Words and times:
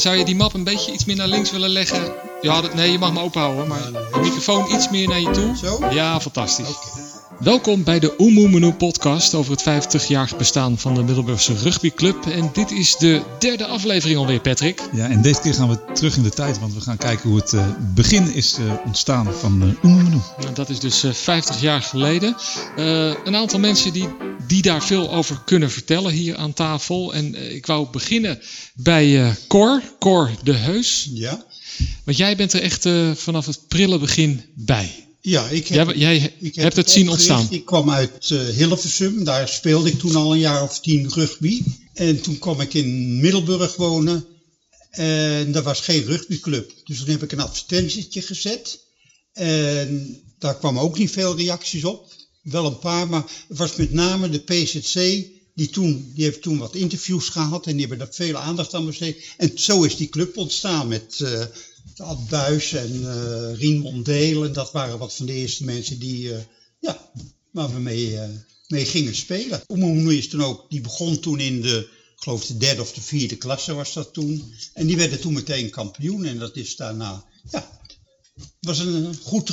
zou 0.00 0.16
je 0.16 0.24
die 0.24 0.36
map 0.36 0.54
een 0.54 0.64
beetje 0.64 0.92
iets 0.92 1.04
meer 1.04 1.16
naar 1.16 1.28
links 1.28 1.50
willen 1.50 1.70
leggen? 1.70 2.12
Ja, 2.40 2.60
dat, 2.60 2.74
nee, 2.74 2.92
je 2.92 2.98
mag 2.98 3.12
me 3.12 3.20
openhouden, 3.20 3.68
maar 3.68 3.92
de 3.92 4.18
microfoon 4.20 4.74
iets 4.74 4.90
meer 4.90 5.08
naar 5.08 5.20
je 5.20 5.30
toe. 5.30 5.56
Zo? 5.56 5.90
Ja, 5.90 6.20
fantastisch. 6.20 6.68
Welkom 7.38 7.84
bij 7.84 7.98
de 7.98 8.14
Oemoemenu 8.18 8.72
podcast 8.72 9.34
over 9.34 9.52
het 9.52 9.62
50-jarig 9.62 10.36
bestaan 10.36 10.78
van 10.78 10.94
de 10.94 11.02
Middelburgse 11.02 11.54
rugbyclub. 11.54 12.26
En 12.26 12.50
dit 12.52 12.70
is 12.70 12.96
de 12.96 13.22
derde 13.38 13.66
aflevering 13.66 14.18
alweer, 14.18 14.40
Patrick. 14.40 14.82
Ja, 14.92 15.08
en 15.08 15.22
deze 15.22 15.40
keer 15.40 15.54
gaan 15.54 15.68
we 15.68 15.92
terug 15.92 16.16
in 16.16 16.22
de 16.22 16.30
tijd, 16.30 16.58
want 16.58 16.74
we 16.74 16.80
gaan 16.80 16.96
kijken 16.96 17.28
hoe 17.28 17.38
het 17.38 17.52
eh, 17.52 17.66
begin 17.94 18.34
is 18.34 18.54
eh, 18.54 18.72
ontstaan 18.84 19.32
van 19.32 19.62
uh. 19.62 19.90
Nou, 20.38 20.54
dat 20.54 20.68
is 20.68 20.78
dus 20.78 21.02
eh, 21.02 21.12
50 21.12 21.60
jaar 21.60 21.82
geleden. 21.82 22.36
Een 23.24 23.36
aantal 23.36 23.58
mensen 23.58 23.92
die, 23.92 24.08
die 24.50 24.62
daar 24.62 24.84
veel 24.84 25.10
over 25.10 25.42
kunnen 25.44 25.70
vertellen 25.70 26.12
hier 26.12 26.36
aan 26.36 26.52
tafel. 26.52 27.14
En 27.14 27.34
eh, 27.34 27.54
ik 27.54 27.66
wou 27.66 27.90
beginnen 27.90 28.40
bij 28.74 29.22
eh 29.22 29.34
Cor, 29.48 29.82
Cor 29.98 30.30
de 30.42 30.52
Heus. 30.52 31.08
Ja. 31.12 31.44
Want 32.04 32.16
jij 32.16 32.36
bent 32.36 32.52
er 32.52 32.62
echt 32.62 32.86
eh, 32.86 33.14
vanaf 33.14 33.46
het 33.46 33.68
prille 33.68 33.98
begin 33.98 34.44
bij. 34.54 35.08
Ja, 35.20 35.48
ik 35.48 35.68
heb, 35.68 35.86
Jij, 35.94 35.96
jij 35.96 36.34
ik 36.40 36.54
hebt 36.54 36.76
het 36.76 36.90
zien 36.90 37.08
ontstaan. 37.08 37.46
Ik 37.50 37.64
kwam 37.64 37.90
uit 37.90 38.24
Hilversum, 38.56 39.24
daar 39.24 39.48
speelde 39.48 39.90
ik 39.90 39.98
toen 39.98 40.16
al 40.16 40.32
een 40.32 40.38
jaar 40.38 40.62
of 40.62 40.80
tien 40.80 41.12
rugby. 41.12 41.62
En 41.94 42.20
toen 42.20 42.38
kwam 42.38 42.60
ik 42.60 42.74
in 42.74 43.20
Middelburg 43.20 43.76
wonen 43.76 44.24
en 44.90 45.54
er 45.54 45.62
was 45.62 45.80
geen 45.80 46.04
rugbyclub. 46.04 46.72
Dus 46.84 46.98
toen 46.98 47.08
heb 47.08 47.22
ik 47.22 47.32
een 47.32 47.40
advertentietje 47.40 48.22
gezet. 48.22 48.84
En 49.32 50.20
daar 50.38 50.58
kwamen 50.58 50.82
ook 50.82 50.98
niet 50.98 51.10
veel 51.10 51.36
reacties 51.36 51.84
op. 51.84 52.12
Wel 52.42 52.66
een 52.66 52.78
paar, 52.78 53.08
maar 53.08 53.24
het 53.48 53.58
was 53.58 53.76
met 53.76 53.92
name 53.92 54.28
de 54.28 54.38
PZC. 54.38 55.28
Die, 55.54 55.68
toen, 55.70 56.12
die 56.14 56.24
heeft 56.24 56.42
toen 56.42 56.58
wat 56.58 56.74
interviews 56.74 57.28
gehad 57.28 57.66
en 57.66 57.72
die 57.72 57.80
hebben 57.80 57.98
daar 57.98 58.14
veel 58.14 58.36
aandacht 58.36 58.74
aan 58.74 58.86
besteed. 58.86 59.34
En 59.36 59.58
zo 59.58 59.82
is 59.82 59.96
die 59.96 60.08
club 60.08 60.36
ontstaan 60.36 60.88
met 60.88 61.20
eh 61.20 61.44
Ad 61.96 62.28
Buis 62.28 62.72
en 62.72 63.10
eh 63.10 63.56
Rien. 63.56 64.52
Dat 64.52 64.72
waren 64.72 64.98
wat 64.98 65.14
van 65.14 65.26
de 65.26 65.32
eerste 65.32 65.64
mensen 65.64 65.98
die, 65.98 66.34
eh, 66.34 66.40
ja, 66.80 67.10
waar 67.50 67.72
we 67.74 67.80
mee, 67.80 68.18
mee 68.68 68.84
gingen 68.84 69.14
spelen. 69.14 69.62
Oemoemenu 69.68 70.16
is 70.16 70.28
toen 70.28 70.42
ook, 70.42 70.70
die 70.70 70.80
begon 70.80 71.20
toen 71.20 71.40
in 71.40 71.60
de, 71.60 71.78
ik 72.16 72.22
geloof 72.22 72.46
de 72.46 72.56
derde 72.56 72.80
of 72.80 72.92
de 72.92 73.00
vierde 73.00 73.36
klasse 73.36 73.74
was 73.74 73.92
dat 73.92 74.12
toen. 74.12 74.54
En 74.74 74.86
die 74.86 74.96
werden 74.96 75.20
toen 75.20 75.32
meteen 75.32 75.70
kampioen 75.70 76.24
en 76.24 76.38
dat 76.38 76.56
is 76.56 76.76
daarna, 76.76 77.24
ja, 77.50 77.80
was 78.60 78.78
een 78.78 79.16
goed 79.22 79.48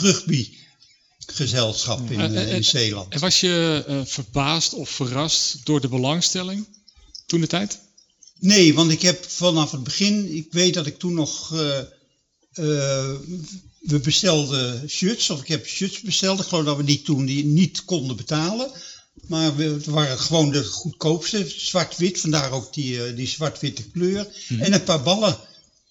rugbygezelschap 1.28 2.12
in, 2.12 2.20
Eh, 2.20 2.42
eh, 2.42 2.54
in 2.56 2.64
Zeeland. 2.66 3.14
En 3.14 3.20
was 3.20 3.40
je 3.40 3.84
eh, 3.88 4.02
verbaasd 4.06 4.74
of 4.74 4.90
verrast 4.90 5.66
door 5.66 5.82
de 5.82 5.88
belangstelling 5.88 6.68
toen 7.26 7.42
de 7.42 7.48
tijd? 7.48 7.80
Nee, 8.40 8.74
want 8.74 8.92
ik 8.92 9.02
heb 9.02 9.26
vanaf 9.30 9.72
het 9.72 9.84
begin, 9.84 10.36
ik 10.36 10.48
weet 10.52 10.74
dat 10.74 10.86
ik 10.86 11.00
toen 11.00 11.14
nog, 11.14 11.54
eh, 11.54 11.80
we 13.80 14.00
bestelden 14.00 14.90
shirts, 14.90 15.30
of 15.30 15.42
ik 15.42 15.48
heb 15.48 15.68
shirts 15.68 16.02
besteld. 16.02 16.40
Ik 16.40 16.46
geloof 16.46 16.66
dat 16.66 16.78
we 16.78 16.84
die 16.84 17.02
toen 17.02 17.26
die 17.26 17.46
niet 17.46 17.86
konden 17.86 18.16
betalen. 18.16 18.72
Maar 19.28 19.56
we, 19.56 19.64
het 19.64 19.86
waren 19.86 20.20
gewoon 20.20 20.52
de 20.52 20.64
goedkoopste, 20.64 21.54
zwart-wit, 21.58 22.20
vandaar 22.20 22.52
ook 22.52 22.74
die, 22.74 23.14
die 23.14 23.28
zwart-witte 23.28 23.84
kleur. 23.90 24.28
En 24.60 24.74
een 24.74 24.84
paar 24.84 25.04
ballen 25.04 25.38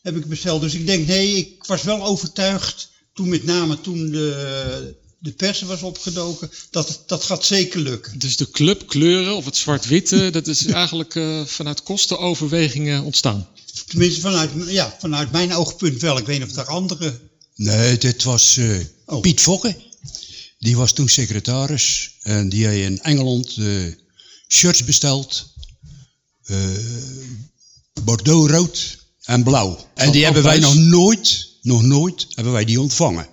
heb 0.02 0.16
ik 0.16 0.26
besteld. 0.26 0.60
Dus 0.60 0.74
ik 0.74 0.86
denk, 0.86 1.06
nee, 1.06 1.36
ik 1.36 1.64
was 1.64 1.82
wel 1.82 2.04
overtuigd, 2.04 2.88
toen 3.14 3.28
met 3.28 3.44
name 3.44 3.80
toen 3.80 4.10
de, 4.10 4.94
de 5.26 5.32
pers 5.32 5.60
was 5.62 5.82
opgedoken, 5.82 6.50
dat 6.70 6.88
het- 6.88 7.00
dat 7.06 7.24
gaat 7.24 7.44
zeker 7.44 7.80
lukken. 7.80 8.18
Dus 8.18 8.36
de 8.36 8.50
clubkleuren 8.50 9.36
of 9.36 9.44
het 9.44 9.56
zwart-witte, 9.56 10.30
dat 10.30 10.46
is 10.46 10.66
eigenlijk 10.82 11.14
eh, 11.14 11.44
vanuit 11.44 11.82
kostenoverwegingen 11.82 13.02
ontstaan. 13.02 13.48
Tenminste, 13.86 14.20
vanuit, 14.20 14.50
ja, 14.66 14.96
vanuit 15.00 15.32
mijn 15.32 15.54
oogpunt 15.54 16.00
wel. 16.00 16.18
Ik 16.18 16.26
weet 16.26 16.38
niet 16.38 16.48
of 16.48 16.54
daar 16.54 16.66
andere 16.66 17.20
Nee, 17.54 17.98
dit 17.98 18.22
was 18.22 18.56
eh, 18.56 18.78
Oh. 19.06 19.20
Piet 19.20 19.40
Fokke. 19.40 19.76
Die 20.58 20.76
was 20.76 20.92
toen 20.92 21.08
secretaris 21.08 22.10
en 22.20 22.48
die 22.48 22.66
heeft 22.66 22.84
in 22.90 23.00
Engeland 23.02 23.56
eh, 23.58 23.66
shirts 24.48 24.84
besteld. 24.84 25.54
eh, 26.44 26.56
Bordeaux 28.04 28.50
rood 28.50 28.98
en 29.22 29.42
blauw. 29.42 29.86
En 29.94 30.10
die 30.12 30.24
hebben 30.24 30.42
wij 30.42 30.58
nog 30.58 30.74
nooit, 30.76 31.48
nog 31.62 31.82
nooit, 31.82 32.26
hebben 32.30 32.52
wij 32.52 32.64
die 32.64 32.80
ontvangen. 32.80 33.28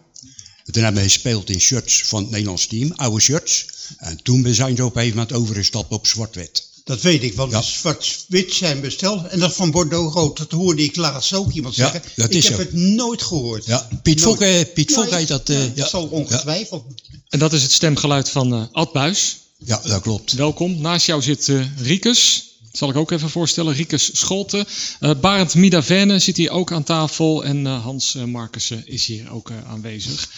En 0.65 0.73
toen 0.73 0.83
hebben 0.83 1.01
we 1.03 1.09
gespeeld 1.09 1.49
in 1.49 1.59
shirts 1.59 2.03
van 2.05 2.21
het 2.21 2.31
Nederlands 2.31 2.67
team, 2.67 2.91
oude 2.95 3.19
shirts. 3.21 3.65
En 3.97 4.19
toen 4.23 4.53
zijn 4.53 4.75
ze 4.75 4.83
op 4.85 4.95
een 4.95 5.01
gegeven 5.01 5.17
moment 5.17 5.35
overgestapt 5.37 5.91
op 5.91 6.07
zwart-wit. 6.07 6.67
Dat 6.83 7.01
weet 7.01 7.23
ik, 7.23 7.33
want 7.33 7.51
Ja. 7.51 7.61
zwart-wit 7.61 8.53
zijn 8.53 8.81
besteld. 8.81 9.27
En 9.27 9.39
dat 9.39 9.53
van 9.55 9.71
Bordeaux 9.71 10.13
rood, 10.13 10.37
dat 10.37 10.51
hoorde 10.51 10.83
ik 10.83 10.95
laatst 10.95 11.33
ook 11.33 11.51
iemand 11.51 11.75
Ja, 11.75 11.91
zeggen. 11.91 12.11
dat 12.15 12.33
ik 12.33 12.43
heb 12.43 12.53
zo. 12.53 12.59
het 12.59 12.73
nooit 12.73 13.21
gehoord. 13.21 13.65
Ja, 13.65 13.87
Piet. 14.03 14.21
Fokke, 14.21 14.71
Piet 14.73 14.89
Ja, 14.89 14.95
Fokke 14.95 15.15
heet 15.15 15.27
dat. 15.27 15.47
ja, 15.47 15.53
eh, 15.59 15.69
dat 15.75 15.89
zal 15.89 16.05
ongetwijfeld. 16.05 16.83
En 17.29 17.39
dat 17.39 17.53
is 17.53 17.61
het 17.61 17.71
stemgeluid 17.71 18.29
van 18.29 18.53
eh 18.53 18.63
Ad 18.71 18.91
Buis. 18.91 19.37
ja, 19.57 19.81
dat 19.85 20.01
klopt. 20.01 20.31
Welkom. 20.31 20.81
Naast 20.81 21.05
jou 21.05 21.21
zit 21.21 21.49
eh 21.49 21.61
Riekes. 21.77 22.43
Zal 22.73 22.89
ik 22.89 22.95
ook 22.95 23.11
even 23.11 23.29
voorstellen. 23.29 23.73
Riekes 23.73 24.09
Scholten. 24.19 24.65
Eh 24.99 25.11
Barend 25.21 25.55
Midavenne 25.55 26.19
zit 26.19 26.37
hier 26.37 26.49
ook 26.49 26.71
aan 26.71 26.83
tafel. 26.83 27.43
En 27.45 27.67
eh, 27.67 27.83
Hans 27.83 28.15
uh, 28.15 28.23
Markussen 28.23 28.87
is 28.87 29.05
hier 29.05 29.31
ook 29.31 29.49
eh, 29.49 29.55
aanwezig. 29.71 30.29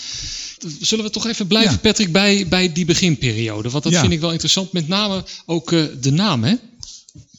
Zullen 0.81 1.05
we 1.05 1.11
toch 1.11 1.27
even 1.27 1.47
blijven, 1.47 1.71
Ja. 1.71 1.77
Patrick, 1.77 2.11
bij, 2.11 2.47
bij 2.47 2.71
die 2.73 2.85
beginperiode? 2.85 3.69
Want 3.69 3.83
dat 3.83 3.93
Ja. 3.93 3.99
vind 4.01 4.13
ik 4.13 4.19
wel 4.19 4.31
interessant. 4.31 4.71
Met 4.71 4.87
name 4.87 5.23
ook 5.45 5.71
eh, 5.71 5.83
de 6.01 6.11
naam, 6.11 6.43
hè? 6.43 6.55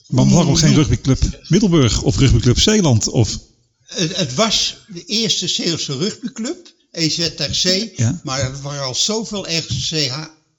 Maar 0.07 0.29
waarom 0.29 0.57
geen 0.57 0.75
rugbyclub 0.75 1.41
Middelburg 1.49 2.03
of 2.03 2.19
rugbyclub 2.19 2.59
Zeeland? 2.61 3.09
Of, 3.09 3.39
Het, 3.87 4.17
het 4.17 4.35
was 4.35 4.77
de 4.89 5.05
eerste 5.05 5.49
Zeeuwse 5.49 5.97
rugbyclub, 5.97 6.73
EZRC. 6.91 7.91
Ja. 7.97 8.21
Maar 8.25 8.41
er 8.41 8.63
waren 8.63 8.83
al 8.85 8.95
zoveel 8.95 9.47
RCH, 9.49 10.17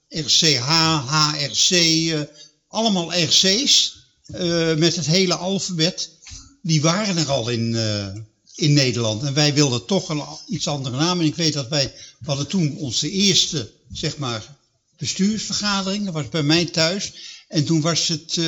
RCH 0.09 0.67
HRC, 1.09 1.69
eh, 1.71 2.19
allemaal 2.67 3.13
RC's 3.13 3.95
eh, 4.27 4.75
met 4.75 4.95
het 4.95 5.05
hele 5.05 5.35
alfabet. 5.35 6.09
Die 6.61 6.81
waren 6.81 7.17
er 7.17 7.29
al 7.29 7.49
in, 7.49 7.75
eh, 7.75 8.07
in 8.55 8.73
Nederland. 8.73 9.23
En 9.23 9.33
wij 9.33 9.53
wilden 9.53 9.85
toch 9.85 10.09
een 10.09 10.23
iets 10.47 10.67
andere 10.67 10.97
naam. 10.97 11.19
En 11.19 11.25
ik 11.25 11.35
weet 11.35 11.53
dat 11.53 11.67
wij, 11.67 11.93
we 12.19 12.25
hadden 12.25 12.47
toen 12.47 12.77
onze 12.77 13.11
eerste, 13.11 13.71
zeg 13.91 14.17
maar, 14.17 14.55
bestuursvergadering. 14.97 16.05
Dat 16.05 16.13
was 16.13 16.29
bij 16.29 16.43
mij 16.43 16.65
thuis. 16.65 17.13
En 17.47 17.65
toen 17.65 17.81
was 17.81 18.07
het, 18.07 18.37
eh, 18.37 18.45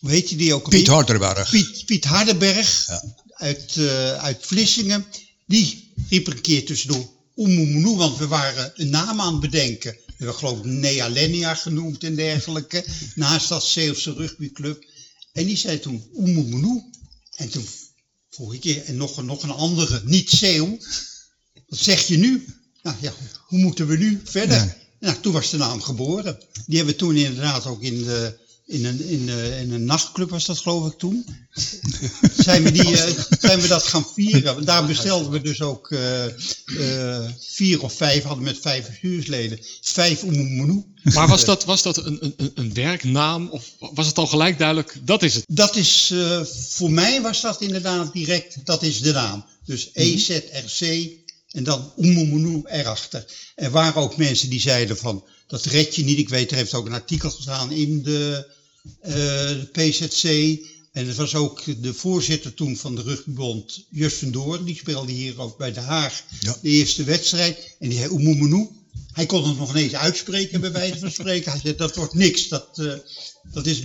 hoe 0.00 0.10
heet 0.10 0.30
je 0.30 0.36
die 0.36 0.54
ook? 0.54 0.68
Piet 0.68 0.88
alweer? 0.88 0.94
Harderberg. 0.94 1.50
Piet, 1.50 1.84
Piet 1.86 2.04
Hardenberg 2.04 2.86
Ja. 2.86 3.02
uit, 3.34 3.78
uit 4.18 4.38
Vlissingen, 4.40 5.06
die 5.46 5.92
riep 6.08 6.26
er 6.26 6.32
een 6.32 6.40
keer 6.40 6.66
tussendoor 6.66 7.12
Oemoemenu, 7.36 7.96
want 7.96 8.18
we 8.18 8.26
waren 8.26 8.72
een 8.74 8.90
naam 8.90 9.20
aan 9.20 9.32
het 9.32 9.40
bedenken. 9.40 9.96
We 10.16 10.32
geloof 10.32 10.58
ik 10.58 10.64
Nea 10.64 11.08
Lenia 11.08 11.54
genoemd 11.54 12.04
en 12.04 12.14
dergelijke, 12.14 12.84
naast 13.14 13.48
dat 13.48 13.64
Zeeuwse 13.64 14.12
rugbyclub. 14.12 14.84
En 15.32 15.46
die 15.46 15.56
zei 15.56 15.80
toen 15.80 16.08
Oemoemenu. 16.14 16.82
En 17.36 17.48
toen 17.50 17.66
vroeg 18.30 18.54
ik 18.54 18.64
je, 18.64 18.80
en 18.80 18.96
nog, 18.96 19.16
een- 19.16 19.24
nog 19.26 19.42
een 19.42 19.50
andere, 19.50 20.02
niet 20.04 20.30
Zeeuw, 20.30 20.78
wat 21.68 21.78
zeg 21.78 22.06
je 22.06 22.16
nu? 22.16 22.44
Nou 22.82 22.96
ja, 23.00 23.12
hoe 23.46 23.58
moeten 23.58 23.86
we 23.86 23.96
nu 23.96 24.20
verder? 24.24 24.56
Ja. 24.56 24.76
Nou, 25.00 25.20
toen 25.20 25.32
was 25.32 25.50
de 25.50 25.56
naam 25.56 25.80
geboren. 25.82 26.38
Die 26.66 26.76
hebben 26.76 26.94
we 26.94 27.00
toen 27.00 27.16
inderdaad 27.16 27.66
ook 27.66 27.82
in, 27.82 28.02
de, 28.04 28.38
in, 28.66 28.84
een, 28.84 29.00
in, 29.00 29.26
de, 29.26 29.58
in 29.60 29.72
een 29.72 29.84
nachtclub, 29.84 30.30
was 30.30 30.44
dat 30.44 30.58
geloof 30.58 30.92
ik 30.92 30.98
toen. 30.98 31.26
zijn, 32.44 32.62
we 32.62 32.72
die, 32.72 33.02
eh, 33.02 33.24
zijn 33.40 33.60
we 33.60 33.68
dat 33.68 33.82
gaan 33.82 34.06
vieren. 34.14 34.64
Daar 34.64 34.86
bestelden 34.86 35.30
we 35.30 35.40
dus 35.40 35.60
ook 35.60 35.90
eh, 35.90 36.24
eh, 36.26 37.30
vier 37.38 37.82
of 37.82 37.92
vijf, 37.92 38.22
hadden 38.22 38.44
met 38.44 38.58
vijf 38.60 38.86
bestuursleden, 38.86 39.58
vijf 39.80 40.22
oemoemenu. 40.22 40.84
Maar 41.02 41.28
was 41.28 41.44
dat, 41.44 41.64
was 41.64 41.82
dat 41.82 41.96
een, 41.96 42.34
een, 42.36 42.52
een 42.54 42.74
werknaam? 42.74 43.48
Of 43.48 43.64
was 43.78 44.06
het 44.06 44.18
al 44.18 44.26
gelijk 44.26 44.58
duidelijk, 44.58 44.96
dat 45.02 45.22
is 45.22 45.34
het? 45.34 45.44
Dat 45.48 45.76
is, 45.76 46.10
eh, 46.12 46.40
voor 46.68 46.90
mij 46.90 47.22
was 47.22 47.40
dat 47.40 47.60
inderdaad 47.60 48.12
direct, 48.12 48.66
dat 48.66 48.82
is 48.82 49.00
de 49.00 49.12
naam. 49.12 49.44
Dus 49.64 49.90
EZRC 49.92 51.10
en 51.50 51.64
dan 51.64 51.92
Oemoemenu 51.96 52.62
erachter. 52.64 53.24
Er 53.54 53.70
waren 53.70 54.02
ook 54.02 54.16
mensen 54.16 54.50
die 54.50 54.60
zeiden 54.60 54.96
van, 54.96 55.24
dat 55.46 55.64
red 55.64 55.94
je 55.94 56.04
niet. 56.04 56.18
Ik 56.18 56.28
weet, 56.28 56.50
er 56.50 56.56
heeft 56.56 56.74
ook 56.74 56.86
een 56.86 56.92
artikel 56.92 57.30
gestaan 57.30 57.72
in 57.72 57.98
eh, 57.98 58.04
de 58.04 58.46
PZC. 59.72 60.24
En 60.92 61.06
het 61.06 61.16
was 61.16 61.34
ook 61.34 61.82
de 61.82 61.94
voorzitter 61.94 62.54
toen 62.54 62.76
van 62.76 62.94
de 62.94 63.02
rugbybond, 63.02 63.84
Just 63.90 64.16
van 64.16 64.30
Doorn. 64.30 64.64
Die 64.64 64.76
speelde 64.76 65.12
hier 65.12 65.40
ook 65.40 65.58
bij 65.58 65.72
De 65.72 65.80
Haag 65.80 66.22
Ja. 66.40 66.56
de 66.62 66.68
eerste 66.68 67.04
wedstrijd. 67.04 67.76
En 67.78 67.88
die 67.88 67.98
zei 67.98 68.10
Oemoemenu. 68.12 68.68
Hij 69.12 69.26
kon 69.26 69.48
het 69.48 69.58
nog 69.58 69.70
ineens 69.70 69.94
uitspreken, 69.94 70.60
bij 70.60 70.72
wijze 70.72 70.98
van 70.98 71.10
spreken. 71.10 71.50
Hij 71.50 71.60
zei, 71.60 71.76
dat 71.76 71.96
wordt 71.96 72.14
niks. 72.14 72.48
Dat, 72.48 72.68
eh, 72.78 72.92
dat 73.52 73.66
is 73.66 73.82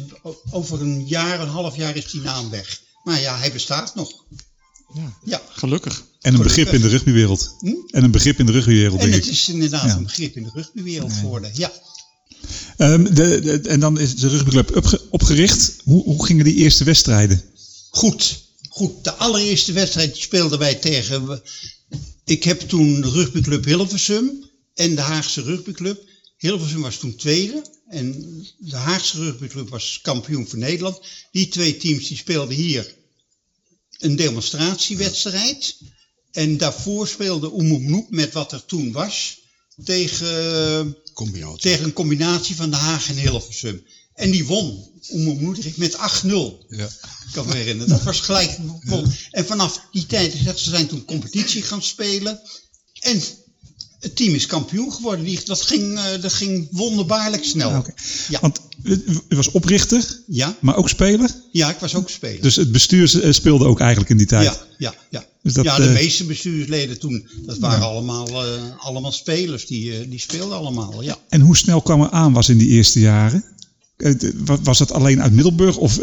over 0.52 0.82
een 0.82 1.08
jaar, 1.08 1.40
een 1.42 1.48
half 1.48 1.76
jaar 1.76 1.96
is 1.96 2.12
die 2.12 2.22
naam 2.22 2.50
weg. 2.50 2.82
Maar 3.04 3.20
ja, 3.22 3.38
hij 3.38 3.52
bestaat 3.52 3.96
nog. 3.96 4.24
Ja, 4.94 5.18
Ja. 5.24 5.42
gelukkig. 5.50 6.04
en 6.22 6.34
een 6.34 6.42
begrip 6.42 6.68
in 6.68 6.82
de 6.82 6.88
rugbywereld. 6.88 7.56
Hm? 7.60 7.74
En 7.88 8.04
een 8.04 8.12
begrip 8.12 8.40
in 8.40 8.46
de 8.46 8.52
rugbywereld, 8.52 9.00
En 9.02 9.10
denk 9.10 9.14
het 9.24 9.26
ik. 9.26 9.32
is 9.40 9.50
inderdaad 9.50 9.86
Ja. 9.90 9.96
een 9.96 10.04
begrip 10.04 10.36
in 10.36 10.44
de 10.44 10.50
rugbywereld 10.54 11.14
geworden. 11.14 11.52
Ja. 11.54 11.72
Ehm, 12.78 13.14
de, 13.14 13.60
en 13.68 13.80
dan 13.80 14.00
is 14.00 14.16
de 14.16 14.28
rugbyclub 14.28 14.76
opge- 14.76 15.02
opgericht. 15.10 15.76
Hoe, 15.84 16.26
gingen 16.26 16.46
die 16.46 16.56
eerste 16.56 16.84
wedstrijden? 16.84 17.44
Goed. 17.90 18.48
goed, 18.70 19.04
de 19.04 19.14
allereerste 19.14 19.72
wedstrijd 19.72 20.18
speelden 20.18 20.60
wij 20.60 20.76
tegen... 20.76 21.42
Ik 22.26 22.44
heb 22.44 22.60
toen 22.60 23.02
de 23.02 23.10
rugbyclub 23.10 23.66
Hilversum 23.66 24.44
en 24.74 24.96
de 24.96 25.02
Haagse 25.02 25.42
rugbyclub. 25.42 26.04
Hilversum 26.38 26.82
was 26.82 26.98
toen 26.98 27.16
tweede 27.16 27.64
en 27.88 28.14
de 28.58 28.76
Haagse 28.76 29.18
rugbyclub 29.18 29.70
was 29.70 30.00
kampioen 30.02 30.48
van 30.48 30.60
Nederland. 30.60 31.00
Die 31.32 31.48
twee 31.48 31.78
teams 31.78 32.08
die 32.08 32.18
speelden 32.18 32.56
hier 32.56 32.96
een 33.98 34.16
demonstratiewedstrijd. 34.16 35.78
En 36.32 36.58
daarvoor 36.58 37.08
speelde 37.08 37.54
Oemoemnoek 37.54 38.10
met 38.10 38.34
wat 38.34 38.52
er 38.52 38.66
toen 38.66 38.92
was 38.92 39.40
tegen, 39.84 40.98
Combinatie. 41.26 41.60
tegen 41.60 41.86
een 41.86 41.94
combinatie 41.94 42.56
van 42.56 42.70
de 42.70 42.76
Haag 42.76 43.10
en 43.10 43.16
Hilversum. 43.16 43.84
En 44.14 44.32
die 44.32 44.46
won 44.46 44.90
Oemoemnoek 45.10 45.78
met 45.78 45.96
8-0. 45.96 45.98
Ja. 46.70 46.86
Ik 46.86 47.32
kan 47.32 47.48
me 47.48 47.56
herinneren. 47.56 47.94
Dat 47.94 48.04
was 48.04 48.20
gelijk. 48.20 48.58
En 49.32 49.46
vanaf 49.46 49.82
die 49.92 50.06
tijd, 50.06 50.34
ze 50.56 50.70
zijn 50.70 50.88
toen 50.88 51.06
competitie 51.06 51.62
gaan 51.62 51.82
spelen. 51.82 52.40
En 53.00 53.22
het 54.00 54.16
team 54.16 54.34
is 54.34 54.46
kampioen 54.46 54.94
geworden. 54.94 55.26
Die, 55.26 55.40
dat, 55.44 55.62
ging, 55.62 55.98
eh, 55.98 56.22
dat 56.22 56.34
ging 56.34 56.68
wonderbaarlijk 56.72 57.44
snel. 57.44 57.86
Ja. 58.30 58.40
Want 58.40 58.60
u 59.30 59.36
was 59.36 59.52
oprichter, 59.52 60.20
Ja, 60.28 60.56
maar 60.62 60.76
ook 60.76 60.90
speler. 60.90 61.30
ja, 61.52 61.70
ik 61.70 61.78
was 61.80 61.96
ook 61.96 62.10
speler. 62.10 62.42
Dus 62.42 62.56
het 62.56 62.72
bestuur 62.72 63.24
eh, 63.24 63.32
speelde 63.32 63.66
ook 63.66 63.80
eigenlijk 63.80 64.10
in 64.10 64.18
die 64.18 64.28
tijd. 64.28 64.44
ja, 64.46 64.58
ja, 64.78 64.94
ja. 65.10 65.26
Dus 65.44 65.54
dat, 65.54 65.66
ja, 65.66 65.76
de 65.78 65.84
eh, 65.84 65.94
meeste 65.94 66.26
bestuursleden 66.26 67.00
toen, 67.00 67.28
dat 67.46 67.58
waren 67.58 67.84
allemaal, 67.84 68.28
eh, 68.28 68.62
allemaal 68.78 69.12
spelers. 69.12 69.66
Die, 69.66 70.10
die 70.10 70.20
speelden 70.20 70.58
allemaal, 70.58 71.02
ja. 71.02 71.18
En 71.30 71.42
hoe 71.42 71.58
snel 71.58 71.82
kwam 71.82 72.02
er 72.02 72.10
aan 72.10 72.34
was 72.34 72.50
in 72.50 72.58
die 72.58 72.70
eerste 72.70 73.00
jaren? 73.00 73.44
Was 74.64 74.80
het 74.80 74.92
alleen 74.92 75.22
uit 75.22 75.34
Middelburg 75.34 75.78
of 75.78 76.00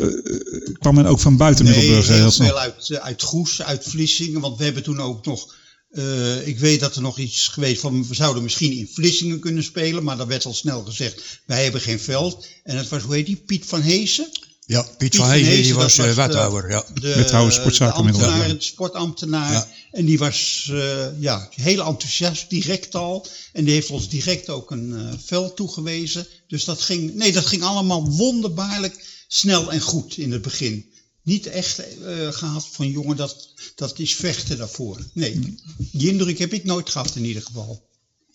kwam 0.79 0.95
men 0.95 1.07
ook 1.07 1.21
van 1.21 1.37
buiten 1.37 1.65
Nee, 1.65 1.75
Middelburg 1.75 2.09
eh, 2.09 2.15
heel 2.15 2.31
snel? 2.31 2.47
veel 2.47 2.59
uit, 2.59 2.99
uit 3.01 3.23
Goes, 3.23 3.63
uit 3.63 3.85
Vlissingen. 3.89 4.41
Want 4.41 4.59
we 4.59 4.65
hebben 4.65 4.83
toen 4.83 5.01
ook 5.01 5.27
nog... 5.27 5.55
eh, 5.97 6.47
ik 6.47 6.59
weet 6.59 6.81
dat 6.81 6.97
er 6.97 7.03
nog 7.03 7.19
iets 7.19 7.49
geweest 7.49 7.81
van... 7.81 8.09
we 8.09 8.15
zouden 8.15 8.43
misschien 8.43 8.73
in 8.73 8.89
Vlissingen 8.93 9.39
kunnen 9.39 9.65
spelen... 9.65 10.05
maar 10.05 10.17
dat 10.17 10.27
werd 10.27 10.45
al 10.45 10.55
snel 10.55 10.85
gezegd... 10.85 11.41
wij 11.47 11.63
hebben 11.63 11.81
geen 11.81 12.01
veld. 12.01 12.47
En 12.65 12.77
het 12.77 12.89
was, 12.89 13.03
hoe 13.03 13.15
heet 13.15 13.27
die? 13.27 13.37
Piet 13.37 13.67
van 13.67 13.81
Heesen? 13.81 14.29
Ja, 14.67 14.83
Piet 14.83 14.97
Piet 14.97 15.17
van 15.17 15.31
Heesen, 15.31 15.63
die 15.63 15.75
was, 15.75 15.99
eh, 15.99 16.07
was, 16.07 16.15
wethouder. 16.15 16.71
Ja. 16.71 16.85
De, 16.95 17.15
Wethouder 17.15 17.63
de 17.65 18.57
sportambtenaar. 18.59 19.53
Ja. 19.53 19.69
En 19.93 20.05
die 20.05 20.19
was 20.19 20.69
eh, 20.73 21.21
ja, 21.21 21.49
heel 21.55 21.85
enthousiast, 21.85 22.51
direct 22.51 22.95
al. 22.95 23.27
En 23.53 23.65
die 23.65 23.75
heeft 23.75 23.91
ons 23.91 24.09
direct 24.09 24.49
ook 24.49 24.71
een 24.71 25.19
veld 25.25 25.57
toegewezen. 25.57 26.27
Dus 26.49 26.65
dat 26.65 26.81
ging, 26.81 27.15
nee, 27.15 27.33
dat 27.33 27.47
ging 27.47 27.63
allemaal 27.63 28.11
wonderbaarlijk 28.11 29.05
snel 29.29 29.73
en 29.73 29.81
goed 29.81 30.17
in 30.17 30.33
het 30.33 30.43
begin. 30.43 30.95
Niet 31.27 31.47
echt 31.47 31.79
eh, 31.79 32.33
gehad 32.33 32.69
van 32.71 32.91
jongen, 32.91 33.17
dat, 33.17 33.49
dat 33.75 33.99
is 33.99 34.15
vechten 34.15 34.57
daarvoor. 34.57 34.99
Nee, 35.13 35.57
die 35.77 36.11
indruk 36.11 36.39
heb 36.39 36.53
ik 36.53 36.65
nooit 36.65 36.91
gehad 36.91 37.17
in 37.17 37.25
ieder 37.25 37.43
geval. 37.43 37.89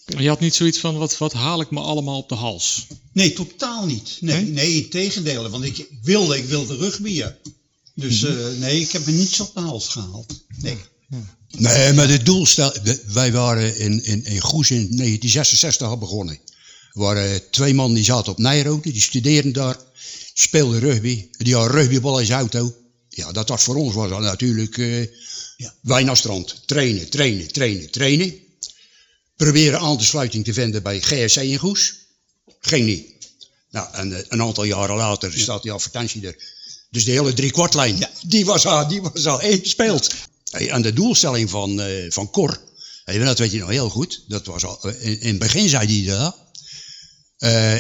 Je 0.05 0.27
had 0.27 0.39
niet 0.39 0.55
zoiets 0.55 0.79
van, 0.79 0.97
wat, 0.97 1.17
wat 1.17 1.33
haal 1.33 1.61
ik 1.61 1.71
me 1.71 1.79
allemaal 1.79 2.17
op 2.17 2.29
de 2.29 2.35
hals? 2.35 2.88
Nee, 3.13 3.33
totaal 3.33 3.85
niet. 3.85 4.17
Nee, 4.19 4.43
Nee? 4.43 4.51
nee 4.51 4.83
in 4.83 4.89
tegendeel. 4.89 5.49
Want 5.49 5.63
ik 5.63 5.88
wilde, 6.01 6.38
ik 6.38 6.45
wilde 6.45 6.75
rugbyen. 6.75 7.38
Dus 7.95 8.23
eh, 8.23 8.35
nee, 8.59 8.81
ik 8.81 8.91
heb 8.91 9.05
me 9.05 9.11
niets 9.11 9.39
op 9.39 9.53
de 9.53 9.59
hals 9.59 9.88
gehaald. 9.88 10.43
Nee. 10.61 10.77
Nee, 11.57 11.93
maar 11.93 12.07
de 12.07 12.23
doelstel... 12.23 12.73
Wij 13.07 13.31
waren 13.31 13.77
in, 13.77 14.03
in, 14.03 14.25
in 14.25 14.41
Goes 14.41 14.71
in 14.71 14.77
1966 14.77 15.88
al 15.88 15.97
begonnen. 15.97 16.39
Er 16.93 16.99
waren 16.99 17.49
twee 17.51 17.73
man 17.73 17.93
die 17.93 18.03
zaten 18.03 18.31
op 18.31 18.38
Nijrode, 18.38 18.91
die 18.91 19.01
studeerden 19.01 19.53
daar. 19.53 19.77
Speelden 20.33 20.79
rugby. 20.79 21.27
Die 21.38 21.55
hadden 21.55 21.71
rugbybal 21.71 22.19
in 22.19 22.25
zijn 22.25 22.39
auto. 22.39 22.75
Ja, 23.13 23.31
dat 23.31 23.50
was 23.50 23.63
voor 23.63 23.75
ons 23.75 23.94
was 23.94 24.10
dat 24.10 24.19
natuurlijk... 24.19 24.78
eh 24.78 25.08
Ja. 25.58 25.74
Naar 25.81 26.18
strand. 26.18 26.63
Trainen, 26.66 27.10
trainen, 27.10 27.52
trainen, 27.52 27.92
trainen. 27.92 28.34
Proberen 29.36 29.98
te 29.98 30.06
sluiting 30.06 30.46
te 30.46 30.54
vinden 30.54 30.84
bij 30.84 31.02
GSC 31.02 31.36
in 31.38 31.58
Goes. 31.58 31.94
Ging 32.60 32.86
niet. 32.86 33.06
Nou, 33.69 33.94
en 33.94 34.13
eh, 34.18 34.24
een 34.28 34.42
aantal 34.42 34.63
jaren 34.63 34.96
later 34.96 35.40
staat 35.40 35.62
die 35.63 35.72
advertentie 35.72 36.28
er. 36.28 36.36
Dus 36.90 37.06
de 37.06 37.12
hele 37.12 37.34
driekwartlijn, 37.34 37.98
Ja. 37.98 38.10
die, 38.28 38.46
was 38.46 38.66
al, 38.66 38.88
die 38.88 39.02
was 39.02 39.25
al 39.25 39.42
ingespeeld. 39.42 40.13
Hey, 40.52 40.69
en 40.69 40.81
de 40.81 40.94
doelstelling 40.94 41.50
van, 41.50 41.81
eh, 41.81 42.12
van 42.12 42.30
Cor, 42.30 42.60
hey, 43.06 43.18
dat 43.18 43.40
weet 43.40 43.52
je 43.52 43.60
nog 43.60 43.69
heel 43.69 43.90
goed. 43.90 44.24
Dat 44.28 44.46
was 44.46 44.63
al, 44.66 44.88
in, 44.88 45.19
in 45.22 45.28
het 45.30 45.40
begin 45.40 45.69
zei 45.69 46.04
hij 46.04 46.13
dat. 46.16 46.40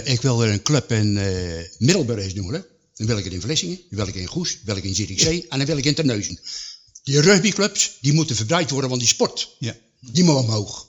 Ik 0.07 0.21
wil 0.21 0.43
er 0.43 0.51
een 0.51 0.61
club 0.61 0.91
in 0.91 1.13
Middelburg 1.77 2.23
eens 2.23 2.33
doen. 2.33 2.53
Hè. 2.53 2.59
Dan 3.01 3.09
wil 3.09 3.19
ik 3.19 3.23
het 3.23 3.33
in 3.33 3.41
Vlissingen, 3.41 3.79
dan 3.89 3.99
wil 3.99 4.07
ik 4.07 4.15
in 4.15 4.27
Goes, 4.27 4.49
dan 4.49 4.59
wil 4.63 4.77
ik 4.77 4.83
in 4.83 4.95
Zierikzee 4.95 5.45
en 5.49 5.57
dan 5.57 5.67
wil 5.67 5.77
ik 5.77 5.85
in 5.85 5.93
Terneuzen. 5.93 6.39
Die 7.03 7.21
rugbyclubs, 7.21 7.91
die 8.01 8.13
moeten 8.13 8.35
verbreid 8.35 8.69
worden 8.69 8.89
van 8.89 8.99
die 8.99 9.07
sport. 9.07 9.55
Ja. 9.59 9.75
Die 9.99 10.23
moet 10.23 10.35
omhoog. 10.35 10.87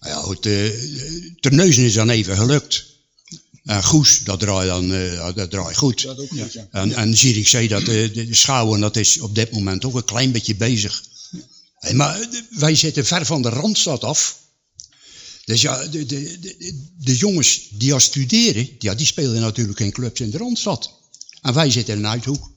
Nou 0.00 0.14
ja, 0.14 0.20
goed, 0.20 0.46
eh 0.46 0.70
Terneuzen 1.40 1.84
is 1.84 1.94
dan 1.94 2.10
even 2.10 2.36
gelukt. 2.36 2.84
En 3.64 3.84
Goes, 3.84 4.24
dat 4.24 4.40
draait 4.40 4.68
dan 4.68 4.92
eh, 4.92 5.34
dat 5.34 5.50
draait 5.50 5.76
goed. 5.76 6.06
En, 6.70 6.92
en 6.92 7.16
Zierikzee, 7.16 7.68
dat, 7.68 7.80
eh, 7.80 8.14
de, 8.14 8.26
schouwen, 8.30 8.80
dat 8.80 8.96
is 8.96 9.20
op 9.20 9.34
dit 9.34 9.50
moment 9.50 9.84
ook 9.84 9.94
een 9.94 10.04
klein 10.04 10.32
beetje 10.32 10.54
bezig. 10.54 11.04
Hey, 11.78 11.94
maar 11.94 12.28
wij 12.50 12.74
zitten 12.74 13.06
ver 13.06 13.26
van 13.26 13.42
de 13.42 13.48
Randstad 13.48 14.04
af. 14.04 14.40
Dus 15.44 15.60
ja, 15.60 15.86
de, 15.86 16.06
de, 16.06 16.38
de, 16.40 16.88
de 16.98 17.16
jongens 17.16 17.68
die 17.70 17.92
al 17.92 18.00
studeren, 18.00 18.68
ja, 18.78 18.94
die 18.94 19.06
spelen 19.06 19.40
natuurlijk 19.40 19.78
geen 19.78 19.92
clubs 19.92 20.20
in 20.20 20.30
de 20.30 20.38
Randstad. 20.38 20.90
En 21.40 21.54
wij 21.54 21.70
zitten 21.70 21.94
in 21.94 22.00
een 22.04 22.10
uithoek. 22.10 22.50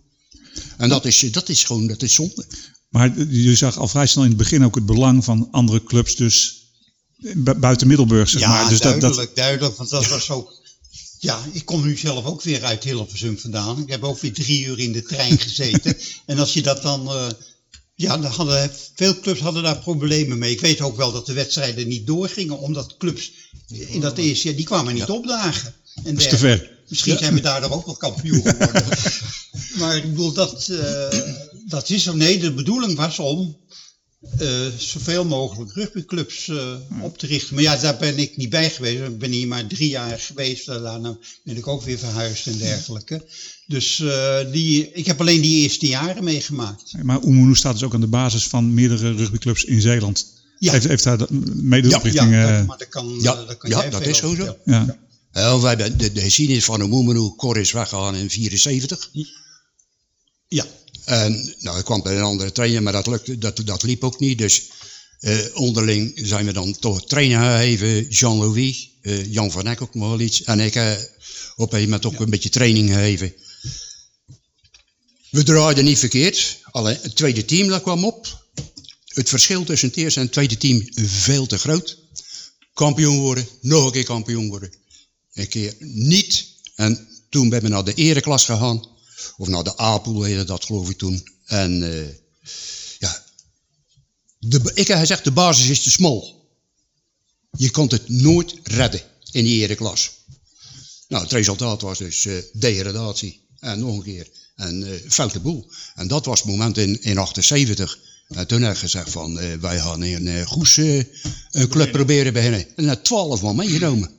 En 0.78 0.90
dat 0.90 1.06
is, 1.06 1.20
dat 1.32 1.50
is 1.50 1.64
gewoon, 1.64 1.88
dat 1.88 2.02
is 2.02 2.14
zonde. 2.14 2.46
Maar 2.90 3.20
je 3.30 3.56
zag 3.56 3.78
al 3.78 3.88
vrij 3.88 4.08
snel 4.08 4.24
in 4.24 4.30
het 4.30 4.38
begin 4.38 4.64
ook 4.64 4.76
het 4.76 4.86
belang 4.86 5.24
van 5.24 5.48
andere 5.52 5.84
clubs, 5.84 6.16
dus 6.16 6.64
bu- 7.34 7.54
buiten 7.56 7.88
Middelburg, 7.88 8.30
zeg 8.30 8.42
Ja, 8.42 8.48
maar. 8.50 8.70
Dus 8.70 8.80
duidelijk, 8.80 9.16
dat, 9.16 9.36
duidelijk. 9.36 9.76
Want 9.78 9.90
dat 9.90 10.08
was 10.08 10.30
ook... 10.30 10.64
Ja, 11.20 11.46
ik 11.52 11.66
kom 11.66 11.86
nu 11.86 11.98
zelf 11.98 12.26
ook 12.26 12.42
weer 12.42 12.64
uit 12.64 12.84
Hilversum 12.84 13.38
vandaan. 13.40 13.82
Ik 13.82 13.90
heb 13.90 14.04
ook 14.04 14.20
weer 14.20 14.34
drie 14.34 14.66
uur 14.66 14.80
in 14.80 14.92
de 14.92 15.04
trein 15.04 15.40
gezeten. 15.40 15.98
en 16.26 16.40
als 16.40 16.54
je 16.54 16.62
dat 16.62 16.82
dan... 16.82 17.08
eh, 17.08 17.28
ja, 17.96 18.22
hadden, 18.22 18.72
veel 18.96 19.20
clubs 19.20 19.40
hadden 19.40 19.64
daar 19.64 19.80
problemen 19.80 20.38
mee. 20.38 20.52
Ik 20.52 20.62
weet 20.62 20.82
ook 20.82 20.98
wel 20.98 21.12
dat 21.12 21.26
de 21.26 21.34
wedstrijden 21.34 21.88
niet 21.88 22.08
doorgingen, 22.08 22.60
omdat 22.60 22.98
clubs 22.98 23.32
in 23.68 24.00
dat 24.00 24.18
eerste 24.18 24.48
jaar, 24.48 24.56
die 24.56 24.66
kwamen 24.66 24.94
niet 24.94 25.10
opdagen. 25.10 25.74
En 26.04 26.14
dat 26.14 26.24
is 26.24 26.30
te 26.30 26.38
ver. 26.38 26.74
Misschien 26.88 27.18
zijn 27.18 27.34
we 27.34 27.42
daardoor 27.42 27.72
ook 27.72 27.86
wel 27.86 27.96
kampioen 27.96 28.42
geworden. 28.48 28.86
maar 29.78 29.98
ik 29.98 30.04
bedoel, 30.04 30.34
dat, 30.34 30.68
eh, 30.68 31.20
dat 31.68 31.90
is 31.90 32.04
zo. 32.04 32.16
Nee, 32.16 32.40
de 32.40 32.54
bedoeling 32.54 32.96
was 32.96 33.20
om 33.20 33.58
eh, 34.38 34.48
zoveel 34.78 35.26
mogelijk 35.26 35.74
rugbyclubs 35.74 36.48
eh, 36.48 36.74
op 37.02 37.18
te 37.18 37.28
richten. 37.28 37.54
Maar 37.56 37.64
ja, 37.64 37.78
daar 37.78 37.98
ben 37.98 38.18
ik 38.18 38.38
niet 38.38 38.50
bij 38.50 38.70
geweest. 38.70 39.02
Ik 39.04 39.18
ben 39.20 39.32
hier 39.32 39.48
maar 39.48 39.68
drie 39.68 39.90
jaar 39.90 40.20
geweest. 40.20 40.66
Daarna 40.66 41.18
ben 41.44 41.58
ik 41.58 41.68
ook 41.68 41.84
weer 41.84 41.98
verhuisd 41.98 42.48
en 42.48 42.58
dergelijke. 42.58 43.26
Dus 43.68 44.00
eh, 44.00 44.38
die, 44.52 44.92
ik 44.92 45.06
heb 45.06 45.20
alleen 45.20 45.42
die 45.42 45.62
eerste 45.62 45.88
jaren 45.88 46.24
meegemaakt. 46.24 46.94
Maar 47.04 47.24
Oemunu 47.24 47.56
staat 47.56 47.74
dus 47.74 47.84
ook 47.84 47.94
aan 47.94 48.02
de 48.02 48.08
basis 48.08 48.44
van 48.48 48.74
meerdere 48.74 49.12
rugbyclubs 49.16 49.64
in 49.64 49.82
Zeeland. 49.82 50.34
Ja. 50.60 50.72
Heeft, 50.72 50.88
heeft 50.88 51.04
daar 51.04 51.18
de- 51.18 51.28
mede 51.56 51.90
Ja, 51.90 51.96
oprichting... 51.98 52.32
ja, 52.32 52.48
eh, 52.50 52.58
dat, 52.58 52.66
maar 52.68 52.78
dat 52.78 52.90
kan, 52.90 53.18
ja, 53.22 53.32
eh, 53.34 53.48
dat 53.48 53.58
kan 53.58 53.70
ja, 53.70 53.80
jij 53.82 53.90
dat 53.90 54.02
veel 54.02 54.10
is 54.12 54.18
zo 54.18 54.26
over 54.26 54.38
zo. 54.38 54.44
vertellen. 54.46 54.86
ja. 54.88 55.04
Ja, 55.42 55.60
wij 55.60 55.70
hebben 55.76 55.98
de, 55.98 56.12
de 56.12 56.22
geschiedenis 56.22 56.66
van 56.66 56.80
de 56.80 56.86
Moemenu, 56.88 57.34
Cor 57.38 57.58
is 57.58 57.72
weggegaan 57.72 58.16
in 58.16 58.30
74. 58.30 59.10
Ja, 60.48 60.66
En 61.06 61.56
nou, 61.60 61.80
ik 61.80 61.86
kwam 61.86 62.02
bij 62.02 62.16
een 62.16 62.22
andere 62.22 62.52
trainer, 62.52 62.84
maar 62.84 62.94
dat, 62.94 63.08
lukte, 63.08 63.38
dat, 63.38 63.62
dat 63.66 63.84
liep 63.84 64.04
ook 64.04 64.20
niet. 64.20 64.38
Dus 64.38 64.70
eh, 65.20 65.38
onderling 65.54 66.12
zijn 66.16 66.46
we 66.46 66.54
dan 66.54 66.80
toch 66.80 67.06
trainer 67.06 67.40
gegeven. 67.40 68.08
Jean-Louis, 68.10 68.90
eh, 69.02 69.34
Jan 69.34 69.52
van 69.52 69.68
Eck 69.68 69.82
ook 69.82 69.96
nog 69.96 70.10
wel 70.10 70.20
iets. 70.20 70.44
En 70.44 70.60
ik 70.60 70.76
eh, 70.76 70.92
op 71.56 71.74
een 71.74 71.82
moment 71.82 72.06
ook 72.06 72.20
een 72.20 72.30
beetje 72.30 72.50
training 72.50 72.90
gegeven. 72.90 73.34
We 75.30 75.44
draaiden 75.44 75.86
niet 75.86 76.00
verkeerd. 76.00 76.60
Alleen 76.72 76.98
het 77.02 77.16
tweede 77.16 77.46
team 77.46 77.68
dat 77.68 77.82
kwam 77.82 78.06
op. 78.06 78.44
Het 79.06 79.30
verschil 79.30 79.64
tussen 79.64 79.88
het 79.88 79.98
eerste 79.98 80.20
en 80.20 80.26
het 80.26 80.34
tweede 80.34 80.58
team 80.58 80.88
veel 80.94 81.46
te 81.46 81.58
groot. 81.58 81.98
Kampioen 82.74 83.20
worden, 83.20 83.48
nog 83.62 83.86
een 83.86 83.92
keer 83.92 84.04
kampioen 84.04 84.50
worden. 84.50 84.74
Een 85.34 85.48
keer 85.48 85.76
niet. 85.80 86.48
En 86.76 87.08
toen 87.30 87.50
ben 87.50 87.62
we 87.62 87.68
naar 87.68 87.84
de 87.84 87.94
ereklas 87.94 88.46
gegaan. 88.46 88.88
Of 89.38 89.48
naar 89.48 89.64
de 89.64 89.82
A-pool 89.82 90.24
heette 90.24 90.44
dat 90.44 90.66
geloof 90.66 90.90
ik 90.90 90.98
toen. 90.98 91.28
En 91.46 91.94
eh, 91.94 92.08
ja, 93.00 93.24
de, 94.40 94.72
ik 94.74 94.88
heb 94.88 94.98
gezegd 94.98 95.24
de 95.24 95.32
basis 95.32 95.70
is 95.70 95.84
te 95.84 95.92
smal. 95.92 96.48
Je 97.58 97.72
kon 97.72 97.88
het 97.88 98.10
nooit 98.10 98.56
redden 98.64 99.02
in 99.32 99.44
die 99.44 99.62
ereklas. 99.62 100.12
Nou, 101.08 101.24
het 101.24 101.32
resultaat 101.32 101.82
was 101.82 101.98
dus 101.98 102.26
eh, 102.26 102.34
degradatie. 102.54 103.48
En 103.60 103.80
nog 103.80 103.96
een 103.96 104.04
keer 104.04 104.28
een 104.56 104.84
eh, 104.84 105.10
foute 105.10 105.40
boel. 105.40 105.72
En 105.96 106.08
dat 106.08 106.26
was 106.26 106.40
het 106.40 106.48
moment 106.48 106.78
in, 106.78 107.02
in 107.02 107.18
78. 107.18 108.00
En 108.28 108.48
toen 108.48 108.62
heb 108.62 108.74
ik 108.74 108.80
gezegd 108.80 109.12
van, 109.12 109.60
wij 109.60 109.80
gaan 109.80 110.04
in 110.04 110.28
een 110.28 110.46
Goes 110.46 110.78
eh, 110.78 111.04
een 111.52 111.68
club 111.68 111.92
proberen 111.92 112.34
beginnen. 112.34 112.76
En 112.76 112.86
net 112.86 113.04
twaalf 113.04 113.42
man 113.42 113.56
meegenomen. 113.56 114.15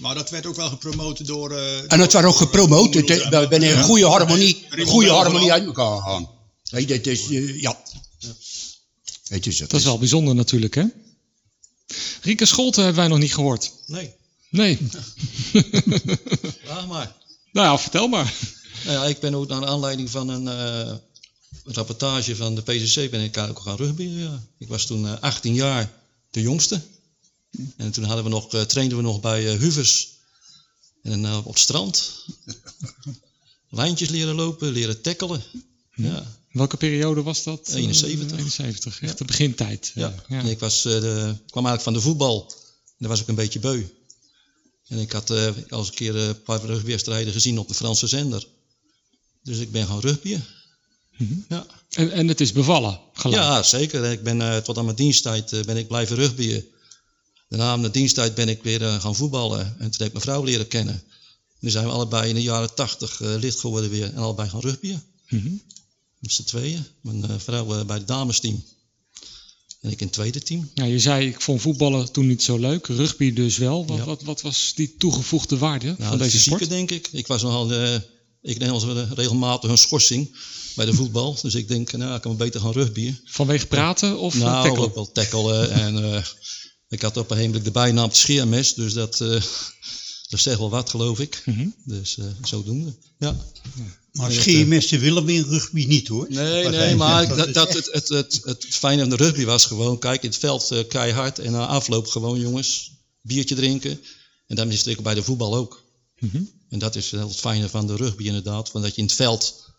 Maar 0.00 0.14
dat 0.14 0.30
werd 0.30 0.46
ook 0.46 0.56
wel 0.56 0.68
gepromoot 0.68 1.26
door... 1.26 1.50
eh, 1.52 1.76
En 1.76 1.82
het 1.82 1.88
door- 1.88 1.98
werd 1.98 2.14
ook 2.14 2.22
door- 2.22 2.32
gepromoot. 2.32 2.92
door- 2.92 3.02
Het, 3.02 3.10
eh, 3.10 3.30
door- 3.30 3.40
We 3.40 3.46
zijn 3.50 3.62
in 3.62 3.68
Ja. 3.68 3.76
een 3.78 3.82
goede 3.84 4.06
harmonie, 4.06 4.66
goede 4.86 5.10
harmonie 5.10 5.52
uit 5.52 5.64
elkaar 5.64 5.96
gegaan. 6.00 6.28
Dat 6.70 7.06
is, 7.06 7.28
eh, 7.30 7.60
ja. 7.60 7.82
Het 9.28 9.46
is, 9.46 9.58
het 9.58 9.70
Dat 9.70 9.80
is 9.80 9.86
wel 9.86 9.98
bijzonder 9.98 10.34
natuurlijk, 10.34 10.74
hè? 10.74 10.84
Rieke 12.22 12.44
Scholten 12.46 12.82
hebben 12.84 13.00
wij 13.00 13.10
nog 13.10 13.18
niet 13.18 13.34
gehoord. 13.34 13.72
Nee, 13.86 14.12
Nee. 14.50 14.78
vraag 16.64 16.86
maar. 16.88 17.16
nou 17.52 17.66
ja, 17.66 17.78
vertel 17.78 18.08
maar. 18.08 18.34
Nou 18.84 18.96
ja, 18.98 19.04
ik 19.04 19.20
ben 19.20 19.34
ook 19.34 19.48
naar 19.48 19.66
aanleiding 19.66 20.10
van 20.10 20.28
een 20.28 20.48
eh, 20.48 20.92
rapportage 21.64 22.36
van 22.36 22.54
de 22.54 22.62
PCC 22.62 23.10
ben 23.10 23.20
ik 23.20 23.38
ook 23.38 23.58
gaan 23.60 23.76
rugbyen. 23.76 24.18
Ja. 24.18 24.42
Ik 24.58 24.68
was 24.68 24.86
toen 24.86 25.06
eh, 25.06 25.20
18 25.20 25.54
jaar 25.54 25.90
de 26.30 26.40
jongste. 26.40 26.80
En 27.76 27.90
toen 27.90 28.04
hadden 28.04 28.24
we 28.24 28.30
nog, 28.30 28.52
eh, 28.52 28.60
trainden 28.60 28.96
we 28.96 29.02
nog 29.02 29.20
bij 29.20 29.52
eh, 29.52 29.58
Huvers. 29.58 30.14
En 31.04 31.24
eh, 31.24 31.36
op 31.36 31.52
het 31.52 31.58
strand. 31.58 32.12
Lijntjes 33.70 34.08
leren 34.08 34.34
lopen, 34.34 34.72
leren 34.72 35.00
tackelen. 35.00 35.42
Ja, 35.94 36.26
Welke 36.52 36.76
periode 36.76 37.22
was 37.22 37.42
dat? 37.42 37.68
71. 37.68 38.30
Eh, 38.32 38.38
71, 38.38 39.00
echt 39.00 39.18
de 39.18 39.24
begintijd. 39.24 39.92
ja. 39.94 40.14
ja. 40.28 40.38
En 40.38 40.46
ik 40.46 40.58
was, 40.58 40.82
de, 40.82 41.36
kwam 41.50 41.66
eigenlijk 41.66 41.82
van 41.82 41.92
de 41.92 42.00
voetbal. 42.00 42.52
En 42.86 42.96
daar 42.98 43.08
was 43.08 43.20
ik 43.20 43.28
een 43.28 43.34
beetje 43.34 43.58
beu. 43.58 43.84
En 44.86 44.98
ik 44.98 45.12
had 45.12 45.30
eh, 45.30 45.46
al 45.68 45.78
eens 45.78 45.88
een 45.88 45.94
keer 45.94 46.16
een 46.16 46.42
paar 46.42 46.64
rugbywedstrijden 46.64 47.32
gezien 47.32 47.58
op 47.58 47.68
de 47.68 47.74
Franse 47.74 48.06
zender. 48.06 48.46
Dus 49.42 49.58
ik 49.58 49.72
ben 49.72 49.86
gaan 49.86 50.00
rugbyen. 50.00 50.44
Ja. 51.48 51.66
En, 51.90 52.10
en 52.10 52.28
het 52.28 52.40
is 52.40 52.52
bevallen, 52.52 53.00
gelijk. 53.12 53.42
Ja, 53.42 53.62
zeker. 53.62 54.04
Ik 54.04 54.22
ben 54.22 54.62
tot 54.62 54.78
aan 54.78 54.84
mijn 54.84 54.96
diensttijd 54.96 55.66
ben 55.66 55.76
ik 55.76 55.88
blijven 55.88 56.16
rugbyen. 56.16 56.64
Daarna 57.56 57.82
de 57.82 57.90
diensttijd 57.90 58.34
ben 58.34 58.48
ik 58.48 58.62
weer 58.62 58.82
eh, 58.82 59.00
gaan 59.00 59.14
voetballen. 59.16 59.60
En 59.60 59.90
toen 59.90 59.90
heb 59.90 60.06
ik 60.06 60.12
mijn 60.12 60.24
vrouw 60.24 60.42
leren 60.44 60.68
kennen. 60.68 61.02
Nu 61.58 61.70
zijn 61.70 61.84
we 61.84 61.90
allebei 61.90 62.28
in 62.28 62.34
de 62.34 62.42
jaren 62.42 62.74
tachtig 62.74 63.20
eh, 63.20 63.34
lid 63.38 63.60
geworden 63.60 63.90
weer. 63.90 64.04
En 64.04 64.16
allebei 64.16 64.48
gaan 64.48 64.60
rugbyen. 64.60 65.02
Mhm. 65.28 65.50
Met 66.18 66.32
z'n 66.32 66.42
tweeën. 66.44 66.84
Mijn 67.00 67.24
eh, 67.24 67.34
vrouw 67.38 67.84
bij 67.84 67.96
het 67.96 68.08
damesteam. 68.08 68.64
En 69.80 69.90
ik 69.90 70.00
in 70.00 70.06
het 70.06 70.14
tweede 70.14 70.42
team. 70.42 70.70
Ja, 70.74 70.84
je 70.84 70.98
zei, 70.98 71.26
ik 71.28 71.40
vond 71.40 71.60
voetballen 71.60 72.12
toen 72.12 72.26
niet 72.26 72.42
zo 72.42 72.58
leuk. 72.58 72.86
Rugby 72.86 73.32
dus 73.32 73.56
wel. 73.56 73.86
Wat, 73.86 73.96
Ja. 73.96 74.04
wat, 74.04 74.22
wat 74.22 74.40
was 74.40 74.72
die 74.74 74.94
toegevoegde 74.96 75.58
waarde 75.58 75.86
Nou, 75.86 75.96
van 76.02 76.10
de 76.18 76.24
deze 76.24 76.30
fysieke, 76.36 76.56
sport? 76.64 76.70
denk 76.70 76.90
ik. 76.90 77.08
Ik 77.12 77.26
was 77.26 77.42
nogal, 77.42 77.72
ik 78.42 78.58
neem 78.58 78.70
als 78.70 78.84
regelmatig 79.14 79.70
een 79.70 79.78
schorsing 79.78 80.36
bij 80.74 80.84
de 80.86 80.94
voetbal. 81.00 81.38
Dus 81.42 81.54
ik 81.54 81.68
denk, 81.68 81.92
nou, 81.92 82.14
ik 82.14 82.20
kan 82.20 82.36
beter 82.36 82.60
gaan 82.60 82.72
rugbyen. 82.72 83.20
Vanwege 83.24 83.66
praten 83.66 84.18
of 84.18 84.34
nou, 84.34 84.44
nou, 84.50 84.64
tackelen? 84.64 84.88
ook 84.88 84.94
wel 84.94 85.12
tackelen. 85.12 85.70
en 85.70 86.24
ik 86.88 87.02
had 87.02 87.16
op 87.16 87.30
een 87.30 87.36
gegeven 87.36 87.62
de 87.64 87.70
bijnaam 87.70 88.08
het 88.08 88.16
scheermes. 88.16 88.74
Dus 88.74 88.92
dat, 88.92 89.20
eh, 89.20 89.28
dat 90.30 90.40
zegt 90.40 90.58
wel 90.58 90.70
wat, 90.70 90.90
geloof 90.90 91.20
ik. 91.20 91.42
Mhm. 91.44 91.68
Dus 91.84 92.18
eh, 92.18 92.26
zodoende. 92.42 92.94
Ja. 93.18 93.36
Maar 94.12 94.32
scheermessen 94.32 95.00
willen 95.00 95.24
we 95.24 95.32
in 95.32 95.42
rugby 95.42 95.84
niet 95.86 96.08
hoor. 96.08 96.26
Nee, 96.28 96.68
nee, 96.68 96.94
maar 96.96 97.36
dat, 97.36 97.46
is 97.48 97.54
dat, 97.54 97.68
echt- 97.68 97.92
het, 97.92 98.08
het, 98.08 98.08
het, 98.08 98.40
het 98.44 98.66
fijne 98.70 99.00
van 99.00 99.10
de 99.10 99.16
rugby 99.16 99.44
was 99.44 99.64
gewoon, 99.64 99.98
kijk, 99.98 100.22
in 100.22 100.28
het 100.28 100.38
veld 100.38 100.70
eh, 100.70 100.88
keihard 100.88 101.38
en 101.38 101.52
na 101.52 101.66
afloop 101.66 102.06
gewoon, 102.06 102.40
jongens, 102.40 102.92
biertje 103.20 103.54
drinken. 103.54 104.00
En 104.46 104.56
dat 104.56 104.68
is 104.68 104.84
het 104.84 105.02
bij 105.02 105.14
de 105.14 105.22
voetbal 105.22 105.54
ook. 105.54 105.82
Mhm. 106.18 106.42
En 106.68 106.78
dat 106.78 106.96
is 106.96 107.10
heel 107.10 107.28
het 107.28 107.40
fijne 107.40 107.68
van 107.68 107.86
de 107.86 107.96
rugby 107.96 108.24
inderdaad, 108.24 108.72
want 108.72 108.84
dat 108.84 108.94
je 108.94 109.00
in 109.00 109.06
het 109.06 109.16
veld, 109.16 109.70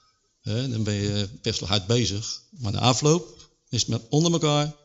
hè, 0.41 0.69
dan 0.69 0.83
ben 0.83 0.93
je 0.93 1.29
best 1.41 1.59
wel 1.59 1.69
hard 1.69 1.87
bezig. 1.87 2.41
Maar 2.59 2.71
de 2.71 2.79
afloop 2.79 3.49
is 3.69 3.79
het 3.79 3.89
met 3.89 4.01
onder 4.09 4.31
elkaar, 4.31 4.75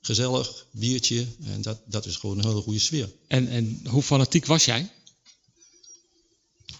gezellig, 0.00 0.66
biertje, 0.70 1.26
en 1.44 1.62
dat, 1.62 1.80
dat 1.86 2.06
is 2.06 2.16
gewoon 2.16 2.38
een 2.38 2.46
hele 2.46 2.60
goede 2.60 2.78
sfeer. 2.78 3.12
En, 3.26 3.48
en 3.48 3.80
hoe 3.88 4.02
fanatiek 4.02 4.46
was 4.46 4.64
jij? 4.64 4.92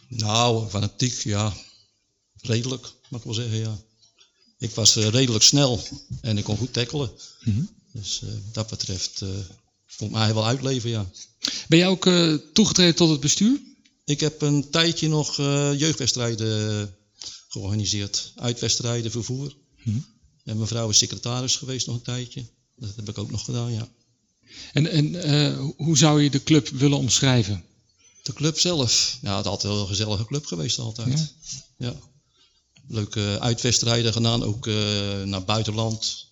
Nou, 0.08 0.68
fanatiek, 0.68 1.22
ja. 1.22 1.56
Redelijk, 2.40 2.92
mag 3.08 3.20
ik 3.20 3.26
wel 3.26 3.34
zeggen, 3.34 3.58
ja. 3.58 3.78
Ik 4.58 4.70
was 4.70 4.96
eh, 4.96 5.08
redelijk 5.08 5.44
snel 5.44 5.82
en 6.20 6.38
ik 6.38 6.44
kon 6.44 6.56
goed 6.56 6.72
tackelen. 6.72 7.10
Mhm. 7.44 7.62
Dus 7.92 8.22
eh, 8.22 8.28
dat 8.52 8.68
betreft 8.68 9.22
eh 9.22 9.28
vond 9.86 10.12
mij 10.12 10.34
wel 10.34 10.46
uitleven, 10.46 10.90
ja. 10.90 11.10
Ben 11.68 11.78
jij 11.78 11.88
ook 11.88 12.10
toegetreden 12.52 12.94
tot 12.94 13.10
het 13.10 13.20
bestuur? 13.20 13.60
Ik 14.04 14.20
heb 14.20 14.42
een 14.42 14.70
tijdje 14.70 15.08
nog 15.08 15.36
jeugdwedstrijden 15.76 16.96
georganiseerd. 17.48 18.32
Uitwedstrijden, 18.36 19.10
vervoer. 19.10 19.56
Mhm. 19.84 19.98
En 20.44 20.56
mijn 20.56 20.68
vrouw 20.68 20.88
is 20.88 20.98
secretaris 20.98 21.56
geweest 21.56 21.86
nog 21.86 21.96
een 21.96 22.02
tijdje. 22.02 22.46
Dat 22.80 22.96
heb 22.96 23.08
ik 23.08 23.18
ook 23.18 23.30
nog 23.30 23.44
gedaan, 23.44 23.72
ja. 23.72 23.88
En, 24.72 24.86
en 24.90 25.22
eh, 25.22 25.56
ho- 25.56 25.74
hoe 25.76 25.96
zou 25.98 26.22
je 26.22 26.30
de 26.30 26.42
club 26.42 26.68
willen 26.68 26.98
omschrijven? 26.98 27.64
De 28.22 28.32
club 28.32 28.58
zelf. 28.58 29.18
Ja, 29.22 29.36
het 29.36 29.44
is 29.44 29.50
altijd 29.50 29.72
wel 29.72 29.82
een 29.82 29.88
gezellige 29.88 30.24
club 30.26 30.46
geweest 30.46 30.78
altijd. 30.78 31.34
Ja? 31.76 31.86
Ja. 31.86 31.94
Leuke 32.88 33.36
uitwedstrijden 33.40 34.12
gedaan, 34.12 34.42
ook 34.42 34.66
eh, 34.66 35.22
naar 35.22 35.44
buitenland 35.44 36.26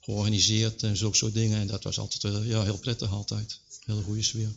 georganiseerd 0.00 0.82
en 0.82 0.96
zulke 0.96 1.16
soort 1.16 1.34
dingen. 1.34 1.60
En 1.60 1.66
dat 1.66 1.82
was 1.84 1.98
altijd 1.98 2.24
eh, 2.24 2.46
ja, 2.48 2.62
heel 2.62 2.78
prettig 2.78 3.10
altijd. 3.10 3.60
Hele 3.84 4.02
goede 4.02 4.22
sfeer. 4.22 4.50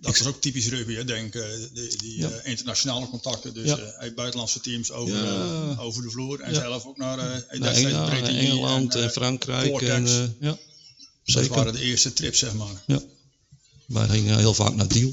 Dat 0.00 0.14
is 0.20 0.26
ook 0.26 0.40
typisch 0.40 0.68
rugby, 0.68 0.94
hè, 0.94 1.04
denk 1.04 1.34
ik. 1.34 1.68
Die, 1.74 1.96
die 1.96 2.18
Ja. 2.18 2.28
eh, 2.30 2.50
internationale 2.50 3.08
contacten, 3.08 3.54
dus 3.54 3.66
Ja. 3.68 3.76
eh, 3.78 4.14
buitenlandse 4.14 4.60
teams 4.60 4.90
over, 4.92 5.16
Ja. 5.16 5.70
eh, 5.70 5.80
over 5.80 6.02
de 6.02 6.10
vloer. 6.10 6.40
En 6.40 6.52
Ja. 6.52 6.60
zelf 6.60 6.84
ook 6.84 6.96
naar, 6.96 7.18
eh 7.18 7.58
Naar 7.60 7.74
Engeland, 7.74 8.94
en, 8.94 9.02
eh, 9.04 9.10
Frankrijk. 9.10 9.80
En, 9.80 10.06
eh, 10.06 10.22
ja, 10.40 10.48
Dat 10.48 10.58
zeker. 11.24 11.54
waren 11.54 11.72
de 11.72 11.80
eerste 11.80 12.12
trips, 12.12 12.38
zeg 12.38 12.52
maar. 12.54 12.82
Ja. 12.86 13.02
Wij 13.86 14.08
gingen 14.08 14.38
heel 14.38 14.54
vaak 14.54 14.74
naar 14.74 14.88
Deal. 14.88 15.12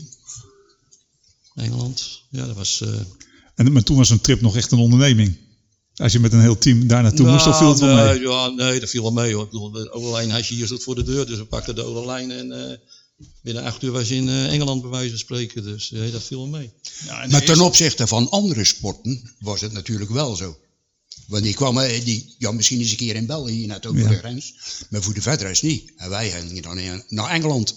Engeland. 1.56 2.22
Ja, 2.30 2.46
dat 2.46 2.56
was... 2.56 2.82
eh, 2.82 2.90
En, 3.56 3.72
maar 3.72 3.84
toen 3.84 3.98
was 3.98 4.10
een 4.10 4.22
trip 4.22 4.42
nog 4.42 4.56
echt 4.56 4.72
een 4.72 4.80
onderneming. 4.80 5.38
Als 5.96 6.12
je 6.12 6.20
met 6.20 6.34
een 6.34 6.42
heel 6.42 6.58
team 6.58 6.88
daar 6.88 7.02
naartoe 7.04 7.28
moest, 7.32 7.44
dan 7.46 7.56
viel 7.58 7.70
het 7.70 7.80
wel 7.80 7.96
Nou, 7.96 8.08
mee. 8.20 8.28
Ja, 8.30 8.48
nee, 8.70 8.80
dat 8.80 8.90
viel 8.90 9.02
wel 9.02 9.12
mee 9.12 9.34
hoor. 9.34 9.44
Ik 9.44 9.50
bedoel, 9.50 9.72
de 9.72 9.92
Olelijn 9.92 10.30
had 10.30 10.48
je 10.48 10.54
hier 10.56 10.68
zat 10.68 10.84
voor 10.84 10.96
de 10.96 11.04
deur, 11.04 11.26
dus 11.26 11.38
we 11.38 11.46
pakten 11.46 11.76
de 11.76 11.84
Olelijn 11.84 12.32
en 12.32 12.52
eh, 12.72 12.78
binnen 13.42 13.64
acht 13.64 13.84
uur 13.84 13.92
was 13.92 14.08
je 14.08 14.16
in 14.16 14.30
eh, 14.30 14.52
Engeland 14.54 14.82
bij 14.82 14.90
wijze 14.92 15.10
van 15.10 15.18
spreken. 15.20 15.64
Dus 15.64 15.92
nee, 15.92 16.12
dat 16.12 16.24
viel 16.24 16.38
wel 16.38 16.48
mee. 16.60 16.72
Ja, 17.06 17.14
Maar 17.18 17.30
ten 17.30 17.42
eerste- 17.48 17.64
opzichte 17.64 18.08
van 18.08 18.30
andere 18.30 18.66
sporten 18.66 19.36
was 19.40 19.62
het 19.62 19.72
natuurlijk 19.72 20.12
wel 20.12 20.36
zo. 20.36 20.58
Want 21.28 21.44
die 21.44 21.54
kwamen, 21.54 22.04
die, 22.06 22.36
ja, 22.38 22.52
misschien 22.52 22.80
eens 22.80 22.92
een 22.92 22.98
keer 22.98 23.16
in 23.16 23.26
België 23.26 23.66
net 23.66 23.86
over 23.86 24.00
Ja. 24.02 24.08
de 24.10 24.18
grens. 24.18 24.54
Maar 24.90 25.02
voor 25.02 25.14
de 25.14 25.22
verder 25.22 25.50
is 25.50 25.62
niet. 25.62 25.92
En 25.98 26.10
wij 26.10 26.30
gingen 26.32 26.62
dan 26.62 26.80
in- 26.80 27.04
naar 27.10 27.30
Engeland. 27.30 27.76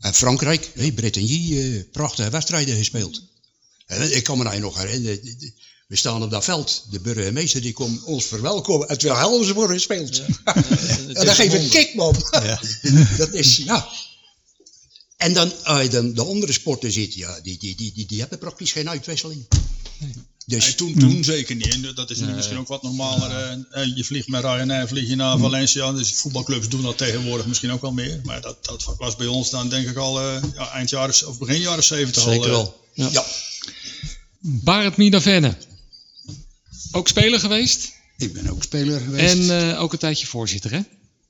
En 0.00 0.14
Frankrijk, 0.14 0.70
hey, 0.74 0.92
Bretagny, 0.92 1.58
eh, 1.58 1.82
prachtige 1.92 2.30
wedstrijden 2.30 2.76
gespeeld. 2.76 3.22
En 3.86 4.16
ik 4.16 4.24
kan 4.24 4.38
me 4.38 4.44
daar 4.44 4.60
nog 4.60 4.78
herinneren. 4.78 5.20
We 5.88 5.96
staan 5.96 6.22
op 6.22 6.30
dat 6.30 6.44
veld. 6.44 6.86
De 6.90 7.00
burgemeester 7.00 7.60
die 7.60 7.72
komt 7.72 8.02
ons 8.02 8.24
verwelkomen. 8.24 8.88
En 8.88 8.98
terwijl 8.98 9.28
helemaal 9.30 9.54
worden 9.54 9.76
gespeeld. 9.76 10.22
en 10.44 11.14
dan 11.24 11.34
geef 11.34 11.54
ik 11.54 11.62
een 11.62 11.68
kick, 11.68 11.94
man. 11.94 12.14
dat 13.16 13.32
is, 13.34 13.56
ja. 13.56 13.88
En 15.22 15.32
dan, 15.32 15.52
je 15.82 15.88
dan 15.90 16.14
de 16.14 16.24
andere 16.24 16.52
sporten 16.52 16.92
ziet, 16.92 17.14
ja, 17.14 17.40
die, 17.40 17.58
die, 17.58 17.76
die, 17.76 17.92
die, 17.92 18.06
die 18.06 18.20
hebben 18.20 18.38
praktisch 18.38 18.72
geen 18.72 18.88
uitwisseling. 18.88 19.46
Dus 20.46 20.74
toen, 20.74 20.98
toen 20.98 21.24
zeker 21.24 21.54
niet. 21.54 21.68
En 21.68 21.94
dat 21.94 22.10
is 22.10 22.18
nu 22.18 22.32
misschien 22.32 22.58
ook 22.58 22.68
wat 22.68 22.82
normaler. 22.82 23.30
eh, 23.30 23.82
eh, 23.82 23.96
je 23.96 24.04
vliegt 24.04 24.28
met 24.28 24.42
Ryanair, 24.42 24.88
vlieg 24.88 25.08
je 25.08 25.16
naar 25.16 25.38
Valencia. 25.38 25.92
Dus 25.92 26.12
voetbalclubs 26.12 26.68
doen 26.68 26.82
dat 26.82 26.98
tegenwoordig 26.98 27.46
misschien 27.46 27.70
ook 27.70 27.80
wel 27.80 27.92
meer. 27.92 28.20
Maar 28.24 28.40
dat, 28.40 28.64
dat 28.64 28.94
was 28.98 29.16
bij 29.16 29.26
ons 29.26 29.50
dan 29.50 29.68
denk 29.68 29.88
ik 29.88 29.96
al 29.96 30.20
eh, 30.20 30.42
ja, 30.54 30.70
eind 30.70 30.90
jaren, 30.90 31.28
of 31.28 31.38
begin 31.38 31.60
jaren 31.60 31.84
70 31.84 32.24
al. 32.24 32.32
Zeker 32.32 32.46
eh, 32.46 32.52
wel. 32.52 32.80
Ja. 32.94 33.08
ja, 33.12 33.24
Barend 34.40 34.96
Midavenne. 34.96 35.56
Ook 36.92 37.08
speler 37.08 37.40
geweest 37.40 37.92
Ik 38.16 38.32
ben 38.32 38.48
ook 38.48 38.62
speler 38.62 39.00
geweest. 39.00 39.34
en 39.34 39.70
eh, 39.70 39.80
ook 39.80 39.92
een 39.92 39.98
tijdje 39.98 40.26
voorzitter, 40.26 40.70
hè? 40.70 40.80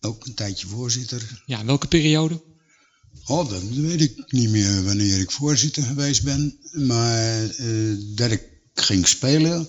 ook 0.01 0.27
een 0.27 0.35
tijdje 0.35 0.67
voorzitter. 0.67 1.43
Ja, 1.47 1.65
welke 1.65 1.87
periode? 1.87 2.41
Oh, 3.27 3.51
dat 3.51 3.63
weet 3.63 4.01
ik 4.01 4.33
niet 4.33 4.51
meer 4.51 4.85
wanneer 4.85 5.21
ik 5.21 5.31
voorzitter 5.31 5.83
geweest 5.83 6.23
ben. 6.23 6.59
Maar 6.73 7.51
eh, 7.51 7.97
dat 8.15 8.31
ik 8.31 8.43
ging 8.75 9.09
spelen, 9.09 9.69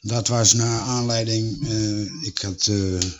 dat 0.00 0.28
was 0.28 0.52
naar 0.52 0.80
aanleiding... 0.80 1.68
eh, 1.68 2.26
ik 2.26 2.38
had 2.38 2.66
eh, 2.66 3.10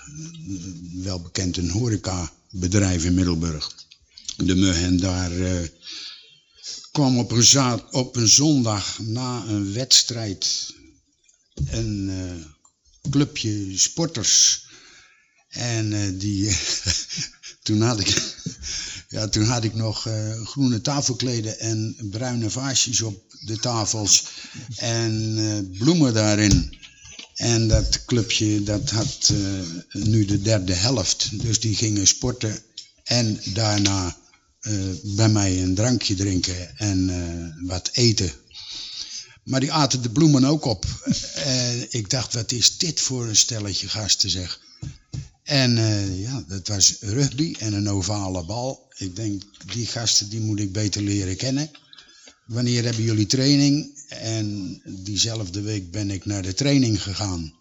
wel 0.92 1.20
bekend 1.20 1.56
een 1.56 1.70
horecabedrijf 1.70 3.04
in 3.04 3.14
Middelburg. 3.14 3.74
De 4.36 4.54
Mug 4.54 4.82
en 4.82 4.96
daar 4.96 5.32
kwam 6.92 7.18
op 7.18 7.30
een, 7.30 7.44
zaad, 7.44 7.92
op 7.92 8.16
een 8.16 8.28
zondag 8.28 8.98
na 8.98 9.44
een 9.46 9.72
wedstrijd 9.72 10.74
een 11.64 12.10
clubje 13.10 13.78
sporters... 13.78 14.62
En 15.48 16.18
die, 16.18 16.56
toen, 17.62 17.80
had 17.80 18.00
ik, 18.00 18.33
ja, 19.14 19.28
toen 19.28 19.44
had 19.44 19.64
ik 19.64 19.74
nog 19.74 20.06
eh, 20.06 20.46
groene 20.46 20.80
tafelkleden 20.80 21.58
en 21.60 21.96
bruine 22.10 22.50
vaasjes 22.50 23.02
op 23.02 23.22
de 23.40 23.58
tafels 23.58 24.24
en 24.76 25.34
eh, 25.38 25.78
bloemen 25.78 26.14
daarin. 26.14 26.76
En 27.34 27.68
dat 27.68 28.04
clubje 28.04 28.62
dat 28.62 28.90
had 28.90 29.30
eh, 29.32 30.02
nu 30.02 30.24
de 30.24 30.42
derde 30.42 30.72
helft, 30.72 31.42
dus 31.42 31.60
die 31.60 31.76
gingen 31.76 32.06
sporten 32.06 32.58
en 33.04 33.40
daarna 33.44 34.16
bij 35.02 35.28
mij 35.28 35.62
een 35.62 35.74
drankje 35.74 36.14
drinken 36.14 36.78
en 36.78 37.10
wat 37.66 37.90
eten. 37.92 38.32
Maar 39.42 39.60
die 39.60 39.72
aten 39.72 40.02
de 40.02 40.10
bloemen 40.10 40.44
ook 40.44 40.64
op. 40.64 40.86
Ik 41.88 42.10
dacht, 42.10 42.34
wat 42.34 42.52
is 42.52 42.78
dit 42.78 43.00
voor 43.00 43.26
een 43.26 43.36
stelletje 43.36 43.88
gasten 43.88 44.30
zeg. 44.30 44.60
En 45.44 45.78
eh, 45.78 46.20
ja, 46.20 46.44
dat 46.48 46.68
was 46.68 46.96
rugby 47.00 47.54
en 47.58 47.72
een 47.72 47.88
ovale 47.88 48.44
bal. 48.44 48.88
Ik 48.96 49.16
denk, 49.16 49.42
die 49.72 49.86
gasten 49.86 50.28
die 50.28 50.40
moet 50.40 50.60
ik 50.60 50.72
beter 50.72 51.02
leren 51.02 51.36
kennen. 51.36 51.70
Wanneer 52.46 52.84
hebben 52.84 53.02
jullie 53.02 53.26
training? 53.26 54.02
En 54.08 54.80
diezelfde 54.84 55.60
week 55.60 55.90
ben 55.90 56.10
ik 56.10 56.24
naar 56.24 56.42
de 56.42 56.54
training 56.54 57.02
gegaan. 57.02 57.54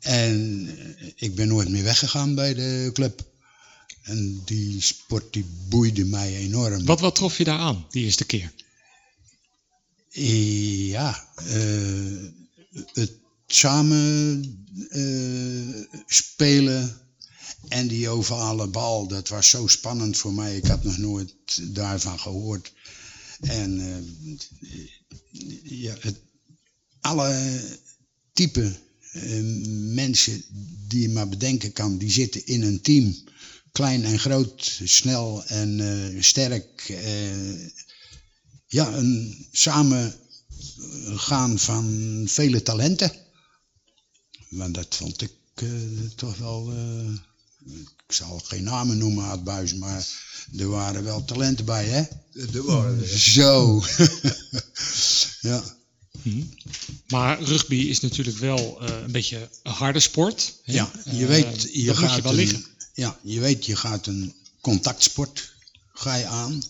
En 0.00 0.68
eh, 0.98 1.12
ik 1.16 1.34
ben 1.34 1.48
nooit 1.48 1.68
meer 1.68 1.84
weggegaan 1.84 2.34
bij 2.34 2.54
de 2.54 2.90
club. 2.92 3.34
En 4.02 4.42
die 4.44 4.82
sport 4.82 5.32
die 5.32 5.46
boeide 5.68 6.04
mij 6.04 6.36
enorm. 6.36 6.84
Wat, 6.84 7.00
wat 7.00 7.14
trof 7.14 7.38
je 7.38 7.44
daar 7.44 7.58
aan, 7.58 7.86
die 7.90 8.04
eerste 8.04 8.24
keer? 8.24 8.52
Ja, 10.88 11.28
eh, 11.36 12.28
het 12.92 13.12
samen 13.46 14.42
eh, 14.88 16.00
spelen 16.06 17.00
en 17.68 17.88
die 17.88 18.08
ovale 18.08 18.68
bal, 18.68 19.08
dat 19.08 19.28
was 19.28 19.48
zo 19.48 19.66
spannend 19.66 20.16
voor 20.16 20.32
mij. 20.32 20.56
Ik 20.56 20.66
had 20.66 20.84
nog 20.84 20.98
nooit 20.98 21.34
daarvan 21.74 22.18
gehoord. 22.18 22.72
En 23.40 23.80
eh, 23.80 23.98
ja, 25.62 25.94
het, 26.00 26.16
alle 27.00 27.60
type 28.32 28.72
eh, 29.12 29.40
mensen 29.94 30.44
die 30.88 31.00
je 31.00 31.08
maar 31.08 31.28
bedenken 31.28 31.72
kan, 31.72 31.98
die 31.98 32.10
zitten 32.10 32.46
in 32.46 32.62
een 32.62 32.80
team. 32.80 33.16
Klein 33.72 34.04
en 34.04 34.18
groot, 34.18 34.80
snel 34.84 35.44
en 35.44 36.24
sterk. 36.24 36.94
ja, 38.66 38.94
een 38.94 39.46
samen 39.52 40.14
gaan 41.16 41.58
van 41.58 42.24
vele 42.26 42.62
talenten. 42.62 43.25
Maar 44.56 44.72
dat 44.72 44.96
vond 44.96 45.22
ik 45.22 45.32
eh, 45.54 45.68
toch 46.14 46.36
wel. 46.36 46.72
eh, 46.72 47.12
ik 48.06 48.12
zal 48.14 48.38
geen 48.38 48.62
namen 48.62 48.98
noemen, 48.98 49.24
Aad 49.24 49.74
maar 49.74 50.08
er 50.56 50.68
waren 50.68 51.04
wel 51.04 51.24
talenten 51.24 51.64
bij, 51.64 51.84
hè? 51.86 52.02
Er 52.54 52.64
waren 52.64 53.18
Zo. 53.18 53.82
ja. 55.50 55.64
Maar 57.06 57.42
rugby 57.42 57.74
is 57.76 58.00
natuurlijk 58.00 58.38
wel 58.38 58.80
eh, 58.80 59.02
een 59.02 59.12
beetje 59.12 59.48
een 59.62 59.72
harde 59.72 60.00
sport. 60.00 60.54
hè? 60.62 60.72
Ja, 60.72 60.90
je 61.04 61.26
weet, 61.26 61.62
je 61.72 61.94
gaat 61.94 62.16
je 62.16 62.22
wel 62.22 62.32
een, 62.32 62.38
liggen. 62.38 62.64
Ja, 62.94 63.18
je 63.22 63.40
weet, 63.40 63.66
je 63.66 63.76
gaat 63.76 64.06
een 64.06 64.34
contactsport 64.60 65.52
ga 65.92 66.14
je 66.14 66.26
aan. 66.26 66.62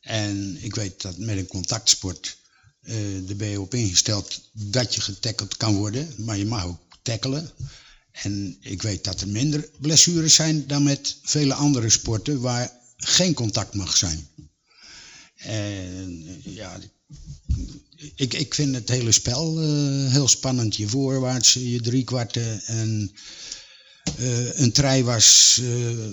En 0.00 0.62
ik 0.62 0.74
weet 0.74 1.02
dat 1.02 1.18
met 1.18 1.36
een 1.36 1.46
contactsport, 1.46 2.36
eh 2.80 2.94
daar 3.26 3.36
ben 3.36 3.48
je 3.48 3.60
op 3.60 3.74
ingesteld 3.74 4.40
dat 4.52 4.94
je 4.94 5.00
getackeld 5.00 5.56
kan 5.56 5.74
worden, 5.74 6.14
maar 6.16 6.36
je 6.38 6.46
mag 6.46 6.64
ook 6.64 6.87
En 8.12 8.56
ik 8.60 8.82
weet 8.82 9.04
dat 9.04 9.20
er 9.20 9.28
minder 9.28 9.68
blessures 9.80 10.34
zijn 10.34 10.66
dan 10.66 10.82
met 10.82 11.18
vele 11.22 11.54
andere 11.54 11.90
sporten 11.90 12.40
waar 12.40 12.72
geen 12.96 13.34
contact 13.34 13.74
mag 13.74 13.96
zijn. 13.96 14.28
En 15.36 16.40
ja, 16.44 16.78
ik, 18.14 18.34
ik 18.34 18.54
vind 18.54 18.74
het 18.74 18.88
hele 18.88 19.12
spel 19.12 19.62
eh, 19.62 20.12
heel 20.12 20.28
spannend. 20.28 20.76
Je 20.76 20.88
voorwaarts, 20.88 21.52
je 21.52 21.80
driekwarten 21.80 22.62
en 22.64 23.12
eh, 24.18 24.58
een 24.58 24.72
trei 24.72 25.04
was 25.04 25.58
eh, 25.62 25.68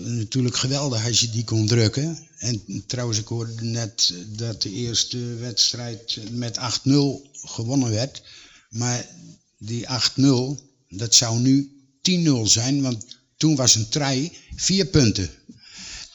natuurlijk 0.06 0.56
geweldig 0.56 1.06
als 1.06 1.20
je 1.20 1.30
die 1.30 1.44
kon 1.44 1.68
drukken. 1.68 2.28
En 2.38 2.84
trouwens, 2.88 3.20
ik 3.20 3.28
hoorde 3.28 3.64
net 3.64 4.14
dat 4.28 4.62
de 4.62 4.72
eerste 4.72 5.18
wedstrijd 5.36 6.20
met 6.32 6.58
8-0 6.58 6.62
gewonnen 7.32 7.92
werd. 7.92 8.22
Maar 8.70 9.06
die 9.58 9.86
8-0, 10.20 10.74
dat 10.98 11.16
zou 11.16 11.40
nu 11.40 11.72
10-0 12.10 12.32
zijn, 12.44 12.82
want 12.82 13.06
toen 13.38 13.56
was 13.56 13.76
een 13.76 13.90
trei 13.90 14.38
vier 14.56 14.86
punten. 14.86 15.30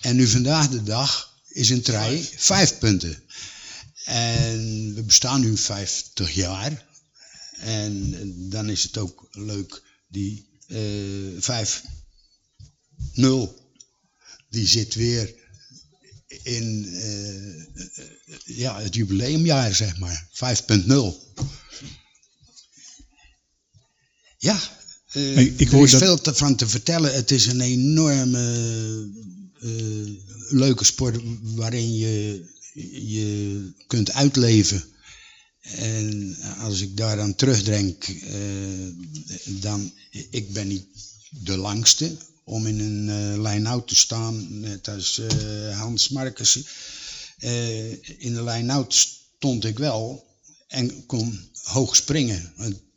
En 0.01 0.17
nu 0.17 0.27
vandaag 0.27 0.69
de 0.69 0.83
dag 0.83 1.39
is 1.49 1.71
een 1.71 1.83
trei 1.83 2.29
vijf 2.37 2.79
punten. 2.79 3.23
En 4.05 4.95
we 4.95 5.03
bestaan 5.03 5.41
nu 5.41 5.57
50 5.57 6.35
jaar. 6.35 6.89
En 7.59 8.15
dan 8.51 8.71
is 8.71 8.83
het 8.83 8.99
ook 8.99 9.29
leuk, 9.33 9.83
die 10.09 10.49
eh 10.67 11.69
5-0, 13.17 13.49
die 14.49 14.67
zit 14.67 14.95
weer 14.95 15.35
in 16.43 16.87
eh, 16.87 18.57
ja, 18.57 18.81
het 18.81 18.95
jubileumjaar, 18.95 19.75
zeg 19.75 19.99
maar. 19.99 20.29
5.0. 20.33 20.89
Ja, 24.43 24.61
eh, 25.13 25.39
Ik- 25.39 25.61
ik 25.61 25.73
er 25.73 25.83
is 25.83 25.91
dat- 25.91 26.01
veel 26.03 26.21
te, 26.21 26.35
van 26.35 26.57
te 26.57 26.69
vertellen. 26.69 27.15
Het 27.15 27.31
is 27.31 27.47
een 27.47 27.61
enorme 27.61 29.09
eh, 29.61 29.71
leuke 30.49 30.85
sport 30.85 31.23
waarin 31.43 31.95
je 31.97 32.45
je 33.03 33.71
kunt 33.87 34.13
uitleven. 34.13 34.85
En 35.61 36.37
als 36.59 36.81
ik 36.81 36.97
daaraan 36.97 37.35
terugdenk, 37.35 38.05
eh, 38.05 38.39
dan, 39.47 39.93
ik 40.31 40.53
ben 40.53 40.69
niet 40.69 40.87
de 41.31 41.57
langste 41.57 42.17
om 42.45 42.67
in 42.67 42.79
een 42.81 43.09
eh 43.09 43.43
line-out 43.51 43.89
te 43.89 43.97
staan, 43.97 44.61
net 44.61 44.89
als 44.89 45.21
Hans 45.73 46.09
Marcus. 46.09 46.65
Eh, 47.39 47.91
in 48.19 48.35
de 48.35 48.45
line-out 48.45 48.95
stond 48.95 49.65
ik 49.65 49.79
wel 49.79 50.27
en 50.69 51.07
kon 51.07 51.41
hoog 51.63 51.97
springen. 51.97 52.53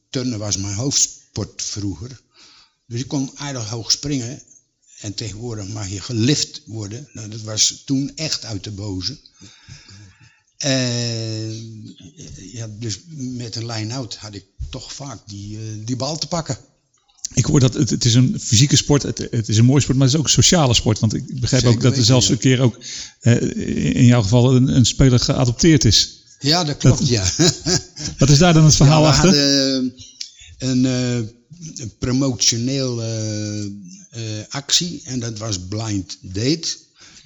Turnen 0.09 0.39
was 0.39 0.57
mijn 0.57 0.73
hoofdsport 0.73 1.21
vroeger. 1.55 2.21
Dus 2.87 3.01
ik 3.01 3.07
kon 3.07 3.31
aardig 3.35 3.69
hoog 3.69 3.91
springen. 3.91 4.41
En 4.99 5.13
tegenwoordig 5.13 5.67
mag 5.67 5.89
je 5.89 6.01
gelift 6.01 6.61
worden. 6.65 7.09
Nou, 7.13 7.29
dat 7.29 7.41
was 7.41 7.81
toen 7.85 8.11
echt 8.15 8.45
uit 8.45 8.63
de 8.63 8.71
boze. 8.71 9.19
En 10.57 11.95
ja, 12.35 12.67
dus 12.79 12.99
met 13.09 13.55
een 13.55 13.65
line-out 13.65 14.15
had 14.15 14.33
ik 14.33 14.45
toch 14.69 14.93
vaak 14.93 15.19
die, 15.27 15.57
eh, 15.57 15.63
die 15.85 15.95
bal 15.95 16.17
te 16.17 16.27
pakken. 16.27 16.57
Ik 17.33 17.45
hoor 17.45 17.59
dat 17.59 17.73
het, 17.73 17.89
het 17.89 18.05
is 18.05 18.13
een 18.13 18.39
fysieke 18.39 18.75
sport, 18.75 19.03
het, 19.03 19.17
het 19.17 19.49
is 19.49 19.57
een 19.57 19.65
mooie 19.65 19.81
sport, 19.81 19.97
maar 19.97 20.05
het 20.05 20.15
is 20.15 20.21
ook 20.21 20.27
een 20.27 20.33
sociale 20.33 20.73
sport. 20.73 20.99
Want 20.99 21.13
ik 21.13 21.39
begrijp 21.39 21.63
Zeker 21.63 21.77
ook 21.77 21.83
dat 21.83 21.97
er 21.97 22.03
zelfs 22.03 22.29
een 22.29 22.37
keer 22.37 22.59
ook 22.59 22.79
eh, 23.19 23.41
in 23.95 24.05
jouw 24.05 24.21
geval 24.21 24.55
een, 24.55 24.75
een 24.75 24.85
speler 24.85 25.19
geadopteerd 25.19 25.85
is. 25.85 26.21
Ja, 26.39 26.63
dat 26.63 26.77
klopt, 26.77 27.07
ja. 27.07 27.23
Wat 28.17 28.29
is 28.29 28.37
daar 28.37 28.53
dan 28.53 28.65
het 28.65 28.75
verhaal 28.75 29.01
ja, 29.01 29.07
achter? 29.07 29.25
hadden 29.25 29.93
een 30.63 30.85
eh, 30.85 31.87
promotioneel 31.97 33.01
eh, 33.01 33.65
eh, 33.65 33.71
actie 34.49 35.01
en 35.05 35.19
dat 35.19 35.37
was 35.37 35.59
Blind 35.59 36.17
Date. 36.21 36.77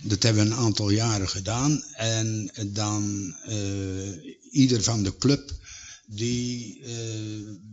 Dat 0.01 0.23
hebben 0.23 0.43
we 0.43 0.51
een 0.51 0.57
aantal 0.57 0.89
jaren 0.89 1.29
gedaan. 1.29 1.83
En 1.93 2.51
dan 2.67 3.35
ieder 4.51 4.83
van 4.83 5.03
de 5.03 5.17
club 5.17 5.53
die 6.05 6.81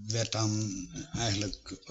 werd 0.07 0.33
dan 0.33 0.89
eigenlijk 1.13 1.83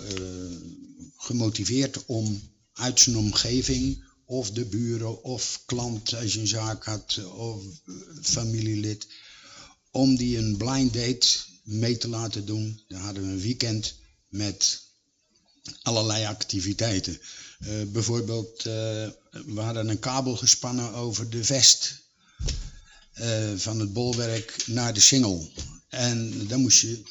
gemotiveerd 1.17 2.05
om 2.05 2.41
uit 2.73 2.99
zijn 2.99 3.17
omgeving 3.17 4.03
of 4.25 4.51
de 4.51 4.65
buren 4.65 5.23
of 5.23 5.62
klant 5.65 6.15
als 6.15 6.33
je 6.33 6.39
een 6.39 6.47
zaak 6.47 6.86
had 6.86 7.21
of 7.36 7.63
familielid 8.21 9.07
om 9.91 10.15
die 10.15 10.38
een 10.38 10.57
blind 10.57 10.93
date 10.93 11.27
mee 11.63 11.97
te 11.97 12.08
laten 12.08 12.45
doen. 12.45 12.82
Dan 12.88 12.99
hadden 12.99 13.23
we 13.23 13.30
een 13.30 13.41
weekend 13.41 13.95
met 14.28 14.82
allerlei 15.82 16.26
activiteiten. 16.26 17.19
Eh, 17.60 17.71
bijvoorbeeld, 17.88 18.58
eh, 18.58 19.08
we 19.32 19.62
hadden 19.62 19.89
een 19.89 19.99
kabel 19.99 20.36
gespannen 20.36 20.93
over 20.93 21.30
de 21.30 21.43
vest 21.43 22.02
eh, 23.13 23.54
van 23.56 23.80
het 23.80 23.93
bolwerk 23.93 24.63
naar 24.67 24.93
de 24.93 24.99
singel. 24.99 25.52
En 25.89 26.47
dan 26.47 26.62
moest 26.62 26.82
je 26.82 27.02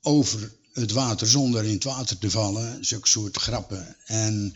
over 0.00 0.52
het 0.72 0.90
water 0.90 1.26
zonder 1.26 1.64
in 1.64 1.74
het 1.74 1.84
water 1.84 2.18
te 2.18 2.30
vallen, 2.30 2.84
zulke 2.84 3.08
soort 3.08 3.36
grappen. 3.36 3.96
En 4.06 4.54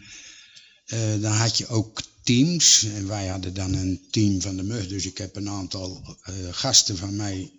dan 1.20 1.32
had 1.32 1.58
je 1.58 1.66
ook 1.66 2.02
teams. 2.22 2.82
En 2.82 3.06
wij 3.06 3.26
hadden 3.26 3.54
dan 3.54 3.74
een 3.74 4.06
team 4.10 4.40
van 4.40 4.56
de 4.56 4.62
mug. 4.62 4.88
Dus 4.88 5.06
ik 5.06 5.18
heb 5.18 5.36
een 5.36 5.48
aantal 5.48 6.18
gasten 6.50 6.96
van 6.96 7.16
mij 7.16 7.55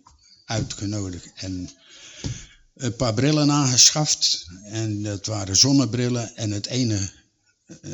uitgenodigd. 0.47 1.31
En 1.35 1.69
een 2.75 2.95
paar 2.95 3.13
brillen 3.13 3.51
aangeschaft. 3.51 4.47
En 4.63 5.03
dat 5.03 5.25
waren 5.25 5.57
zonnebrillen. 5.57 6.35
En 6.35 6.51
het 6.51 6.65
ene 6.65 7.11
eh, 7.81 7.91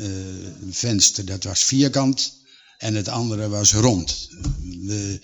venster 0.70 1.24
dat 1.24 1.44
was 1.44 1.64
vierkant. 1.64 2.42
En 2.78 2.94
het 2.94 3.08
andere 3.08 3.48
was 3.48 3.72
rond. 3.72 4.28
We 4.62 5.20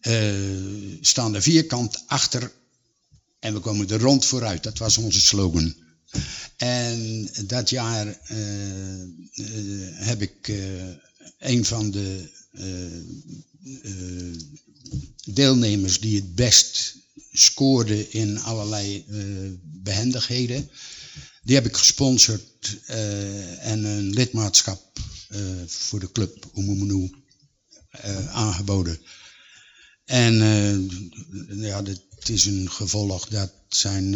eh, 0.00 1.00
staan 1.00 1.34
er 1.34 1.42
vierkant 1.42 2.02
achter. 2.06 2.52
En 3.38 3.54
we 3.54 3.60
komen 3.60 3.90
er 3.90 4.00
rond 4.00 4.24
vooruit. 4.24 4.62
Dat 4.62 4.78
was 4.78 4.98
onze 4.98 5.20
slogan. 5.20 5.74
En 6.56 7.28
dat 7.46 7.70
jaar 7.70 8.06
eh, 8.06 8.36
heb 9.94 10.22
ik 10.22 10.52
een 11.38 11.64
van 11.64 11.90
de 11.90 12.30
deelnemers 15.24 16.00
die 16.00 16.16
het 16.16 16.34
best 16.34 16.96
scoorde 17.32 18.08
in 18.10 18.40
allerlei 18.40 19.04
eh, 19.08 19.18
behendigheden. 19.62 20.70
Die 21.42 21.54
heb 21.54 21.66
ik 21.66 21.76
gesponsord 21.76 22.78
eh, 22.86 23.66
en 23.66 23.84
een 23.84 24.10
lidmaatschap 24.10 24.98
eh, 25.28 25.40
voor 25.66 26.00
de 26.00 26.12
club 26.12 26.50
Oemumunu 26.54 27.10
eh 27.90 28.26
aangeboden. 28.34 29.00
En 30.04 30.34
ja, 31.48 31.82
het 31.84 32.28
is 32.28 32.44
een 32.44 32.70
gevolg 32.70 33.28
dat 33.28 33.52
zijn 33.68 34.14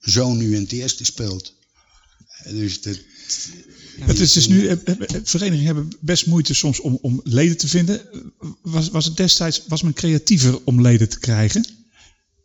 zoon 0.00 0.36
nu 0.36 0.54
in 0.54 0.62
het 0.62 0.72
eerste 0.72 1.04
speelt. 1.04 1.54
Dus 2.44 2.82
dat, 2.82 2.98
Het 4.00 4.20
is 4.20 4.32
dus 4.32 4.48
nu, 4.48 4.66
eh, 4.66 4.72
eh, 4.84 5.00
eh, 5.00 5.20
verenigingen 5.22 5.66
hebben 5.74 5.96
best 6.00 6.26
moeite 6.26 6.54
soms 6.54 6.80
om, 6.80 6.98
om 7.00 7.20
leden 7.24 7.56
te 7.56 7.68
vinden. 7.68 8.00
Was, 8.62 8.88
was 8.88 9.04
het 9.04 9.16
destijds, 9.16 9.62
was 9.68 9.82
men 9.82 9.92
creatiever 9.92 10.58
om 10.64 10.80
leden 10.80 11.08
te 11.08 11.18
krijgen? 11.18 11.66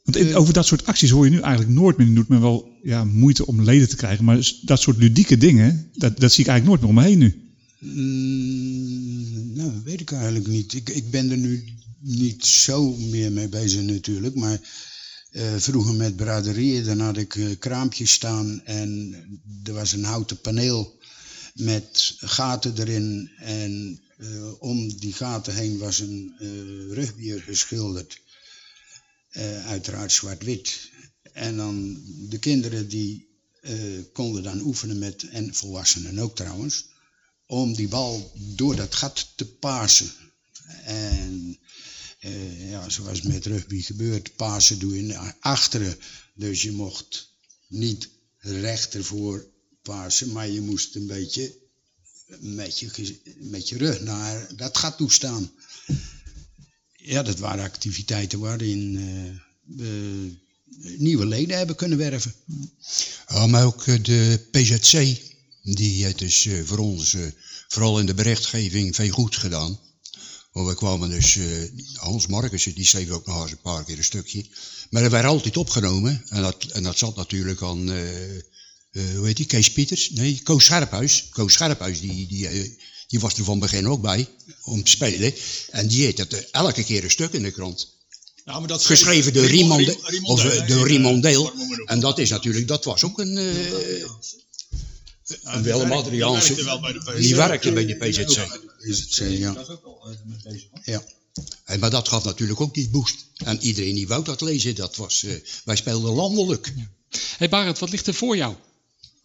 Want 0.04 0.18
in- 0.18 0.36
over 0.36 0.54
dat 0.54 0.66
soort 0.66 0.86
acties 0.86 1.10
hoor 1.10 1.26
je 1.26 1.32
nu 1.32 1.40
eigenlijk 1.40 1.74
nooit 1.74 1.98
meer. 1.98 2.08
Nu 2.08 2.14
doet 2.14 2.28
men 2.28 2.42
wel 2.42 2.70
ja, 2.84 3.04
moeite 3.06 3.46
om 3.46 3.64
leden 3.64 3.90
te 3.90 3.96
krijgen. 3.96 4.26
Maar 4.26 4.52
dat 4.62 4.82
soort 4.82 4.98
ludieke 4.98 5.38
dingen, 5.38 5.90
dat, 5.94 6.20
dat 6.20 6.32
zie 6.32 6.44
ik 6.44 6.50
eigenlijk 6.50 6.66
nooit 6.66 6.80
meer 6.82 6.90
om 6.90 6.96
me 6.96 7.10
heen 7.10 7.18
nu. 7.20 7.50
Mm, 7.80 9.54
nou, 9.56 9.72
dat 9.74 9.84
weet 9.84 10.02
ik 10.02 10.12
eigenlijk 10.12 10.48
niet. 10.48 10.74
Ik, 10.74 10.90
ik 10.90 11.10
ben 11.12 11.32
er 11.32 11.38
nu 11.38 11.64
niet 12.00 12.46
zo 12.46 12.96
meer 12.98 13.32
mee 13.32 13.48
bezig 13.50 13.82
natuurlijk. 13.82 14.36
Maar 14.36 14.60
vroeger 15.58 15.94
met 15.96 16.16
braderieën, 16.16 16.84
dan 16.84 17.00
had 17.00 17.18
ik 17.18 17.56
kraampjes 17.60 18.12
staan 18.12 18.62
en 18.66 19.16
er 19.64 19.74
was 19.74 19.94
een 19.94 20.04
houten 20.04 20.42
paneel 20.42 21.00
met 21.54 22.16
gaten 22.18 22.78
erin. 22.80 23.32
En 23.38 24.02
eh, 24.18 24.62
om 24.62 24.98
die 24.98 25.14
gaten 25.14 25.56
heen 25.56 25.78
was 25.78 26.00
een 26.00 26.36
eh 26.40 26.94
rugbier 26.94 27.42
geschilderd. 27.42 28.20
Eh, 29.30 29.68
uiteraard 29.68 30.12
zwart-wit. 30.12 30.90
En 31.34 31.58
dan 31.58 32.04
de 32.30 32.40
kinderen 32.40 32.88
die 32.88 33.30
konden 34.14 34.44
dan 34.44 34.62
oefenen 34.62 35.00
met, 35.00 35.30
en 35.30 35.56
volwassenen 35.56 36.20
ook 36.20 36.36
trouwens, 36.36 36.86
om 37.46 37.74
die 37.76 37.88
bal 37.88 38.32
door 38.36 38.76
dat 38.76 38.96
gat 38.96 39.32
te 39.36 39.46
pasen. 39.46 40.12
En 40.84 41.60
ja, 42.58 42.90
zoals 42.90 43.22
met 43.22 43.46
rugby 43.46 43.82
gebeurt, 43.82 44.36
pasen 44.36 44.80
doe 44.80 44.96
je 44.96 45.02
naar 45.02 45.38
achteren. 45.40 45.98
Dus 46.36 46.62
je 46.62 46.72
mocht 46.72 47.30
niet 47.68 48.10
recht 48.38 48.96
ervoor 48.96 49.51
pasen, 49.82 50.32
maar 50.32 50.50
je 50.50 50.62
moest 50.62 50.96
een 50.96 51.08
beetje 51.08 51.60
met 52.40 53.70
je, 53.70 53.78
rug 53.78 54.02
naar 54.02 54.56
dat 54.56 54.78
gat 54.78 54.98
toe 54.98 55.12
staan. 55.12 55.52
Ja, 56.92 57.24
dat 57.24 57.40
waren 57.40 57.64
activiteiten 57.64 58.40
waarin 58.40 58.96
eh, 58.98 59.76
we 59.78 60.36
nieuwe 60.98 61.26
leden 61.26 61.58
hebben 61.58 61.76
kunnen 61.76 61.98
werven. 61.98 62.34
Ja, 63.28 63.48
maar 63.48 63.66
ook 63.66 63.88
eh, 63.88 64.04
de 64.04 64.48
PZC, 64.52 65.22
die 65.64 66.04
heeft 66.04 66.20
dus 66.20 66.46
eh, 66.46 66.64
voor 66.66 66.78
ons, 66.78 67.16
vooral 67.68 68.00
in 68.00 68.06
de 68.06 68.14
berichtgeving, 68.14 68.96
veel 68.96 69.10
goed 69.10 69.36
gedaan. 69.36 69.80
Want 70.52 70.68
we 70.68 70.76
kwamen 70.76 71.10
dus, 71.10 71.40
Hans 71.94 72.28
Markussen, 72.28 72.74
die 72.76 72.86
schreef 72.86 73.10
ook 73.10 73.26
nog 73.26 73.42
eens 73.42 73.52
een 73.52 73.62
paar 73.62 73.84
keer 73.84 73.98
een 73.98 74.04
stukje. 74.04 74.46
Maar 74.90 75.02
dat 75.02 75.12
werd 75.12 75.26
altijd 75.26 75.58
opgenomen. 75.58 76.24
En 76.30 76.42
dat, 76.42 76.64
en 76.64 76.84
dat 76.84 76.98
zat 76.98 77.16
natuurlijk 77.16 77.62
aan, 77.62 77.92
eh, 78.92 79.04
hoe 79.16 79.26
heet 79.28 79.38
die, 79.38 79.46
Kees 79.46 79.72
Pieters? 79.72 80.10
Nee, 80.10 80.40
Koos 80.44 80.66
Scherphuis. 80.66 81.28
Koos 81.30 81.54
Scherphuis, 81.54 82.02
die, 82.02 82.28
die, 82.28 82.48
eh, 82.48 82.70
die 83.08 83.20
was 83.20 83.34
er 83.34 83.44
van 83.44 83.60
begin 83.60 83.88
ook 83.88 84.02
bij, 84.02 84.28
om 84.64 84.84
te 84.84 84.92
spelen. 84.92 85.34
En 85.70 85.88
die 85.88 86.04
heeft 86.04 86.18
dat 86.18 86.34
eh, 86.34 86.40
elke 86.52 86.84
keer 86.84 87.04
een 87.04 87.12
stuk 87.12 87.34
in 87.34 87.44
de 87.44 87.52
krant. 87.52 88.00
Ja, 88.46 88.60
maar 88.60 88.68
dat 88.68 88.86
Geschreven 88.86 89.34
door 89.34 89.46
Rimond, 89.46 89.98
Rim- 90.02 90.26
of 90.26 90.42
door. 90.42 90.54
Ja, 90.54 90.84
Rimondeel. 90.84 91.52
En 91.86 92.00
dat 92.00 92.20
is 92.20 92.30
natuurlijk, 92.30 92.68
dat 92.68 92.86
was 92.86 93.04
ook 93.04 93.20
een, 93.20 93.38
eh, 93.38 94.00
Ja, 95.44 95.54
die 95.54 95.62
Willem 95.64 95.88
die 95.88 95.98
Adriaanse. 95.98 96.54
werkte 96.56 96.80
bij 96.80 97.14
de. 97.14 97.20
Die 97.20 97.36
werkte 97.36 97.72
bij 97.72 97.86
de 97.86 97.96
PZC. 97.96 98.60
Is 98.80 99.00
het 99.00 99.14
zo, 99.14 99.26
ja. 99.26 99.66
ja. 100.84 101.04
Hey, 101.64 101.78
maar 101.78 101.90
dat 101.90 102.08
gaf 102.08 102.24
natuurlijk 102.24 102.62
ook 102.62 102.74
die 102.74 102.90
boost. 102.90 103.26
En 103.36 103.60
iedereen 103.62 103.96
die 103.96 104.08
wou 104.08 104.24
dat 104.24 104.42
lezen, 104.42 104.76
dat 104.76 104.96
was, 104.96 105.24
eh, 105.24 105.34
wij 105.66 105.76
speelden 105.76 106.14
landelijk. 106.14 106.74
hey 107.38 107.50
Barend, 107.50 107.80
wat 107.80 107.90
ligt 107.90 108.08
er 108.08 108.14
voor 108.14 108.38
jou? 108.38 108.56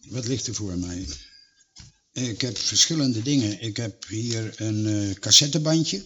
Wat 0.09 0.27
ligt 0.27 0.47
er 0.47 0.55
voor 0.55 0.77
mij? 0.77 1.05
Ik 2.11 2.41
heb 2.41 2.57
verschillende 2.57 3.21
dingen. 3.21 3.61
Ik 3.61 3.77
heb 3.77 4.07
hier 4.07 4.61
een 4.61 4.85
eh, 4.85 5.15
cassettebandje. 5.19 6.05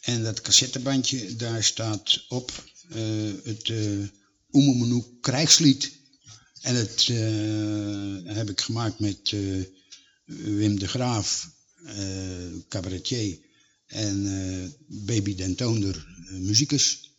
En 0.00 0.22
dat 0.22 0.40
cassettebandje, 0.40 1.36
daar 1.36 1.64
staat 1.64 2.24
op 2.28 2.64
eh, 2.88 3.32
het 3.44 3.68
uh, 3.68 5.02
krijgslied. 5.20 5.92
En 6.60 6.74
dat 6.74 7.04
heb 8.36 8.50
ik 8.50 8.60
gemaakt 8.60 8.98
met 8.98 9.34
Wim 10.24 10.78
de 10.78 10.88
Graaf, 10.88 11.50
cabaretier, 12.68 13.38
en 13.86 14.76
Baby 14.86 15.34
Den 15.34 15.54
Toonder, 15.54 16.06
eh, 16.28 16.38
muzikus. 16.38 17.10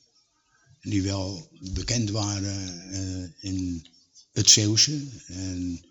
Die 0.81 1.01
wel 1.01 1.49
bekend 1.73 2.09
waren 2.09 3.35
in 3.39 3.87
het 4.31 4.49
Zeeuwse. 4.49 5.01
En 5.27 5.85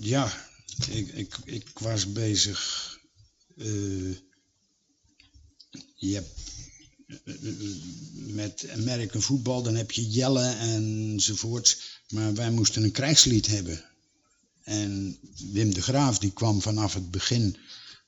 ja, 0.00 0.48
ik, 0.90 1.08
ik, 1.08 1.36
ik 1.44 1.78
was 1.78 2.12
bezig. 2.12 2.98
eh, 3.56 4.14
je 5.94 6.14
hebt 6.14 6.40
eh, 7.24 7.34
met 8.12 8.68
American 8.70 9.22
voetbal, 9.22 9.62
dan 9.62 9.74
heb 9.74 9.90
je 9.90 10.08
jellen 10.08 10.58
enzovoorts. 10.58 12.00
Maar 12.08 12.34
wij 12.34 12.50
moesten 12.50 12.82
een 12.82 12.92
krijgslied 12.92 13.46
hebben. 13.46 13.84
En 14.62 15.18
Wim 15.52 15.74
de 15.74 15.82
Graaf, 15.82 16.18
die 16.18 16.32
kwam 16.32 16.62
vanaf 16.62 16.94
het 16.94 17.10
begin 17.10 17.56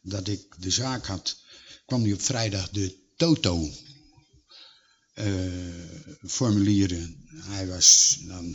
dat 0.02 0.28
ik 0.28 0.54
de 0.58 0.70
zaak 0.70 1.06
had, 1.06 1.36
kwam 1.86 2.02
die 2.02 2.14
op 2.14 2.22
vrijdag 2.22 2.70
de 2.70 2.96
Toto 3.16 3.70
formulieren. 6.26 7.22
Hij 7.34 7.66
was 7.66 8.18
dan 8.20 8.54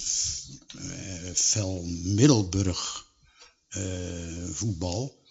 eh, 0.77 1.31
fel 1.33 1.83
Middelburg 2.03 3.05
eh, 3.67 4.49
voetbal. 4.49 5.25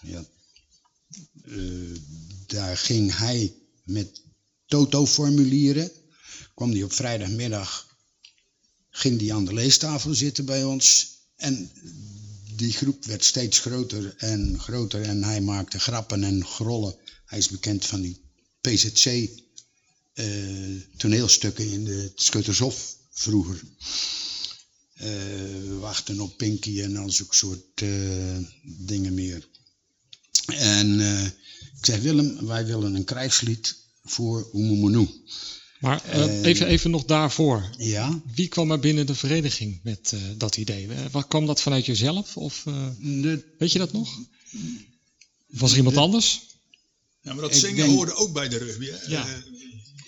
Ja, 0.00 0.24
eh, 1.44 1.96
daar 2.46 2.76
ging 2.76 3.16
hij 3.16 3.54
met 3.84 4.22
Toto 4.66 5.06
formulieren. 5.06 5.90
Kwam 6.54 6.70
hij 6.70 6.82
op 6.82 6.92
vrijdagmiddag, 6.92 7.96
ging 8.90 9.18
die 9.18 9.34
aan 9.34 9.44
de 9.44 9.54
leestafel 9.54 10.14
zitten 10.14 10.44
bij 10.44 10.64
ons. 10.64 11.08
En 11.36 11.70
die 12.56 12.72
groep 12.72 13.04
werd 13.04 13.24
steeds 13.24 13.58
groter 13.58 14.14
en 14.16 14.60
groter 14.60 15.02
en 15.02 15.24
hij 15.24 15.40
maakte 15.40 15.78
grappen 15.78 16.24
en 16.24 16.46
grollen. 16.46 16.96
Hij 17.24 17.38
is 17.38 17.48
bekend 17.48 17.86
van 17.86 18.00
die 18.00 18.20
PZC 18.60 19.28
eh, 20.20 20.80
toneelstukken 20.96 21.70
in 21.72 21.84
de 21.84 22.12
Schuttershof 22.14 22.96
vroeger. 23.10 23.60
Eh, 24.94 25.06
we 25.68 25.76
wachten 25.80 26.20
op 26.20 26.36
Pinky 26.36 26.80
en 26.80 26.96
al 26.96 27.10
zo'n 27.10 27.26
soort 27.30 27.82
eh, 27.82 28.36
dingen 28.62 29.14
meer. 29.14 29.48
En 30.46 31.00
eh, 31.00 31.24
ik 31.78 31.84
zei, 31.86 32.00
Willem, 32.00 32.46
wij 32.46 32.66
willen 32.66 32.94
een 32.94 33.04
krijgslied 33.04 33.76
voor 34.04 34.48
Oemumunu. 34.52 35.08
Maar 35.80 36.04
even, 36.42 36.66
even 36.66 36.90
nog 36.90 37.04
daarvoor. 37.04 37.70
Ja, 37.76 38.20
Wie 38.34 38.48
kwam 38.48 38.70
er 38.70 38.78
binnen 38.80 39.06
de 39.06 39.14
vereniging 39.14 39.80
met 39.82 40.12
eh, 40.12 40.20
dat 40.36 40.56
idee? 40.56 40.88
Wat 41.10 41.26
kwam 41.28 41.46
dat 41.46 41.60
vanuit 41.60 41.86
jezelf? 41.86 42.36
Of 42.36 42.66
eh, 42.66 42.88
de, 42.98 43.44
weet 43.58 43.72
je 43.72 43.78
dat 43.78 43.92
nog? 43.92 44.18
Of 45.52 45.58
was 45.60 45.70
er 45.70 45.76
iemand 45.76 45.96
anders? 45.96 46.40
Ja, 47.22 47.32
maar 47.32 47.42
dat 47.42 47.54
Ik 47.54 47.60
zingen 47.60 47.76
denk- 47.76 47.90
hoorde 47.94 48.14
ook 48.14 48.32
bij 48.32 48.48
de 48.48 48.58
rugby. 48.58 48.86
Hè? 48.86 48.96
Ja. 49.10 49.42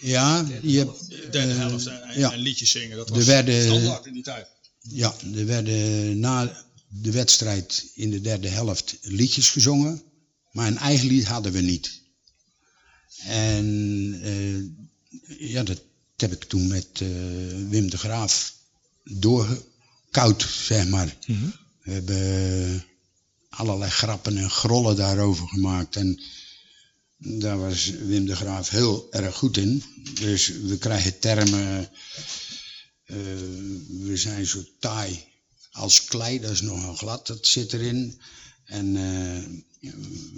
Eh, 0.03 0.09
ja, 0.09 0.47
je 0.63 0.79
hebt, 0.79 1.09
de 1.09 1.29
derde 1.31 1.53
helft 1.53 1.87
en, 1.87 2.03
en, 2.03 2.19
ja. 2.19 2.33
en 2.33 2.39
liedjes 2.39 2.71
zingen. 2.71 2.97
Dat 2.97 3.09
was 3.09 3.25
werden- 3.25 3.65
standaard 3.65 4.07
in 4.07 4.13
die 4.13 4.23
tijd. 4.23 4.47
Ja, 4.81 5.15
er 5.35 5.47
werden 5.47 6.19
na 6.19 6.65
de 6.89 7.11
wedstrijd 7.11 7.91
in 7.95 8.11
de 8.11 8.21
derde 8.21 8.49
helft 8.49 8.97
liedjes 9.03 9.49
gezongen, 9.49 10.03
maar 10.53 10.67
een 10.67 10.79
eigen 10.79 11.07
lied 11.09 11.25
hadden 11.25 11.53
we 11.53 11.61
niet. 11.61 12.01
En 13.27 14.19
eh, 14.23 15.51
ja, 15.51 15.63
dat 15.63 15.83
heb 16.17 16.33
ik 16.33 16.45
toen 16.45 16.67
met 16.67 16.87
eh, 16.93 17.09
Wim 17.69 17.91
de 17.91 17.99
Graaf 17.99 18.55
doorgekoud, 19.05 20.47
zeg 20.63 20.89
maar. 20.89 21.17
We 21.83 21.91
hebben 21.91 22.85
allerlei 23.49 23.91
grappen 23.91 24.37
en 24.37 24.51
grollen 24.51 24.97
daarover 24.97 25.49
gemaakt. 25.49 25.97
En 25.97 26.21
daar 27.25 27.59
was 27.59 27.91
Wim 27.91 28.27
de 28.27 28.37
Graaf 28.37 28.69
heel 28.69 29.07
erg 29.11 29.37
goed 29.37 29.57
in. 29.57 29.83
Dus 30.21 30.47
we 30.49 30.79
krijgen 30.79 31.19
termen. 31.19 31.91
eh, 33.05 33.17
we 33.89 34.13
zijn 34.17 34.47
zo 34.47 34.65
taai 34.79 35.25
als 35.71 36.05
klei, 36.05 36.41
dat 36.41 36.51
is 36.51 36.61
nogal 36.61 36.95
glad, 36.95 37.27
dat 37.27 37.47
zit 37.47 37.73
erin. 37.73 38.21
En 38.65 38.97
eh, 38.97 39.91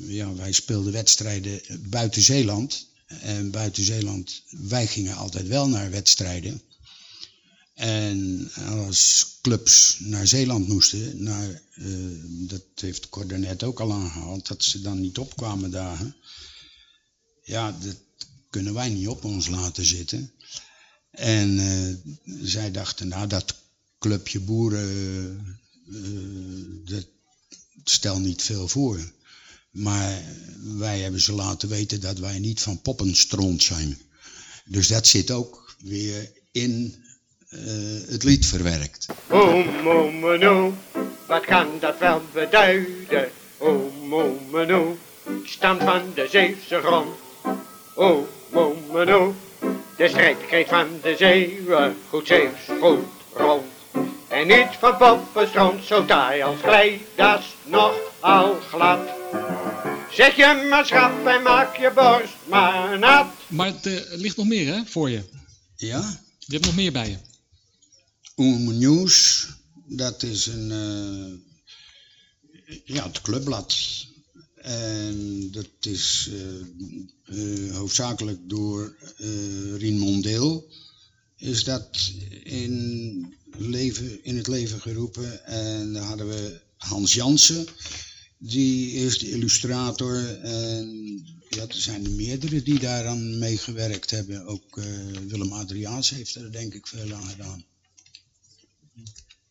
ja, 0.09 0.35
wij 0.35 0.53
speelden 0.53 0.93
wedstrijden 0.93 1.61
buiten 1.89 2.23
Zeeland. 2.23 2.87
En 3.07 3.51
buiten 3.51 3.85
Zeeland, 3.85 4.43
wij 4.51 4.87
gingen 4.87 5.17
altijd 5.17 5.47
wel 5.47 5.69
naar 5.69 5.91
wedstrijden. 5.91 6.63
En 7.75 8.51
als 8.67 9.27
clubs 9.43 9.97
naar 9.99 10.27
Zeeland 10.27 10.69
moesten, 10.69 11.23
naar, 11.23 11.63
eh, 11.75 11.87
dat 12.25 12.63
heeft 12.75 13.09
Cor 13.09 13.39
net 13.39 13.63
ook 13.63 13.81
al 13.81 13.93
aangehaald, 13.93 14.47
dat 14.47 14.65
ze 14.65 14.81
dan 14.81 15.01
niet 15.01 15.19
opkwamen 15.19 15.71
dagen. 15.71 16.17
Ja, 17.45 17.77
dat 17.81 17.97
kunnen 18.51 18.75
wij 18.75 18.89
niet 18.89 19.09
op 19.09 19.25
ons 19.25 19.49
laten 19.49 19.85
zitten. 19.85 20.33
En 21.11 21.59
eh, 21.59 22.13
zij 22.43 22.71
dachten, 22.71 23.09
nou 23.09 23.27
dat 23.27 23.55
clubje 23.99 24.41
boeren, 24.41 25.59
eh, 25.89 26.95
dat 26.95 27.07
stel 27.85 28.19
niet 28.19 28.43
veel 28.43 28.69
voor. 28.69 29.13
Maar 29.71 30.23
wij 30.63 31.01
hebben 31.01 31.21
ze 31.21 31.33
laten 31.33 31.69
weten 31.69 32.01
dat 32.01 32.19
wij 32.19 32.39
niet 32.39 32.61
van 32.61 32.81
poppenstront 32.81 33.63
zijn. 33.63 33.99
Dus 34.65 34.89
dat 34.89 35.07
zit 35.07 35.31
ook 35.31 35.77
weer 35.79 36.33
in 36.53 37.05
eh, 37.49 37.61
het 38.09 38.23
lied 38.23 38.47
verwerkt. 38.47 39.07
En 39.29 39.87
oom, 40.49 40.79
wat 41.27 41.45
kan 41.45 41.69
dat 41.81 41.99
wel 41.99 42.23
beduiden? 42.33 43.31
Oom, 43.59 44.15
oom, 44.15 44.59
en 44.59 44.73
oom, 44.73 44.99
ik 45.43 45.47
stam 45.47 45.79
van 45.79 46.13
de 46.15 46.29
Zeeuwse 46.31 46.81
grond. 46.81 47.24
Oom, 47.97 48.27
oom, 48.53 48.97
en 48.97 49.09
oom, 49.09 49.37
de 49.97 50.09
strijdkreet 50.09 50.69
van 50.69 50.87
de 51.03 51.15
Zeeuwen, 51.19 51.97
goed 52.09 52.27
Zeeuws, 52.27 52.61
goed 52.81 53.05
rond. 53.33 53.65
En 54.29 54.47
niet 54.47 54.69
van 54.79 54.97
poppenstront, 54.97 55.85
zo 55.85 56.05
taai 56.05 56.43
als 56.43 56.61
klei, 56.61 57.07
dat 57.15 57.39
is 57.39 57.47
nog 57.65 57.95
al 58.21 58.55
glad. 58.55 58.99
Zeg 60.13 60.37
je 60.37 60.67
maar 60.71 60.91
en 61.35 61.43
maak 61.43 61.77
je 61.77 61.93
borst 61.95 62.35
maar 62.49 62.99
nat. 62.99 63.27
Maar 63.49 63.73
er 63.83 64.07
ligt 64.11 64.37
nog 64.37 64.47
meer 64.47 64.75
hè, 64.75 64.85
voor 64.87 65.11
je. 65.11 65.23
Ja? 65.77 66.21
Je 66.39 66.53
hebt 66.53 66.65
nog 66.65 66.75
meer 66.75 66.93
bij 66.93 67.09
je. 67.09 67.19
Oom 68.37 68.79
News, 68.79 69.47
dat 69.87 70.23
is 70.23 70.47
een, 70.47 70.71
eh, 72.67 72.77
ja, 72.85 73.03
het 73.03 73.21
clubblad. 73.21 73.77
En 74.65 75.49
dat 75.51 75.69
is 75.81 76.31
eh, 76.33 77.67
eh, 77.67 77.77
hoofdzakelijk 77.77 78.39
door 78.49 78.97
eh 79.17 79.77
Rien 79.77 79.99
Mondeel 79.99 80.69
is 81.37 81.65
dat 81.65 82.13
in, 82.43 83.35
leven, 83.57 84.25
in 84.25 84.37
het 84.37 84.47
leven 84.47 84.81
geroepen. 84.81 85.47
En 85.47 85.93
dan 85.93 86.03
hadden 86.03 86.29
we 86.29 86.61
Hans 86.77 87.15
Jansen, 87.15 87.67
die 88.39 88.93
is 88.93 89.19
de 89.19 89.31
illustrator. 89.31 90.39
En 90.41 91.19
ja, 91.49 91.63
er 91.63 91.75
zijn 91.75 92.05
er 92.05 92.11
meerdere 92.11 92.63
die 92.63 92.79
daaraan 92.79 93.39
meegewerkt 93.39 94.11
hebben. 94.11 94.47
Ook 94.47 94.81
Willem 95.29 95.53
Adriaans 95.53 96.11
heeft 96.11 96.35
er 96.35 96.53
denk 96.53 96.75
ik 96.75 96.87
veel 96.87 97.15
aan 97.15 97.29
gedaan. 97.29 97.65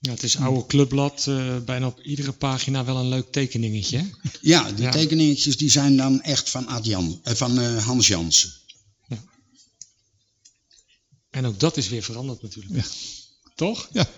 Ja, 0.06 0.12
het 0.12 0.24
is 0.24 0.38
oude 0.38 0.66
clubblad. 0.66 1.28
eh, 1.28 1.58
bijna 1.58 1.88
op 1.88 2.00
iedere 2.02 2.32
pagina 2.32 2.86
wel 2.86 2.98
een 2.98 3.08
leuk 3.10 3.32
tekeningetje. 3.32 3.98
hè? 3.98 4.06
Ja, 4.42 4.72
die 4.72 4.84
Ja. 4.84 4.92
tekeningetjes 4.92 5.58
die 5.58 5.70
zijn 5.72 5.98
dan 5.98 6.22
echt 6.22 6.50
van, 6.50 6.68
Adjan, 6.68 7.20
eh, 7.24 7.34
van 7.34 7.60
eh, 7.60 7.86
Hans 7.86 8.08
Jansen. 8.08 8.54
En 11.30 11.46
ook 11.46 11.60
dat 11.60 11.78
is 11.78 11.90
weer 11.90 12.04
veranderd 12.04 12.42
natuurlijk. 12.42 12.86
Toch? 13.56 13.90
Ja. 13.94 14.10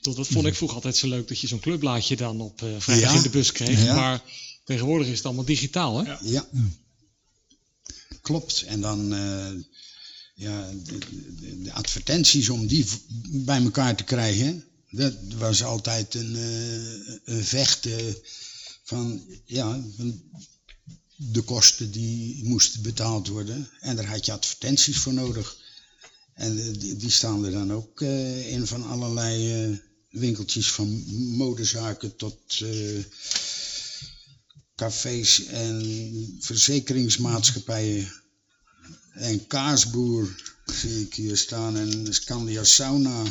Toch, 0.00 0.14
Dat 0.14 0.26
vond 0.28 0.46
ik 0.46 0.54
vroeger 0.54 0.76
altijd 0.76 0.96
zo 0.96 1.08
leuk 1.08 1.28
dat 1.28 1.38
je 1.40 1.46
zo'n 1.46 1.60
clubblaadje 1.60 2.16
dan 2.16 2.40
op 2.40 2.62
eh, 2.62 2.68
vrijdag 2.78 3.10
Ja. 3.10 3.16
in 3.16 3.22
de 3.22 3.28
bus 3.30 3.52
kreeg. 3.52 3.84
Ja. 3.84 3.94
Maar 3.94 4.22
tegenwoordig 4.64 5.06
is 5.08 5.16
het 5.16 5.24
allemaal 5.26 5.44
digitaal, 5.44 6.04
hè? 6.04 6.14
Ja. 6.22 6.46
Klopt. 8.22 8.62
En 8.62 8.80
dan 8.80 9.12
eh, 9.14 9.50
ja, 10.34 10.70
de, 10.84 10.98
de- 10.98 11.62
de 11.62 11.72
advertenties 11.72 12.48
om 12.48 12.66
die 12.66 12.86
bij 13.30 13.62
elkaar 13.62 13.96
te 13.96 14.04
krijgen, 14.04 14.64
dat 14.90 15.14
was 15.38 15.62
altijd 15.62 16.14
een, 16.14 16.36
eh, 16.36 17.34
een 17.34 17.44
vechten 17.44 18.16
van, 18.82 19.22
ja, 19.44 19.84
de 21.16 21.42
kosten 21.42 21.90
die 21.90 22.44
moesten 22.44 22.82
betaald 22.82 23.28
worden. 23.28 23.68
En 23.80 23.96
daar 23.96 24.06
had 24.06 24.26
je 24.26 24.32
advertenties 24.32 24.98
voor 24.98 25.12
nodig. 25.12 25.56
En 26.34 26.58
eh, 26.58 26.78
die, 26.80 26.96
die 26.96 27.10
staan 27.10 27.44
er 27.44 27.50
dan 27.52 27.72
ook 27.72 28.00
eh, 28.00 28.52
in 28.52 28.66
van 28.66 28.86
allerlei 28.86 29.80
winkeltjes 30.10 30.72
van 30.72 31.04
modezaken 31.36 32.16
tot 32.16 32.62
cafés 34.74 35.44
en 35.44 36.36
verzekeringsmaatschappijen. 36.40 38.12
En 39.12 39.46
Kaasboer 39.46 40.42
zie 40.64 41.00
ik 41.00 41.14
hier 41.14 41.36
staan 41.36 41.76
en 41.76 42.14
Scandia 42.14 42.64
Sauna. 42.64 43.24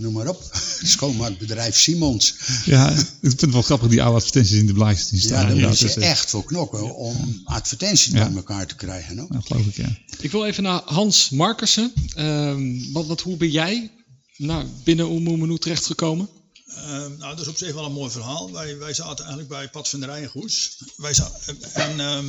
Noem 0.00 0.12
maar 0.12 0.28
op. 0.28 0.50
Schoonmaakbedrijf 0.82 1.76
Simons. 1.78 2.34
Ja, 2.64 2.90
ik 2.90 3.06
vind 3.20 3.40
het 3.40 3.50
wel 3.52 3.62
grappig, 3.62 3.88
die 3.88 4.02
oude 4.02 4.16
advertenties 4.16 4.58
in 4.58 4.66
de 4.66 4.72
blaadjes 4.72 5.08
die 5.08 5.20
Ja, 5.20 5.26
staan. 5.26 5.36
daar 5.40 5.48
inderdaad. 5.50 5.70
moet 5.70 5.78
je 5.92 5.94
Dus, 6.00 6.04
echt 6.04 6.30
voor 6.30 6.44
knokken 6.44 6.96
om 6.96 7.40
advertenties 7.44 8.12
Ja. 8.12 8.26
bij 8.26 8.36
elkaar 8.36 8.66
te 8.66 8.74
krijgen. 8.74 9.16
Nou, 9.16 9.28
geloof 9.44 9.66
ik, 9.66 9.76
ja. 9.76 9.96
Ik 10.20 10.30
wil 10.30 10.46
even 10.46 10.62
naar 10.62 10.82
Hans 10.84 11.30
Markersen. 11.30 11.92
Ehm, 12.14 12.92
wat, 12.92 13.06
wat, 13.06 13.20
hoe 13.20 13.36
ben 13.36 13.50
jij 13.50 13.90
nou, 14.36 14.66
binnen 14.84 15.10
Oemoemenu 15.10 15.58
terechtgekomen? 15.58 16.28
Ehm, 16.66 17.16
nou, 17.18 17.36
dat 17.36 17.40
is 17.40 17.48
op 17.48 17.56
zich 17.56 17.74
wel 17.74 17.84
een 17.84 17.92
mooi 17.92 18.10
verhaal. 18.10 18.52
Wij, 18.52 18.78
wij 18.78 18.94
zaten 18.94 19.18
eigenlijk 19.24 19.48
bij 19.48 19.68
Padvinderij 19.68 20.22
in 20.22 20.28
Goes. 20.28 20.76
Wij 20.96 21.14
za- 21.14 21.32
en 21.72 22.00
ehm, 22.00 22.26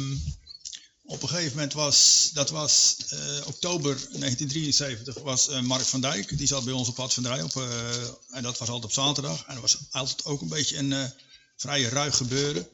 op 1.06 1.22
een 1.22 1.30
gegeven 1.30 1.56
moment 1.56 1.74
was, 1.74 2.30
dat 2.34 2.50
was 2.50 2.96
eh, 3.10 3.48
oktober 3.48 3.96
1973, 3.96 5.18
was 5.18 5.48
eh, 5.48 5.62
Mark 5.62 5.86
van 5.86 6.02
Dijk. 6.02 6.38
Die 6.38 6.48
zat 6.48 6.64
bij 6.64 6.74
ons 6.74 6.88
op 6.88 6.96
Padvinderij 6.96 7.42
op, 7.42 7.56
eh, 7.56 7.90
en 8.30 8.44
dat 8.44 8.58
was 8.58 8.70
altijd 8.70 8.86
op 8.86 8.92
zaterdag. 8.92 9.44
En 9.46 9.54
dat 9.54 9.62
was 9.62 9.78
altijd 9.92 10.26
ook 10.26 10.42
een 10.42 10.48
beetje 10.48 10.78
een 10.78 11.12
vrij 11.56 11.84
ruig 11.84 12.18
gebeuren. 12.18 12.68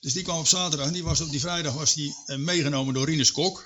Dus 0.00 0.12
die 0.12 0.22
kwam 0.22 0.38
op 0.38 0.46
zaterdag 0.46 0.86
en 0.86 0.92
die 0.92 1.02
was 1.02 1.20
op 1.20 1.30
die 1.30 1.40
vrijdag 1.40 1.74
was 1.74 1.94
die, 1.94 2.14
meegenomen 2.26 2.94
door 2.94 3.06
Rinus 3.06 3.32
Kok. 3.32 3.64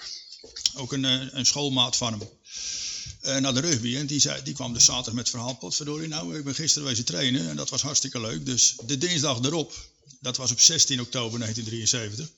Ook 0.75 0.93
een, 0.93 1.05
een 1.39 1.47
schoolmaat 1.47 1.97
van 1.97 2.13
hem 2.13 3.43
naar 3.43 3.55
de 3.55 3.61
rugby. 3.61 3.97
En 3.97 4.07
die, 4.07 4.21
zei, 4.21 4.43
die 4.43 4.55
kwam 4.55 4.73
dus 4.73 4.85
zaterdag 4.85 5.15
met 5.15 5.27
het 5.27 5.35
verhaal, 5.35 5.55
potverdorie, 5.55 6.09
nou, 6.09 6.39
ik 6.39 6.45
ben 6.45 6.55
gisteren 6.55 6.89
wezen 6.89 7.05
trainen 7.05 7.49
en 7.49 7.57
dat 7.57 7.71
was 7.71 7.83
hartstikke 7.83 8.21
leuk. 8.21 8.47
Dus 8.47 8.77
de 8.87 8.99
dinsdag 8.99 9.43
erop, 9.43 9.75
dat 10.21 10.37
was 10.37 10.51
op 10.51 10.61
16 10.61 11.01
oktober 11.01 11.39
1973, 11.39 12.31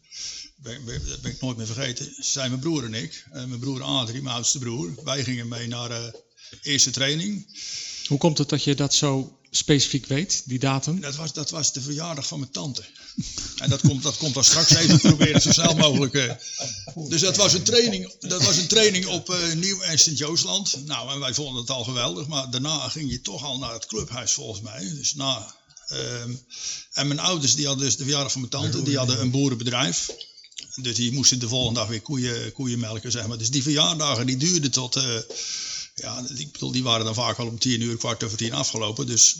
ben, 0.57 0.85
ben, 0.85 1.09
dat 1.09 1.21
ben 1.21 1.33
ik 1.33 1.41
nooit 1.41 1.57
meer 1.57 1.67
vergeten, 1.67 2.15
zijn 2.19 2.51
mijn 2.51 2.61
broer 2.61 2.85
en 2.85 2.95
ik, 2.95 3.25
eh, 3.33 3.45
mijn 3.45 3.61
broer 3.61 3.83
Adrie, 3.83 4.23
mijn 4.23 4.35
oudste 4.35 4.59
broer, 4.59 4.95
wij 5.05 5.25
gingen 5.25 5.49
mee 5.49 5.67
naar 5.67 5.89
de 5.89 6.23
eerste 6.63 6.91
training. 6.91 7.47
Hoe 8.07 8.19
komt 8.19 8.39
het 8.39 8.49
dat 8.49 8.65
je 8.65 8.75
dat 8.75 8.95
zo 8.95 9.39
specifiek 9.51 10.07
weet, 10.07 10.43
die 10.45 10.59
datum? 10.59 11.01
Dat 11.01 11.17
was, 11.17 11.33
dat 11.33 11.51
was 11.51 11.73
de 11.73 11.81
verjaardag 11.81 12.27
van 12.27 12.39
mijn 12.39 12.51
tante. 12.51 12.85
En 13.63 13.71
dat 13.71 13.81
komt, 13.81 14.03
dat 14.03 14.17
komt 14.17 14.35
dan 14.35 14.45
straks 14.45 14.75
even 14.75 15.01
proberen 15.01 15.41
zo 15.41 15.53
snel 15.53 15.75
mogelijk. 15.75 16.15
eh. 16.15 16.35
Dus 17.09 17.21
dat 17.21 17.37
was 17.37 17.53
een 17.53 17.63
training, 17.63 18.15
dat 18.21 18.43
was 18.45 18.57
een 18.57 18.67
training 18.67 19.07
op 19.07 19.31
eh, 19.31 19.53
Nieuw 19.53 19.81
en 19.81 19.99
Sint-Joosland. 19.99 20.87
Nou, 20.87 21.13
en 21.13 21.21
wij 21.21 21.35
vonden 21.35 21.61
het 21.61 21.71
al 21.71 21.85
geweldig. 21.85 22.27
Maar 22.27 22.51
daarna 22.51 22.89
ging 22.89 23.11
je 23.11 23.21
toch 23.21 23.45
al 23.45 23.59
naar 23.59 23.73
het 23.73 23.87
clubhuis 23.87 24.33
volgens 24.33 24.61
mij. 24.61 24.81
Dus 24.95 25.15
na, 25.15 25.55
ehm, 25.89 26.35
en 26.93 27.07
mijn 27.07 27.21
ouders, 27.21 27.55
die 27.55 27.67
hadden 27.67 27.85
dus 27.85 27.97
de 27.97 28.03
verjaardag 28.03 28.33
van 28.33 28.41
mijn 28.41 28.53
tante, 28.53 28.83
die 28.83 28.97
hadden 28.97 29.21
een 29.21 29.31
boerenbedrijf. 29.31 30.11
Dus 30.83 30.95
die 30.97 31.13
moesten 31.13 31.39
de 31.39 31.49
volgende 31.49 31.81
dag 31.81 31.89
weer 31.89 32.01
koeien, 32.01 32.53
koeien 32.53 32.79
melken, 32.79 33.11
zeg 33.11 33.27
maar. 33.27 33.39
Dus 33.39 33.51
die 33.51 33.63
verjaardagen 33.63 34.27
die 34.27 34.37
duurden 34.37 34.71
tot... 34.71 34.97
eh, 34.97 35.19
ja, 35.95 36.25
ik 36.37 36.53
bedoel, 36.53 36.71
die 36.73 36.83
waren 36.83 37.05
dan 37.05 37.15
vaak 37.15 37.39
al 37.39 37.47
om 37.47 37.59
tien 37.59 37.81
uur, 37.81 37.97
kwart 37.97 38.23
over 38.23 38.37
tien 38.37 38.53
afgelopen. 38.53 39.07
Dus 39.07 39.37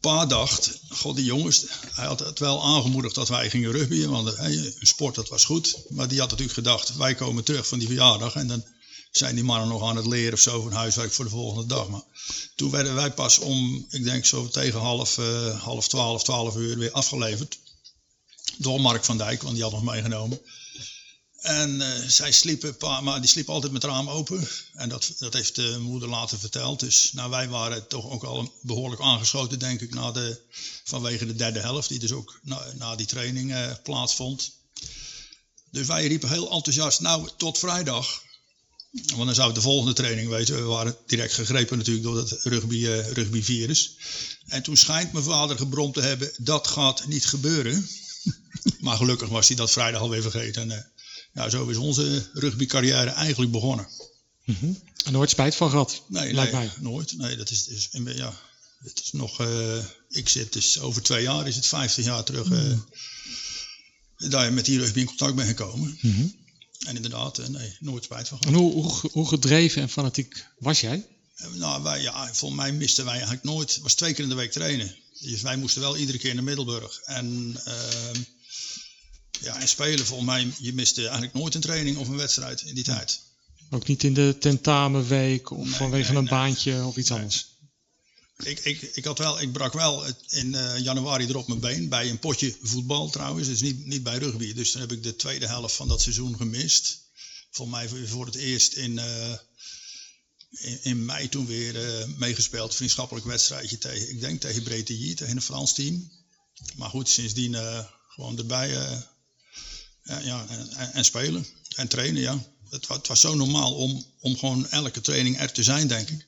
pa 0.00 0.26
dacht, 0.26 0.80
god 0.88 1.16
die 1.16 1.24
jongens, 1.24 1.64
hij 1.92 2.06
had 2.06 2.20
het 2.20 2.38
wel 2.38 2.64
aangemoedigd 2.64 3.14
dat 3.14 3.28
wij 3.28 3.50
gingen 3.50 3.72
rugbyen, 3.72 4.10
want 4.10 4.34
eh, 4.34 4.44
een 4.46 4.74
sport 4.80 5.14
dat 5.14 5.28
was 5.28 5.44
goed. 5.44 5.76
Maar 5.88 6.08
die 6.08 6.18
had 6.18 6.30
natuurlijk 6.30 6.56
gedacht, 6.56 6.96
wij 6.96 7.14
komen 7.14 7.44
terug 7.44 7.66
van 7.66 7.78
die 7.78 7.88
verjaardag 7.88 8.34
en 8.34 8.46
dan 8.46 8.64
zijn 9.10 9.34
die 9.34 9.44
mannen 9.44 9.68
nog 9.68 9.82
aan 9.82 9.96
het 9.96 10.06
leren 10.06 10.32
of 10.32 10.40
zo 10.40 10.62
van 10.62 10.72
huiswerk 10.72 11.12
voor 11.12 11.24
de 11.24 11.30
volgende 11.30 11.66
dag. 11.66 11.88
Maar 11.88 12.02
toen 12.56 12.70
werden 12.70 12.94
wij 12.94 13.12
pas 13.12 13.38
om, 13.38 13.86
ik 13.90 14.04
denk 14.04 14.24
zo 14.24 14.48
tegen 14.48 14.80
half, 14.80 15.18
eh, 15.18 15.62
half 15.62 15.88
twaalf, 15.88 16.22
twaalf 16.22 16.56
uur 16.56 16.78
weer 16.78 16.92
afgeleverd. 16.92 17.58
Door 18.56 18.80
Mark 18.80 19.04
van 19.04 19.18
Dijk, 19.18 19.42
want 19.42 19.54
die 19.54 19.62
had 19.62 19.72
nog 19.72 19.82
meegenomen. 19.82 20.40
En 21.40 21.80
eh, 21.80 22.08
zij 22.08 22.32
sliepen, 22.32 22.76
maar 23.02 23.20
die 23.20 23.30
sliep 23.30 23.48
altijd 23.48 23.72
met 23.72 23.84
raam 23.84 24.08
open. 24.08 24.48
En 24.72 24.88
dat, 24.88 25.12
dat 25.18 25.32
heeft 25.32 25.54
de 25.54 25.78
moeder 25.80 26.08
later 26.08 26.38
verteld. 26.38 26.80
Dus 26.80 27.12
nou, 27.12 27.30
wij 27.30 27.48
waren 27.48 27.88
toch 27.88 28.10
ook 28.10 28.24
al 28.24 28.52
behoorlijk 28.62 29.02
aangeschoten, 29.02 29.58
denk 29.58 29.80
ik, 29.80 29.94
na 29.94 30.12
de, 30.12 30.40
vanwege 30.84 31.26
de 31.26 31.34
derde 31.34 31.60
helft, 31.60 31.88
die 31.88 31.98
dus 31.98 32.12
ook 32.12 32.40
na, 32.42 32.72
na 32.74 32.96
die 32.96 33.06
training 33.06 33.52
eh, 33.52 33.72
plaatsvond. 33.82 34.52
Dus 35.70 35.86
wij 35.86 36.06
riepen 36.06 36.28
heel 36.28 36.50
enthousiast, 36.50 37.00
nou, 37.00 37.28
tot 37.36 37.58
vrijdag. 37.58 38.22
Want 38.90 39.24
dan 39.26 39.34
zou 39.34 39.54
de 39.54 39.60
volgende 39.60 39.92
training 39.94 40.28
weten. 40.28 40.56
We 40.56 40.62
waren 40.62 40.96
direct 41.06 41.32
gegrepen 41.32 41.78
natuurlijk 41.78 42.04
door 42.06 42.16
het 42.16 42.38
rugby, 42.42 42.86
eh, 42.86 43.10
rugbyvirus. 43.10 43.96
En 44.46 44.62
toen 44.62 44.76
schijnt 44.76 45.12
mijn 45.12 45.24
vader 45.24 45.56
gebromd 45.56 45.94
te 45.94 46.00
hebben, 46.00 46.32
dat 46.38 46.66
gaat 46.66 47.06
niet 47.06 47.26
gebeuren. 47.26 47.88
Maar 48.80 48.96
gelukkig 48.96 49.28
was 49.28 49.48
hij 49.48 49.56
dat 49.56 49.70
vrijdag 49.70 50.00
alweer 50.00 50.22
vergeten. 50.22 50.62
En 50.62 50.70
eh, 50.70 50.84
ja, 51.34 51.48
zo 51.50 51.68
is 51.68 51.76
onze 51.76 52.28
rugbycarrière 52.32 53.10
eigenlijk 53.10 53.52
begonnen. 53.52 53.88
En 55.04 55.12
nooit 55.12 55.30
spijt 55.30 55.54
van 55.54 55.70
gehad, 55.70 56.02
Nee, 56.06 56.32
lijkt 56.32 56.52
nee 56.52 56.60
mij. 56.64 56.70
nooit. 56.80 57.16
Nee, 57.18 57.36
dat 57.36 57.50
is, 57.50 57.68
is 57.68 57.88
ja, 57.92 58.40
het 58.78 59.00
is 59.04 59.12
nog, 59.12 59.40
eh, 59.40 59.84
ik 60.08 60.28
zit 60.28 60.52
dus 60.52 60.78
over 60.80 61.02
twee 61.02 61.22
jaar, 61.22 61.46
is 61.48 61.56
het 61.56 61.66
50 61.66 62.04
jaar 62.04 62.24
terug, 62.24 62.50
eh, 62.50 62.78
dat 64.30 64.44
je 64.44 64.50
met 64.50 64.64
die 64.64 64.78
rugby 64.78 64.98
in 65.00 65.06
contact 65.06 65.34
bent 65.34 65.48
gekomen. 65.48 65.98
En 66.86 66.96
inderdaad, 66.96 67.48
nee, 67.48 67.76
nooit 67.80 68.04
spijt 68.04 68.28
van 68.28 68.38
gehad. 68.38 68.54
En 68.54 68.60
hoe, 68.60 68.72
hoe, 68.72 69.10
hoe 69.12 69.28
gedreven 69.28 69.82
en 69.82 69.88
fanatiek 69.88 70.46
was 70.58 70.80
jij? 70.80 71.06
Eh, 71.34 71.46
Nou, 71.52 71.82
wij, 71.82 72.02
ja, 72.02 72.34
volgens 72.34 72.60
mij 72.60 72.72
misten 72.72 73.04
wij 73.04 73.14
eigenlijk 73.14 73.44
nooit. 73.44 73.74
Het 73.74 73.82
was 73.82 73.94
twee 73.94 74.12
keer 74.12 74.22
in 74.22 74.30
de 74.30 74.36
week 74.36 74.52
trainen. 74.52 74.96
Dus 75.20 75.42
wij 75.42 75.56
moesten 75.56 75.80
wel 75.80 75.96
iedere 75.96 76.18
keer 76.18 76.34
naar 76.34 76.44
Middelburg. 76.44 77.00
En, 77.04 77.56
ehm, 77.64 78.18
ja, 79.40 79.60
en 79.60 79.68
spelen, 79.68 80.06
volgens 80.06 80.28
mij, 80.28 80.52
je 80.58 80.72
miste 80.72 81.02
eigenlijk 81.02 81.34
nooit 81.34 81.54
een 81.54 81.60
training 81.60 81.96
of 81.96 82.08
een 82.08 82.16
wedstrijd 82.16 82.62
in 82.62 82.74
die 82.74 82.84
tijd. 82.84 83.20
Ook 83.70 83.86
niet 83.86 84.02
in 84.02 84.14
de 84.14 84.36
tentamenweek 84.40 85.50
of 85.50 85.64
Nee, 85.64 85.74
vanwege 85.74 86.12
nee, 86.12 86.20
een 86.20 86.28
baantje 86.28 86.84
of 86.84 86.96
iets 86.96 87.10
anders? 87.10 87.46
Ik, 88.44 88.58
ik, 88.60 88.82
ik, 88.82 89.04
had 89.04 89.18
wel, 89.18 89.40
ik 89.40 89.52
brak 89.52 89.72
wel 89.72 90.04
in 90.28 90.54
eh, 90.54 90.78
januari 90.78 91.26
erop 91.26 91.46
mijn 91.48 91.60
been 91.60 91.88
bij 91.88 92.10
een 92.10 92.18
potje 92.18 92.56
voetbal 92.62 93.10
trouwens. 93.10 93.48
Dus 93.48 93.60
niet, 93.60 93.86
niet 93.86 94.02
bij 94.02 94.18
rugby. 94.18 94.52
Dus 94.54 94.72
dan 94.72 94.80
heb 94.80 94.92
ik 94.92 95.02
de 95.02 95.16
tweede 95.16 95.46
helft 95.46 95.74
van 95.74 95.88
dat 95.88 96.02
seizoen 96.02 96.36
gemist. 96.36 96.98
Volgens 97.50 97.76
mij 97.78 97.88
voor- 97.88 98.08
voor 98.08 98.26
het 98.26 98.34
eerst 98.34 98.72
in, 98.72 98.98
eh, 98.98 99.32
in, 100.50 100.78
in 100.82 101.04
mei 101.04 101.28
toen 101.28 101.46
weer 101.46 101.84
eh, 102.00 102.06
meegespeeld. 102.16 102.74
Vriendschappelijk 102.74 103.26
wedstrijdje 103.26 103.78
tegen, 103.78 104.10
ik 104.10 104.20
denk 104.20 104.40
tegen 104.40 104.62
Bretigny, 104.62 105.14
tegen 105.14 105.36
een 105.36 105.42
Frans 105.42 105.72
team. 105.72 106.10
Maar 106.76 106.90
goed, 106.90 107.08
sindsdien 107.08 107.54
gewoon 108.08 108.38
erbij 108.38 108.76
eh, 108.76 110.24
ja, 110.24 110.46
en, 110.48 110.68
en- 110.70 110.92
en 110.92 111.04
spelen 111.04 111.46
en 111.76 111.88
trainen. 111.88 112.22
Ja. 112.22 112.44
Het, 112.70 112.88
het 112.88 113.06
was 113.06 113.20
zo 113.20 113.34
normaal 113.34 113.74
om, 113.74 114.04
om 114.20 114.38
gewoon 114.38 114.68
elke 114.68 115.00
training 115.00 115.40
er 115.40 115.52
te 115.52 115.62
zijn, 115.62 115.86
denk 115.88 116.08
ik. 116.10 116.26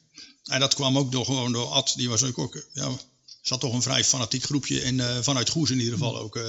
En 0.52 0.60
dat 0.60 0.74
kwam 0.74 0.98
ook 0.98 1.12
door, 1.12 1.24
gewoon 1.24 1.52
door 1.52 1.66
Ad, 1.66 1.92
die 1.96 2.08
was 2.08 2.22
ook, 2.22 2.38
ook 2.38 2.66
ja, 2.72 2.88
zat 3.42 3.60
toch 3.60 3.72
een 3.74 3.82
vrij 3.82 4.04
fanatiek 4.04 4.42
groepje 4.42 4.82
in, 4.82 5.00
eh, 5.00 5.18
vanuit 5.20 5.50
Goes 5.50 5.70
in 5.70 5.78
ieder 5.78 5.92
geval 5.92 6.18
ook. 6.18 6.36
eh. 6.36 6.42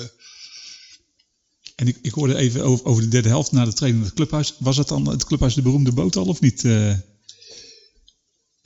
En 1.76 1.88
ik, 1.88 1.98
ik 2.02 2.12
hoorde 2.12 2.36
even 2.36 2.64
over, 2.64 2.86
over 2.86 3.04
de 3.04 3.08
derde 3.10 3.28
helft 3.30 3.52
na 3.52 3.66
de 3.66 3.74
training 3.74 4.02
in 4.04 4.08
het 4.10 4.18
clubhuis. 4.18 4.54
Was 4.60 4.76
dat 4.76 4.88
dan 4.88 5.08
het 5.10 5.26
clubhuis 5.26 5.54
de 5.54 5.62
beroemde 5.62 5.92
boot 5.92 6.16
al 6.16 6.26
of 6.26 6.42
niet? 6.42 6.66
eh? 6.66 6.94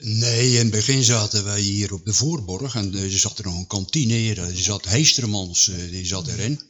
Nee, 0.04 0.52
in 0.52 0.58
het 0.58 0.72
begin 0.72 1.04
zaten 1.04 1.44
wij 1.44 1.62
hier 1.62 1.94
op 1.94 2.06
de 2.06 2.14
voorborg 2.14 2.76
en 2.76 2.96
eh, 2.96 3.04
er 3.04 3.20
zat 3.20 3.38
er 3.38 3.46
nog 3.46 3.58
een 3.58 3.68
kantine. 3.68 4.36
Er 4.36 4.58
zat 4.58 4.86
Heestermans, 4.86 5.70
eh, 5.70 5.90
die 5.90 6.06
zat 6.06 6.28
erin. 6.28 6.62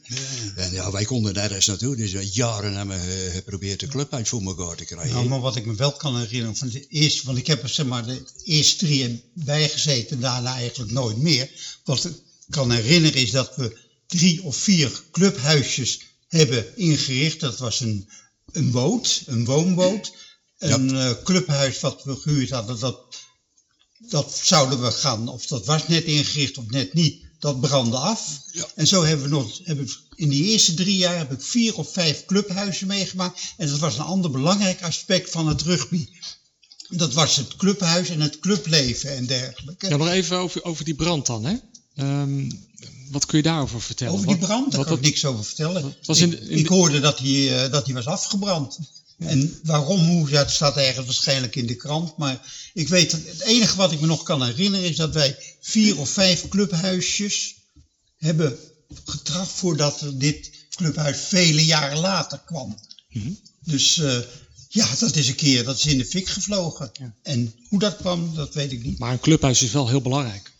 En 0.56 0.72
ja, 0.72 0.90
wij 0.90 1.04
konden 1.04 1.34
nergens 1.34 1.66
naartoe. 1.66 1.96
Dus 1.96 2.12
we 2.12 2.28
jaren 2.32 2.74
hebben 2.74 3.00
we 3.00 3.24
eh, 3.26 3.34
geprobeerd 3.34 3.80
de 3.80 3.86
club 3.86 4.14
uit 4.14 4.28
voor 4.28 4.42
elkaar 4.42 4.76
te 4.76 4.84
krijgen. 4.84 5.14
Nou, 5.14 5.28
maar 5.28 5.40
wat 5.40 5.56
ik 5.56 5.66
me 5.66 5.74
wel 5.74 5.92
kan 5.92 6.18
herinneren 6.18 6.56
van 6.56 6.68
de 6.68 6.86
eerste, 6.86 7.26
want 7.26 7.38
ik 7.38 7.46
heb 7.46 7.62
er 7.62 7.68
zeg 7.68 7.86
maar 7.86 8.06
de 8.06 8.22
eerste 8.44 8.86
drie 8.86 9.22
bijgezeten, 9.34 10.20
daarna 10.20 10.54
eigenlijk 10.54 10.92
nooit 10.92 11.16
meer. 11.16 11.50
Wat 11.84 12.04
ik 12.04 12.12
kan 12.48 12.70
herinneren 12.70 13.20
is 13.20 13.30
dat 13.30 13.56
we 13.56 13.78
drie 14.06 14.42
of 14.42 14.56
vier 14.56 15.02
clubhuisjes 15.10 16.00
hebben 16.28 16.76
ingericht. 16.76 17.40
Dat 17.40 17.58
was 17.58 17.80
een, 17.80 18.08
een 18.52 18.70
boot, 18.70 19.22
een 19.26 19.44
woonboot, 19.44 20.12
een 20.58 20.96
eh, 20.96 21.10
clubhuis 21.24 21.80
wat 21.80 22.04
we 22.04 22.16
gehuurd 22.16 22.50
hadden. 22.50 22.78
Dat, 22.78 23.00
dat 23.98 24.40
zouden 24.42 24.82
we 24.82 24.90
gaan, 24.90 25.28
of 25.28 25.46
dat 25.46 25.66
was 25.66 25.88
net 25.88 26.04
ingericht 26.04 26.58
of 26.58 26.70
net 26.70 26.94
niet. 26.94 27.26
Dat 27.38 27.60
brandde 27.60 27.96
af. 27.96 28.38
Ja. 28.52 28.66
En 28.74 28.86
zo 28.86 29.04
hebben 29.04 29.24
we 29.24 29.30
nog, 29.30 29.60
hebben 29.64 29.84
we, 29.84 29.96
in 30.14 30.28
die 30.28 30.44
eerste 30.44 30.74
drie 30.74 30.96
jaar 30.96 31.16
heb 31.16 31.32
ik 31.32 31.42
vier 31.42 31.76
of 31.76 31.92
vijf 31.92 32.24
clubhuizen 32.24 32.86
meegemaakt. 32.86 33.40
En 33.56 33.68
dat 33.68 33.78
was 33.78 33.94
een 33.94 34.04
ander 34.04 34.30
belangrijk 34.30 34.82
aspect 34.82 35.30
van 35.30 35.48
het 35.48 35.62
rugby. 35.62 36.08
Dat 36.88 37.12
was 37.12 37.36
het 37.36 37.56
clubhuis 37.56 38.08
en 38.08 38.20
het 38.20 38.38
clubleven 38.38 39.16
en 39.16 39.26
dergelijke. 39.26 39.88
Ja, 39.88 39.96
nog 39.96 40.08
even 40.08 40.36
over, 40.36 40.64
over 40.64 40.84
die 40.84 40.94
brand 40.94 41.26
dan, 41.26 41.44
hè? 41.44 41.56
Ehm, 41.94 42.50
wat 43.10 43.26
kun 43.26 43.38
je 43.38 43.44
daarover 43.44 43.82
vertellen? 43.82 44.14
Over 44.14 44.26
die 44.26 44.38
brand, 44.38 44.70
daar 44.70 44.80
wat 44.80 44.88
kan 44.88 44.96
ik 44.96 45.02
niks 45.02 45.24
over 45.24 45.44
vertellen. 45.44 45.96
was 46.04 46.20
in 46.20 46.32
ik, 46.32 46.48
in 46.48 46.66
hoorde 46.66 47.00
dat 47.00 47.18
hij, 47.18 47.64
eh, 47.64 47.72
dat 47.72 47.84
hij 47.84 47.94
was 47.94 48.06
afgebrand. 48.06 48.78
En 49.18 49.60
waarom, 49.62 50.06
hoe, 50.06 50.28
het 50.30 50.50
staat 50.50 50.76
ergens 50.76 51.06
waarschijnlijk 51.06 51.56
in 51.56 51.66
de 51.66 51.74
krant. 51.76 52.16
Maar 52.16 52.52
ik 52.74 52.88
weet, 52.88 53.10
dat- 53.10 53.20
het 53.26 53.40
enige 53.40 53.76
wat 53.76 53.92
ik 53.92 54.00
me 54.00 54.06
nog 54.06 54.22
kan 54.22 54.44
herinneren 54.44 54.88
is 54.90 54.96
dat 54.96 55.14
wij 55.14 55.36
vier 55.60 55.98
of 55.98 56.08
vijf 56.10 56.48
clubhuisjes 56.48 57.54
hebben 58.16 58.58
getracht 59.04 59.50
voordat 59.50 60.04
dit 60.14 60.50
clubhuis 60.74 61.18
vele 61.18 61.64
jaren 61.64 61.98
later 61.98 62.42
kwam. 62.44 62.78
Mhm. 63.10 63.30
Dus 63.64 63.98
eh, 63.98 64.18
ja, 64.68 64.94
dat 64.98 65.16
is 65.16 65.28
een 65.28 65.34
keer, 65.34 65.64
dat 65.64 65.78
is 65.78 65.86
in 65.86 65.98
de 65.98 66.04
fik 66.04 66.28
gevlogen. 66.28 66.92
En 67.22 67.54
hoe 67.68 67.78
dat 67.78 67.96
kwam, 67.96 68.34
dat 68.34 68.54
weet 68.54 68.72
ik 68.72 68.82
niet. 68.84 68.98
Maar 68.98 69.12
een 69.12 69.20
clubhuis 69.20 69.62
is 69.62 69.72
wel 69.72 69.88
heel 69.88 70.02
belangrijk. 70.02 70.52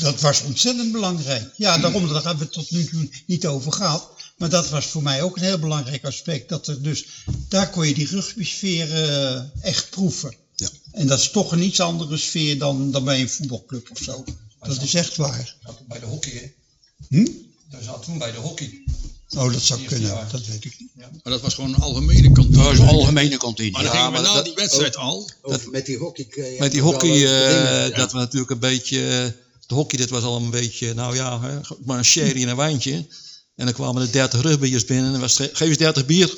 Dat 0.00 0.20
was 0.20 0.42
ontzettend 0.42 0.92
belangrijk. 0.92 1.50
Ja, 1.56 1.78
daarom 1.78 2.08
daar 2.08 2.14
hebben 2.24 2.38
we 2.38 2.44
het 2.44 2.52
tot 2.52 2.70
nu 2.70 2.84
toe 2.86 3.08
niet 3.26 3.46
over 3.46 3.72
gehad. 3.72 4.10
Maar 4.36 4.48
dat 4.48 4.68
was 4.68 4.86
voor 4.86 5.02
mij 5.02 5.22
ook 5.22 5.36
een 5.36 5.42
heel 5.42 5.58
belangrijk 5.58 6.04
aspect. 6.04 6.48
Dat 6.48 6.66
er 6.66 6.82
dus, 6.82 7.04
daar 7.48 7.70
kon 7.70 7.88
je 7.88 7.94
die 7.94 8.06
rugbysfeer 8.06 8.92
eh, 9.04 9.40
echt 9.60 9.90
proeven. 9.90 10.34
Ja. 10.56 10.68
En 10.92 11.06
dat 11.06 11.18
is 11.20 11.30
toch 11.30 11.52
een 11.52 11.62
iets 11.62 11.80
andere 11.80 12.16
sfeer 12.16 12.58
dan, 12.58 12.90
dan 12.90 13.04
bij 13.04 13.20
een 13.20 13.28
voetbalclub 13.30 13.90
of 13.90 13.98
zo. 14.02 14.24
Dat 14.62 14.82
is 14.82 14.94
echt 14.94 15.16
waar. 15.16 15.54
Bij 15.88 15.98
de 16.00 16.06
hockey, 16.06 16.32
hè? 16.32 16.52
Hm? 17.18 17.26
Dat 17.70 17.82
zat 17.84 18.02
toen 18.04 18.18
bij 18.18 18.32
de 18.32 18.38
hockey. 18.38 18.82
Oh, 19.36 19.52
dat 19.52 19.62
zou 19.62 19.84
kunnen. 19.84 20.08
jaar. 20.08 20.28
Dat 20.30 20.46
weet 20.46 20.64
ik 20.64 20.76
niet. 20.78 20.90
Maar 20.94 21.32
dat 21.32 21.40
was 21.40 21.54
gewoon 21.54 21.74
een 21.74 21.80
algemene 21.80 22.32
kantine. 22.32 22.56
Dat 22.56 22.66
was 22.66 22.78
een 22.78 22.86
algemene 22.88 23.36
kantine. 23.36 23.70
Maar 23.70 23.82
dan 23.82 23.92
Ja, 23.92 23.98
gingen 23.98 24.12
we 24.16 24.20
maar 24.20 24.28
na 24.28 24.34
dat- 24.34 24.44
die 24.44 24.54
wedstrijd 24.54 24.96
al. 24.96 25.30
Met 25.70 25.86
die 25.86 25.96
hockey. 25.96 26.26
eh, 26.30 26.60
Met 26.60 26.72
die 26.72 26.80
hockey, 26.80 27.24
eh, 27.88 27.96
dat 27.96 28.12
we 28.12 28.18
natuurlijk 28.18 28.50
een 28.50 28.58
beetje... 28.58 29.34
de 29.68 29.74
hockey, 29.74 29.98
dat 29.98 30.08
was 30.08 30.22
al 30.22 30.36
een 30.36 30.50
beetje, 30.50 30.94
nou 30.94 31.14
ja, 31.14 31.40
hè, 31.40 31.60
maar 31.84 31.98
een 31.98 32.04
sherry 32.04 32.42
en 32.42 32.48
een 32.48 32.56
wijntje. 32.56 33.06
En 33.54 33.64
dan 33.64 33.74
kwamen 33.74 34.02
er 34.02 34.12
30 34.12 34.40
rugbyers 34.40 34.84
binnen 34.84 35.06
en 35.06 35.12
dan 35.12 35.20
was 35.20 35.38
het, 35.38 35.56
geef 35.56 35.68
eens 35.68 35.76
30 35.76 36.06
bier. 36.06 36.36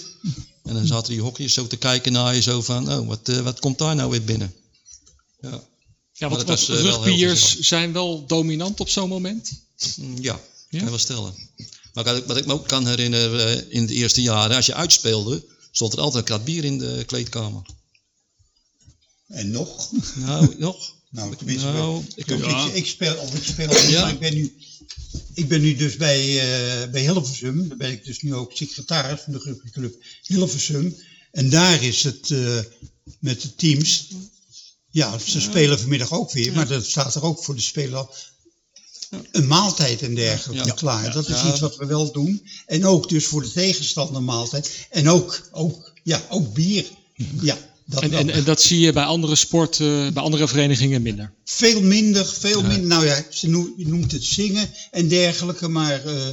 En 0.62 0.74
dan 0.74 0.86
zaten 0.86 1.12
die 1.12 1.22
hockeyers 1.22 1.54
zo 1.54 1.66
te 1.66 1.76
kijken 1.76 2.12
naar 2.12 2.34
je, 2.34 2.42
zo 2.42 2.62
van, 2.62 2.92
oh, 2.92 3.06
wat, 3.06 3.28
eh, 3.28 3.40
wat 3.40 3.60
komt 3.60 3.78
daar 3.78 3.94
nou 3.94 4.10
weer 4.10 4.24
binnen? 4.24 4.54
Ja, 5.40 5.62
Ja, 6.12 6.28
want, 6.28 6.46
dat 6.46 6.46
want 6.46 6.66
was, 6.66 6.68
eh, 6.68 6.82
wel 6.82 7.04
rugbyers 7.04 7.58
zijn 7.58 7.92
wel 7.92 8.26
dominant 8.26 8.80
op 8.80 8.88
zo'n 8.88 9.08
moment. 9.08 9.52
Mm, 9.96 10.16
ja, 10.20 10.20
Ja? 10.32 10.40
kan 10.68 10.80
je 10.80 10.84
wel 10.84 10.98
stellen. 10.98 11.34
Maar 11.92 12.04
wat 12.04 12.16
ik, 12.16 12.24
wat 12.24 12.36
ik 12.36 12.46
me 12.46 12.52
ook 12.52 12.68
kan 12.68 12.86
herinneren, 12.86 13.46
eh, 13.46 13.74
in 13.76 13.86
de 13.86 13.94
eerste 13.94 14.22
jaren, 14.22 14.56
als 14.56 14.66
je 14.66 14.74
uitspeelde, 14.74 15.44
stond 15.70 15.92
er 15.92 16.00
altijd 16.00 16.16
een 16.18 16.28
krat 16.28 16.44
bier 16.44 16.64
in 16.64 16.78
de 16.78 17.02
kleedkamer. 17.06 17.62
En 19.26 19.50
nog? 19.50 19.90
Nou, 20.14 20.54
nog? 20.58 20.98
Nou, 21.11 21.35
Nou, 21.46 22.05
ik, 22.14 22.27
ik, 22.27 22.38
ik, 22.38 22.44
Ja. 22.44 22.70
ik 22.73 22.87
speel, 22.87 23.16
of 23.16 23.35
ik 23.35 23.42
speel 23.44 23.66
niet, 23.68 23.90
Ja. 23.90 24.09
ik 24.09 24.18
ben 24.18 24.35
nu, 24.35 24.57
ik 25.35 25.49
ben 25.49 25.61
nu 25.61 25.77
dus 25.77 25.96
bij, 25.96 26.20
eh, 26.20 26.90
bij 26.90 27.01
Hilversum. 27.01 27.68
Daar 27.68 27.77
ben 27.77 27.90
ik 27.90 28.05
dus 28.05 28.23
nu 28.23 28.35
ook 28.35 28.53
secretaris 28.55 29.20
van 29.20 29.33
de 29.33 29.38
rugbyclub 29.38 30.05
Hilversum. 30.23 30.96
En 31.33 31.51
daar 31.51 31.83
is 31.83 32.03
het 32.03 32.31
eh, 32.31 32.59
met 33.18 33.40
de 33.40 33.55
teams. 33.55 34.09
Ja, 34.90 35.18
ze 35.18 35.40
spelen 35.40 35.79
vanmiddag 35.79 36.13
ook 36.13 36.33
weer, 36.33 36.52
maar 36.52 36.69
dat 36.69 36.87
staat 36.87 37.15
er 37.15 37.23
ook 37.23 37.44
voor 37.44 37.54
de 37.54 37.61
speler 37.61 38.06
een 39.33 39.46
maaltijd 39.46 40.02
en 40.02 40.15
dergelijke 40.15 40.75
klaar. 40.75 41.13
Dat 41.13 41.29
is 41.29 41.44
iets 41.44 41.61
wat 41.61 41.77
we 41.77 41.87
wel 41.87 42.13
doen. 42.13 42.48
En 42.67 42.85
ook 42.87 43.08
dus 43.08 43.25
voor 43.27 43.42
de 43.42 43.52
tegenstander 43.52 44.23
maaltijd. 44.23 44.87
En 44.90 45.08
ook, 45.08 45.48
ook, 45.52 45.92
ja, 46.02 46.23
ook 46.29 46.54
bier. 46.54 46.85
Ja, 47.40 47.58
dat 47.90 48.02
En, 48.02 48.12
en, 48.12 48.30
en 48.30 48.44
dat 48.44 48.62
zie 48.62 48.80
je 48.80 48.92
bij 48.92 49.04
andere 49.04 49.36
sporten, 49.36 50.12
bij 50.12 50.22
andere 50.22 50.48
verenigingen 50.48 51.02
minder. 51.02 51.32
Veel 51.44 51.82
minder, 51.82 52.26
veel 52.26 52.62
minder. 52.62 52.86
Nou 52.86 53.06
ja, 53.06 53.24
ze 53.30 53.48
noemt, 53.48 53.72
je 53.76 53.88
noemt 53.88 54.12
het 54.12 54.24
zingen 54.24 54.70
en 54.90 55.08
dergelijke, 55.08 55.68
maar 55.68 56.04
eh, 56.04 56.28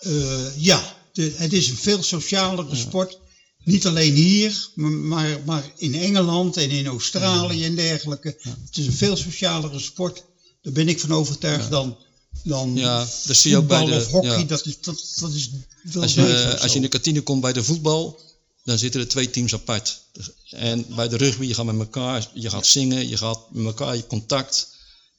eh, 0.00 0.56
ja, 0.56 0.96
de, 1.12 1.32
het 1.36 1.52
is 1.52 1.68
een 1.68 1.76
veel 1.76 2.02
socialere 2.02 2.76
sport. 2.76 3.18
Niet 3.64 3.86
alleen 3.86 4.14
hier, 4.14 4.68
maar, 4.74 5.40
maar, 5.46 5.72
in 5.76 5.94
Engeland 5.94 6.56
en 6.56 6.70
in 6.70 6.86
Australië 6.86 7.64
en 7.64 7.74
dergelijke. 7.74 8.36
Het 8.66 8.76
is 8.76 8.86
een 8.86 8.92
veel 8.92 9.16
socialere 9.16 9.78
sport. 9.78 10.24
Daar 10.62 10.72
ben 10.72 10.88
ik 10.88 11.00
van 11.00 11.12
overtuigd 11.12 11.70
dan, 11.70 11.96
dan 12.44 12.76
Ja, 12.76 12.98
dat 13.26 13.36
zie 13.36 13.50
je 13.50 13.56
ook 13.56 13.66
bij 13.66 13.78
voetbal 13.78 13.98
de- 13.98 14.04
of 14.04 14.10
hockey. 14.10 14.38
ja. 14.38 14.44
Dat, 14.44 14.66
is, 14.66 14.80
dat, 14.80 15.12
dat 15.20 15.32
is 15.32 15.50
wel 15.82 16.02
als, 16.02 16.14
je, 16.14 16.58
als 16.60 16.70
je 16.70 16.76
in 16.76 16.82
de 16.82 16.88
kantine 16.88 17.20
komt 17.20 17.40
bij 17.40 17.52
de 17.52 17.64
voetbal, 17.64 18.20
dan 18.64 18.78
zitten 18.78 19.00
er 19.00 19.08
twee 19.08 19.30
teams 19.30 19.54
apart. 19.54 20.00
En 20.50 20.86
bij 20.94 21.08
de 21.08 21.16
rugby, 21.16 21.46
je 21.46 21.54
gaat 21.54 21.64
met 21.64 21.78
elkaar, 21.78 22.30
je 22.34 22.50
gaat 22.50 22.66
zingen, 22.66 23.08
je 23.08 23.16
gaat 23.16 23.50
met 23.52 23.64
elkaar 23.64 23.96
je 23.96 24.06
contact. 24.06 24.78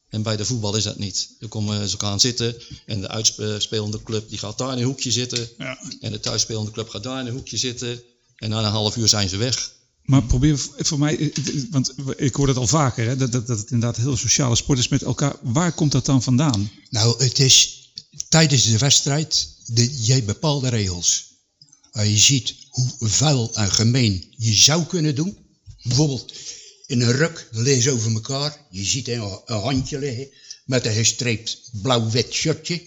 En 0.10 0.22
bij 0.22 0.38
de 0.38 0.46
voetbal 0.46 0.76
is 0.76 0.84
dat 0.84 0.98
niet. 0.98 1.30
Dan 1.40 1.50
komen 1.50 1.90
ze 1.90 2.00
gaan 2.00 2.20
zitten 2.20 2.56
en 2.86 3.02
de 3.02 3.08
uitspelende 3.08 4.04
club 4.04 4.30
die 4.30 4.38
gaat 4.38 4.58
daar 4.58 4.72
in 4.72 4.78
een 4.78 4.84
hoekje 4.84 5.12
zitten. 5.12 5.50
Ja. 5.58 5.80
En 6.02 6.12
de 6.12 6.20
thuisspelende 6.20 6.72
club 6.72 6.90
gaat 6.90 7.04
daar 7.04 7.20
in 7.20 7.28
een 7.28 7.34
hoekje 7.34 7.58
zitten. 7.58 8.02
En 8.36 8.50
na 8.50 8.60
een 8.60 8.72
half 8.72 8.96
uur 8.96 9.08
zijn 9.08 9.30
ze 9.30 9.38
weg. 9.38 9.72
Maar 10.02 10.24
probeer 10.24 10.58
voor 10.78 11.00
mij, 11.00 11.18
eh, 11.18 11.26
eh, 11.26 11.64
want 11.70 11.94
ik 12.16 12.36
hoor 12.36 12.48
dat 12.48 12.58
al 12.58 12.68
vaker, 12.68 13.06
hè, 13.06 13.16
dat, 13.16 13.32
dat, 13.32 13.48
dat 13.48 13.58
het 13.58 13.72
inderdaad 13.72 13.98
heel 13.98 14.18
sociale 14.18 14.56
sport 14.56 14.80
is 14.80 14.88
met 14.88 15.02
elkaar. 15.02 15.36
Waar 15.42 15.74
komt 15.74 15.92
dat 15.92 16.06
dan 16.06 16.24
vandaan? 16.24 16.72
Nou, 16.90 17.24
het 17.24 17.40
is 17.40 17.90
tijdens 18.30 18.66
de 18.66 18.78
wedstrijd, 18.78 19.48
de, 19.66 20.04
jij 20.04 20.24
bepaalde 20.24 20.70
regels. 20.70 21.31
Als 21.92 22.08
je 22.08 22.18
ziet 22.18 22.56
hoe 22.70 23.10
vuil 23.10 23.56
en 23.56 23.72
gemeen 23.72 24.34
je 24.38 24.54
zou 24.54 24.86
kunnen 24.86 25.16
doen. 25.16 25.38
Bijvoorbeeld 25.84 26.34
in 26.86 27.02
een 27.02 27.12
ruk, 27.12 27.50
ze 27.82 27.92
over 27.92 28.14
elkaar. 28.14 28.66
Je 28.70 28.84
ziet 28.84 29.08
een, 29.08 29.40
een 29.46 29.60
handje 29.60 30.00
liggen 30.00 30.30
met 30.66 30.86
een 30.86 30.94
gestreept 30.94 31.70
blauw-wit 31.72 32.34
shirtje. 32.34 32.84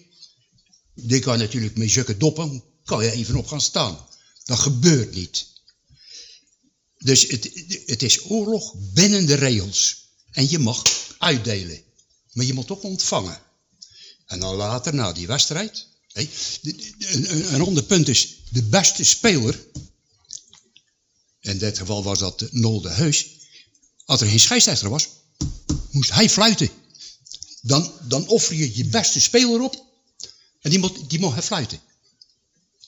Die 0.94 1.20
kan 1.20 1.38
natuurlijk 1.38 1.76
met 1.76 1.90
zulke 1.90 2.16
doppen, 2.16 2.62
kan 2.84 3.04
je 3.04 3.10
even 3.10 3.36
op 3.36 3.46
gaan 3.46 3.60
staan. 3.60 4.06
Dat 4.44 4.58
gebeurt 4.58 5.14
niet. 5.14 5.46
Dus 6.98 7.26
het, 7.26 7.50
het 7.86 8.02
is 8.02 8.30
oorlog 8.30 8.74
binnen 8.92 9.26
de 9.26 9.34
regels. 9.34 10.08
En 10.30 10.50
je 10.50 10.58
mag 10.58 10.82
uitdelen. 11.18 11.82
Maar 12.32 12.44
je 12.44 12.54
moet 12.54 12.70
ook 12.70 12.82
ontvangen. 12.82 13.40
En 14.26 14.40
dan 14.40 14.54
later, 14.54 14.94
na 14.94 15.12
die 15.12 15.26
wedstrijd. 15.26 15.86
De- 16.14 16.92
een, 16.98 17.54
een, 17.54 17.60
ander 17.60 17.82
punt 17.82 18.08
is, 18.08 18.34
de 18.50 18.62
beste 18.62 19.04
speler. 19.04 19.66
In 21.40 21.58
dit 21.58 21.78
geval 21.78 22.02
was 22.02 22.18
dat 22.18 22.48
Nol 22.50 22.80
de 22.80 22.90
Heus. 22.90 23.26
Als 24.04 24.20
er 24.20 24.28
geen 24.28 24.40
scheidsrechter 24.40 24.88
was, 24.88 25.08
moest 25.90 26.12
hij 26.12 26.30
fluiten. 26.30 26.70
Dan, 27.62 27.92
dan 28.02 28.28
offer 28.28 28.54
je 28.54 28.76
je 28.76 28.84
beste 28.84 29.20
speler 29.20 29.60
op. 29.60 29.84
En 30.60 30.70
die 30.70 30.78
moet, 30.78 31.10
die 31.10 31.18
hij 31.32 31.42
fluiten. 31.42 31.80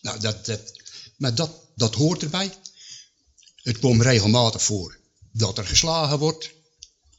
Nou, 0.01 0.21
dat, 0.21 0.47
dat, 0.47 0.61
maar 1.17 1.35
dat, 1.35 1.95
hoort 1.95 2.23
erbij. 2.23 2.55
Het 3.63 3.79
komt 3.79 4.03
regelmatig 4.03 4.63
voor 4.63 4.99
dat 5.33 5.59
er 5.59 5.67
geslagen 5.67 6.19
wordt. 6.19 6.51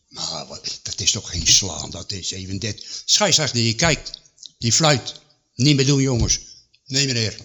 Maar 0.07 0.47
dat 0.83 0.99
is 0.99 1.11
toch 1.11 1.29
geen 1.29 1.47
slaan, 1.47 1.89
dat 1.89 2.11
is 2.11 2.31
even 2.31 2.59
dit. 2.59 2.85
Scheidsrechter 3.05 3.61
die 3.61 3.75
kijkt, 3.75 4.21
die 4.57 4.73
fluit. 4.73 5.13
Niet 5.57 5.75
meer 5.75 5.85
doen 5.85 6.01
jongens. 6.01 6.39
Nee 6.85 7.05
meneer. 7.07 7.37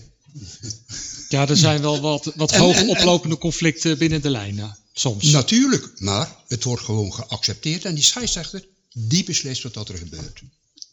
Ja, 1.29 1.49
er 1.49 1.57
zijn 1.57 1.81
wel 1.81 2.01
wat, 2.01 2.33
wat 2.37 2.51
hoog 2.57 2.75
en- 2.77 2.83
en- 2.83 2.89
oplopende 2.89 3.39
conflicten 3.39 3.99
binnen 3.99 4.23
de 4.23 4.31
lijnen. 4.31 4.79
Soms. 4.93 5.25
Natuurlijk, 5.31 6.01
maar 6.01 6.37
het 6.49 6.65
wordt 6.65 6.83
gewoon 6.83 7.13
geaccepteerd. 7.15 7.85
En 7.85 7.95
die 7.95 8.05
scheidsrechter, 8.05 8.65
die 8.93 9.25
beslist 9.25 9.63
wat 9.63 9.75
dat 9.75 9.89
er 9.89 9.99
gebeurt. 9.99 10.41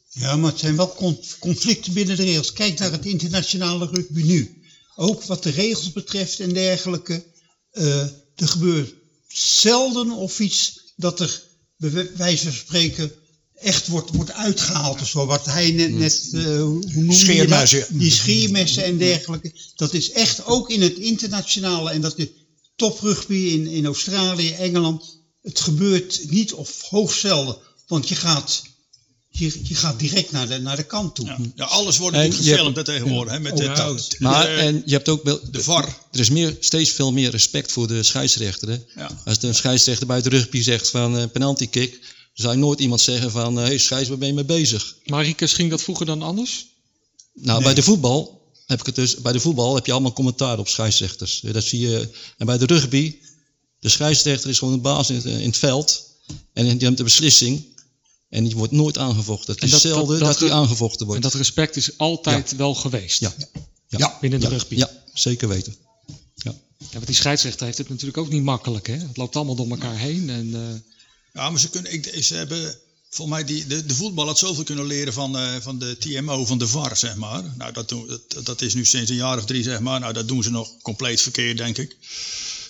Ja, 0.09 0.35
maar 0.35 0.51
het 0.51 0.59
zijn 0.59 0.75
wel 0.75 0.93
con- 0.93 1.19
conflicten 1.39 1.93
binnen 1.93 2.15
de 2.17 2.23
regels. 2.23 2.53
Kijk 2.53 2.79
naar 2.79 2.91
het 2.91 3.05
internationale 3.05 3.85
rugby 3.85 4.21
nu. 4.21 4.61
Ook 4.95 5.23
wat 5.23 5.43
de 5.43 5.49
regels 5.49 5.91
betreft 5.91 6.39
en 6.39 6.53
dergelijke. 6.53 7.23
eh, 7.71 8.01
er 8.35 8.47
gebeurt 8.47 8.93
zelden 9.27 10.11
of 10.11 10.39
iets 10.39 10.79
dat 10.95 11.19
er, 11.19 11.43
bij 11.77 11.91
wij- 11.91 12.09
wijze 12.15 12.43
van 12.43 12.53
spreken, 12.53 13.11
echt 13.61 13.87
wordt, 13.87 14.09
wordt 14.15 14.31
uitgehaald 14.31 15.01
of 15.01 15.07
zo. 15.07 15.25
Wat 15.25 15.45
hij 15.45 15.71
net, 15.71 15.93
net 15.93 16.29
eh, 16.33 16.41
hoe 16.43 16.51
noemde 16.53 16.93
je 16.93 17.05
dat? 17.05 17.15
Scheermessen. 17.15 17.85
Die 17.89 18.11
scheermessen 18.11 18.83
en 18.83 18.97
dergelijke. 18.97 19.51
Dat 19.75 19.93
is 19.93 20.11
echt 20.11 20.45
ook 20.45 20.69
in 20.69 20.81
het 20.81 20.97
internationale 20.97 21.89
en 21.91 22.01
dat 22.01 22.17
is 22.17 22.25
toprugby 22.75 23.35
in, 23.35 23.67
in 23.67 23.85
Australië, 23.85 24.51
Engeland. 24.51 25.17
Het 25.41 25.59
gebeurt 25.59 26.29
niet 26.29 26.53
of 26.53 26.81
hoogst 26.81 27.19
zelden. 27.19 27.57
Want 27.87 28.09
je 28.09 28.15
gaat, 28.15 28.61
je, 29.29 29.59
je 29.63 29.75
gaat 29.75 29.99
direct 29.99 30.31
naar 30.31 30.47
de, 30.47 30.59
naar 30.59 30.75
de 30.75 30.83
kant 30.83 31.15
toe. 31.15 31.25
Ja, 31.25 31.37
ja 31.55 31.65
alles 31.65 31.97
wordt 31.97 32.15
En 32.15 32.29
natuurlijk 32.29 32.57
gefilmd 32.57 32.85
tegenwoordig. 32.85 33.33
Hè, 33.33 33.39
met 33.39 33.57
de, 33.57 33.63
ja. 33.63 33.93
de- 33.93 34.15
Maar 34.19 34.45
de- 34.45 34.51
en 34.53 34.81
je 34.85 34.93
hebt 34.93 35.09
ook 35.09 35.23
wel, 35.23 35.39
de 35.51 35.63
VAR. 35.63 35.97
Er 36.11 36.19
is 36.19 36.29
meer, 36.29 36.57
steeds 36.59 36.91
veel 36.91 37.11
meer 37.11 37.29
respect 37.29 37.71
voor 37.71 37.87
de 37.87 38.03
scheidsrechter. 38.03 38.69
Hè? 38.69 38.77
Ja. 38.95 39.09
Als 39.25 39.39
de 39.39 39.53
scheidsrechter 39.53 40.07
bij 40.07 40.15
het 40.17 40.27
rugby 40.27 40.61
zegt 40.61 40.89
van 40.89 41.17
eh 41.17 41.23
penalty 41.33 41.67
kick, 41.67 41.99
zou 42.41 42.53
je 42.53 42.59
nooit 42.59 42.79
iemand 42.79 43.01
zeggen 43.01 43.31
van 43.31 43.55
hé 43.55 43.63
hey, 43.63 43.77
scheids, 43.77 44.09
waar 44.09 44.17
ben 44.17 44.27
je 44.27 44.33
mee 44.33 44.45
bezig? 44.45 44.95
Maar 45.05 45.23
Riekes, 45.23 45.53
ging 45.53 45.69
dat 45.69 45.81
vroeger 45.81 46.05
dan 46.05 46.21
anders? 46.21 46.67
Nou, 47.33 47.63
bij 47.63 47.73
de 47.73 47.83
voetbal 47.83 48.41
heb 48.65 48.79
ik 48.79 48.85
het 48.85 48.95
dus. 48.95 49.15
Bij 49.15 49.31
de 49.31 49.39
voetbal 49.39 49.75
heb 49.75 49.85
je 49.85 49.91
allemaal 49.91 50.13
commentaar 50.13 50.59
op 50.59 50.67
scheidsrechters. 50.67 51.43
Eh, 51.43 51.53
Dat 51.53 51.63
zie 51.63 51.79
je. 51.79 52.09
En 52.37 52.45
bij 52.45 52.57
de 52.57 52.65
rugby, 52.65 53.15
de 53.79 53.89
scheidsrechter 53.89 54.49
is 54.49 54.57
gewoon 54.59 54.73
de 54.73 54.79
baas 54.79 55.09
in 55.09 55.15
het, 55.15 55.25
in 55.25 55.39
het 55.39 55.57
veld. 55.57 56.07
En 56.53 56.63
die 56.77 56.85
heeft 56.85 56.97
de 56.97 57.03
beslissing. 57.03 57.65
En 58.29 58.43
die 58.43 58.55
wordt 58.55 58.71
nooit 58.73 58.97
aangevochten. 58.97 59.53
Het 59.53 59.61
En 59.61 59.65
is 59.67 59.71
dat- 59.71 59.81
zelden 59.81 60.07
dat- 60.07 60.19
dat, 60.19 60.27
dat- 60.27 60.39
die 60.39 60.51
aangevochten 60.57 60.99
En 60.99 61.05
wordt. 61.05 61.21
dat 61.21 61.33
respect 61.33 61.75
is 61.75 61.97
altijd 61.97 62.55
wel 62.55 62.75
geweest. 62.75 63.19
Ja. 63.19 63.33
Ja, 63.87 64.17
Binnen 64.21 64.39
de 64.39 64.45
ja, 64.45 64.51
rugby. 64.51 64.75
Ja, 64.75 64.89
zeker 65.13 65.47
weten. 65.47 65.75
Ja. 66.35 66.53
Ja, 66.77 66.85
want 66.91 67.05
die 67.05 67.15
scheidsrechter 67.15 67.65
heeft 67.65 67.77
het 67.77 67.89
natuurlijk 67.89 68.17
ook 68.17 68.29
niet 68.29 68.43
makkelijk. 68.43 68.87
Hè? 68.87 68.93
Het 68.93 69.17
loopt 69.17 69.35
allemaal 69.35 69.55
door 69.55 69.69
elkaar 69.69 69.97
heen. 69.97 70.29
En, 70.29 70.53
eh, 70.55 70.61
Ja, 71.39 71.49
maar 71.49 71.59
ze, 71.59 71.69
kunnen, 71.69 71.93
ik, 71.93 72.23
ze 72.23 72.35
hebben, 72.35 72.77
volgens 73.09 73.37
mij, 73.37 73.45
die, 73.45 73.67
de, 73.67 73.85
de 73.85 73.95
voetbal 73.95 74.25
had 74.25 74.37
zoveel 74.37 74.63
kunnen 74.63 74.85
leren 74.85 75.13
van, 75.13 75.37
eh, 75.37 75.55
van 75.59 75.79
de 75.79 75.97
TMO, 75.97 76.45
van 76.45 76.57
de 76.57 76.67
VAR, 76.67 76.97
zeg 76.97 77.15
maar. 77.15 77.43
Nou, 77.57 77.73
dat, 77.73 77.89
doen, 77.89 78.19
dat, 78.27 78.45
dat 78.45 78.61
is 78.61 78.73
nu 78.73 78.85
sinds 78.85 79.09
een 79.09 79.15
jaar 79.15 79.37
of 79.37 79.45
drie, 79.45 79.63
zeg 79.63 79.79
maar. 79.79 79.99
Nou, 79.99 80.13
dat 80.13 80.27
doen 80.27 80.43
ze 80.43 80.51
nog 80.51 80.77
compleet 80.81 81.21
verkeerd, 81.21 81.57
denk 81.57 81.77
ik. 81.77 81.95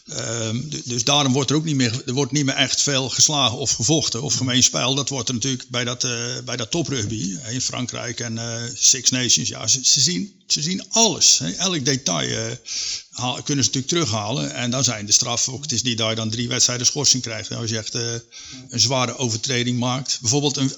Ehm, 0.10 0.70
du- 0.70 0.82
dus 0.86 1.04
daarom 1.04 1.34
wordt 1.34 1.50
er 1.50 1.56
ook 1.56 1.64
niet 1.64 1.76
meer, 1.76 2.02
er 2.06 2.14
wordt 2.14 2.32
niet 2.32 2.46
meer 2.46 2.56
echt 2.56 2.82
veel 2.82 3.10
geslagen 3.10 3.58
of 3.58 3.72
gevochten 3.72 4.22
of 4.22 4.34
gemeen 4.34 4.64
spel. 4.64 4.96
Dat 4.96 5.10
wordt 5.10 5.28
er 5.28 5.34
natuurlijk 5.34 5.70
bij 5.70 5.84
dat, 5.84 6.04
eh, 6.04 6.12
bij 6.46 6.56
dat 6.56 6.72
toprugby 6.72 7.38
in 7.50 7.62
Frankrijk 7.62 8.20
en 8.20 8.38
eh, 8.38 8.64
Six 8.76 9.10
Nations. 9.10 9.50
Ja, 9.50 9.68
ze, 9.68 10.02
zien, 10.02 10.34
ze 10.48 10.62
zien 10.62 10.84
alles. 10.90 11.38
Hè. 11.38 11.52
Elk 11.52 11.86
detail 11.86 12.30
eh, 12.30 13.34
kunnen 13.44 13.64
ze 13.64 13.70
natuurlijk 13.72 13.88
terughalen. 13.88 14.54
En 14.54 14.72
dan 14.72 14.84
zijn 14.84 15.06
de 15.06 15.12
straffen 15.12 15.54
ook. 15.54 15.62
Het 15.62 15.72
is 15.72 15.82
niet 15.82 15.98
dat 15.98 16.10
je 16.10 16.16
dan 16.16 16.30
drie 16.30 16.48
wedstrijden 16.48 16.86
schorsing 16.86 17.24
krijgt. 17.24 17.50
hè, 17.50 17.56
Als 17.56 17.70
je 17.70 17.78
echt 17.78 17.94
een 17.94 18.80
zware 18.80 19.18
overtreding 19.18 19.80
maakt. 19.80 20.18
Bijvoorbeeld 20.22 20.58
een, 20.58 20.74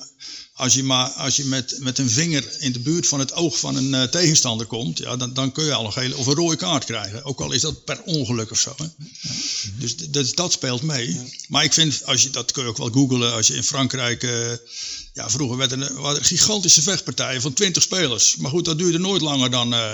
als 0.62 0.74
je, 0.74 0.84
maar, 0.84 1.10
als 1.10 1.36
je 1.36 1.46
met, 1.46 1.76
met 1.80 1.98
een 1.98 2.10
vinger 2.10 2.44
in 2.60 2.72
de 2.72 2.80
buurt 2.80 3.08
van 3.08 3.20
het 3.20 3.34
oog 3.34 3.60
van 3.60 3.76
een 3.76 3.94
eh, 3.94 4.04
tegenstander 4.04 4.68
komt, 4.68 4.98
ja, 4.98 5.16
dan, 5.16 5.34
dan 5.34 5.52
kun 5.52 5.66
je 5.66 5.74
al 5.74 5.86
een 5.86 5.92
gele 5.92 6.18
of 6.18 6.28
een 6.28 6.34
rode 6.34 6.56
kaart 6.56 6.86
krijgen. 6.86 7.24
Ook 7.24 7.42
al 7.42 7.52
is 7.52 7.62
dat 7.62 7.86
per 7.86 8.02
ongeluk 8.04 8.52
of 8.52 8.60
zo. 8.60 8.76
Hè. 8.78 8.86
Dus 9.80 9.96
dat, 9.98 10.36
dat 10.36 10.52
speelt 10.52 10.82
mee. 10.82 11.20
Maar 11.48 11.64
ik 11.64 11.74
vind, 11.74 12.06
als 12.06 12.24
je, 12.24 12.30
dat 12.30 12.52
kun 12.52 12.64
je 12.64 12.70
ook 12.70 12.78
wel 12.78 12.90
googlen, 12.90 13.34
als 13.34 13.48
je 13.48 13.56
in 13.56 13.64
Frankrijk. 13.64 14.24
eh, 14.24 14.52
ja, 15.14 15.30
vroeger 15.30 15.58
werden 15.58 15.82
er, 15.82 16.02
waren 16.02 16.20
er 16.20 16.26
gigantische 16.26 16.82
vechtpartijen 16.82 17.42
van 17.42 17.54
20 17.54 17.84
spelers. 17.84 18.36
Maar 18.36 18.52
goed, 18.52 18.66
dat 18.66 18.78
duurde 18.78 19.00
nooit 19.00 19.22
langer 19.22 19.52
dan 19.52 19.74
eh 19.74 19.92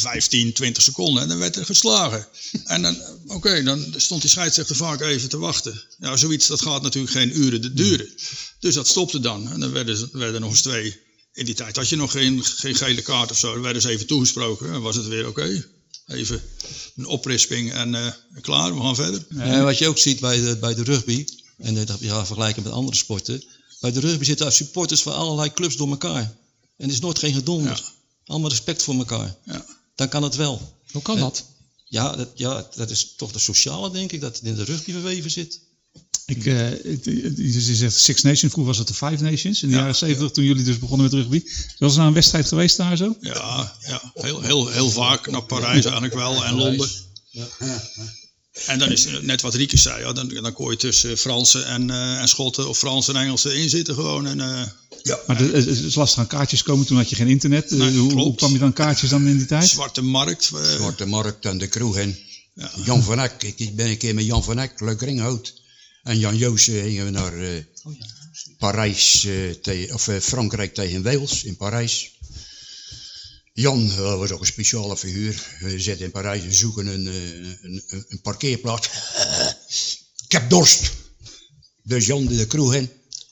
15, 0.00 0.52
20 0.52 0.82
seconden. 0.82 1.22
En 1.22 1.28
dan 1.28 1.38
werd 1.38 1.56
er 1.56 1.64
geslagen. 1.64 2.26
En 2.64 2.82
dan, 2.82 2.96
oké, 3.26 3.62
dan 3.62 3.94
stond 3.96 4.20
die 4.20 4.30
scheidsrechter 4.30 4.76
vaak 4.76 5.00
even 5.00 5.28
te 5.28 5.38
wachten. 5.38 5.82
Ja, 5.98 6.16
zoiets, 6.16 6.46
dat 6.46 6.62
gaat 6.62 6.82
natuurlijk 6.82 7.12
geen 7.12 7.38
uren 7.38 7.62
de- 7.62 7.72
duren. 7.72 8.08
Dus 8.60 8.74
dat 8.74 8.88
stopte 8.88 9.20
dan. 9.20 9.52
En 9.52 9.60
dan 9.60 9.72
werden, 9.72 10.08
werden 10.12 10.34
er 10.34 10.40
nog 10.40 10.50
eens 10.50 10.62
twee. 10.62 11.00
In 11.32 11.44
die 11.44 11.54
tijd 11.54 11.76
had 11.76 11.88
je 11.88 11.96
nog 11.96 12.10
geen, 12.10 12.44
geen 12.44 12.74
gele 12.74 13.02
kaart 13.02 13.30
of 13.30 13.38
zo. 13.38 13.52
Dan 13.52 13.62
werden 13.62 13.82
ze 13.82 13.88
even 13.88 14.06
toegesproken. 14.06 14.72
En 14.72 14.80
was 14.80 14.96
het 14.96 15.06
weer 15.06 15.28
oké. 15.28 15.64
Even 16.06 16.42
een 16.96 17.06
oprisping 17.06 17.72
en 17.72 17.94
eh, 17.94 18.12
klaar, 18.40 18.74
we 18.74 18.80
gaan 18.80 18.94
verder. 18.94 19.26
En 19.36 19.64
wat 19.64 19.78
je 19.78 19.88
ook 19.88 19.98
ziet 19.98 20.20
bij 20.20 20.40
de, 20.40 20.56
bij 20.56 20.74
de 20.74 20.82
rugby, 20.82 21.24
en 21.58 21.84
dat 21.84 21.96
ja, 22.00 22.26
vergelijken 22.26 22.62
met 22.62 22.72
andere 22.72 22.96
sporten. 22.96 23.44
Bij 23.80 23.92
de 23.92 24.00
rugby 24.00 24.24
zitten 24.24 24.52
supporters 24.52 25.02
van 25.02 25.14
allerlei 25.14 25.52
clubs 25.52 25.76
door 25.76 25.88
elkaar. 25.88 26.36
En 26.76 26.86
er 26.86 26.94
is 26.94 27.00
nooit 27.00 27.18
geen 27.18 27.34
gedonder. 27.34 27.72
Ja. 27.72 27.92
Allemaal 28.26 28.50
respect 28.50 28.82
voor 28.82 28.94
elkaar. 28.94 29.36
Ja. 29.44 29.66
Dan 29.96 30.08
kan 30.08 30.22
het 30.22 30.34
wel. 30.36 30.76
hoe 30.92 31.02
kan 31.02 31.16
Eh, 31.16 31.22
dat? 31.22 31.44
Ja 31.84 32.16
dat, 32.16 32.28
ja, 32.34 32.68
dat 32.74 32.90
is 32.90 33.12
toch 33.16 33.32
de 33.32 33.38
sociale, 33.38 33.90
denk 33.90 34.12
ik, 34.12 34.20
dat 34.20 34.36
het 34.36 34.44
in 34.46 34.54
de 34.54 34.64
rugby 34.64 34.92
verweven 34.92 35.30
zit. 35.30 35.60
Ik, 36.26 36.46
eh, 36.46 36.56
het- 36.58 37.04
het- 37.04 37.36
je 37.36 37.74
zegt 37.74 38.00
Six 38.00 38.22
Nations, 38.22 38.52
vroeger 38.52 38.64
was 38.64 38.78
het 38.78 38.86
de 38.88 38.94
Five 38.94 39.22
Nations. 39.22 39.62
In 39.62 39.68
de 39.68 39.74
Ja, 39.74 39.80
jaren 39.80 39.96
70, 39.96 40.30
toen 40.30 40.44
jullie 40.44 40.64
dus 40.64 40.78
begonnen 40.78 41.06
met 41.10 41.14
rugby. 41.14 41.42
Was 41.78 41.90
er 41.92 41.96
nou 41.96 42.08
een 42.08 42.14
wedstrijd 42.14 42.46
geweest 42.48 42.76
daar 42.76 42.96
zo? 42.96 43.16
Ja, 43.20 43.76
ja 43.86 44.12
heel, 44.14 44.40
heel, 44.40 44.68
heel 44.68 44.90
vaak 44.90 45.30
naar 45.30 45.42
Parijs 45.44 45.84
eigenlijk 45.84 46.14
wel 46.14 46.44
en 46.44 46.54
Londen. 46.54 46.90
En 48.66 48.78
dan 48.78 48.90
is 48.92 49.04
het 49.04 49.22
net 49.22 49.40
wat 49.40 49.54
Rieke 49.54 49.76
zei, 49.76 50.00
ja, 50.00 50.12
dan, 50.12 50.28
dan 50.28 50.52
kon 50.52 50.70
je 50.70 50.76
tussen 50.76 51.18
Fransen 51.18 51.66
en, 51.66 51.90
eh, 51.90 52.20
en 52.20 52.28
Schotten 52.28 52.68
of 52.68 52.78
Fransen 52.78 53.14
en 53.16 53.22
Engelsen 53.22 53.56
in 53.56 53.68
zitten 53.70 53.94
gewoon. 53.94 54.26
En, 54.26 54.40
eh, 54.40 54.62
Maar 55.26 55.36
de- 55.38 55.50
het 55.52 55.66
is 55.66 55.94
lastig 55.94 56.18
aan 56.18 56.26
kaartjes 56.26 56.62
komen, 56.62 56.86
toen 56.86 56.96
had 56.96 57.10
je 57.10 57.16
geen 57.16 57.28
internet. 57.28 57.70
Eh, 57.72 57.78
Nee, 57.78 57.96
hoe, 57.98 58.34
kwam 58.34 58.52
je 58.52 58.58
dan 58.58 58.72
kaartjes 58.72 59.10
dan 59.10 59.26
in 59.26 59.36
die 59.36 59.46
tijd? 59.46 59.68
Zwarte 59.68 60.02
Markt. 60.02 60.50
eh, 60.54 60.74
Zwarte 60.74 61.06
Markt 61.06 61.44
en 61.44 61.58
de 61.58 61.66
kroeg 61.66 61.98
in. 61.98 62.16
Ja. 62.54 62.70
Jan 62.84 63.02
van 63.02 63.18
Eck, 63.20 63.42
ik, 63.42 63.58
ik 63.58 63.76
ben 63.76 63.86
een 63.86 63.96
keer 63.98 64.14
met 64.14 64.24
Jan 64.24 64.44
van 64.44 64.58
Eck, 64.58 64.80
leuk 64.80 65.00
ringhout. 65.00 65.54
En 66.02 66.18
Jan 66.18 66.36
Joos 66.36 66.68
eh, 66.68 66.82
gingen 66.82 67.04
we 67.04 67.10
naar 67.10 67.38
eh, 67.42 67.62
Parijs, 68.58 69.24
eh, 69.24 69.50
tegen- 69.62 69.94
of 69.94 70.08
eh, 70.08 70.20
Frankrijk 70.20 70.74
tegen 70.74 71.02
Wales 71.02 71.44
in 71.44 71.56
Parijs. 71.56 72.15
Jan 73.58 73.90
eh, 73.90 74.18
was 74.18 74.30
ook 74.30 74.40
een 74.40 74.46
speciale 74.46 74.96
figuur. 74.96 75.56
We 75.60 75.80
zitten 75.80 76.04
in 76.04 76.10
Parijs 76.10 76.42
en 76.42 76.54
zoeken 76.54 76.86
een, 76.86 77.06
eh, 77.06 77.62
een, 77.62 78.04
een, 78.08 78.20
parkeerplaats. 78.20 78.88
ik 80.24 80.32
heb 80.32 80.50
dorst. 80.50 80.92
Dus 81.82 82.06
Jan 82.06 82.26
de 82.26 82.46
kroeg 82.46 82.74
in, 82.74 82.90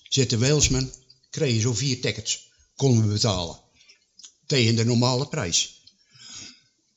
zit 0.09 0.31
de 0.31 0.39
Walesman, 0.39 0.93
kregen 1.31 1.61
zo 1.61 1.75
vier 1.75 2.01
tickets. 2.01 2.51
Konden 2.77 3.07
we 3.07 3.13
betalen. 3.13 3.61
Tegen 4.47 4.77
de 4.77 4.85
normale 4.85 5.29
prijs. 5.29 5.83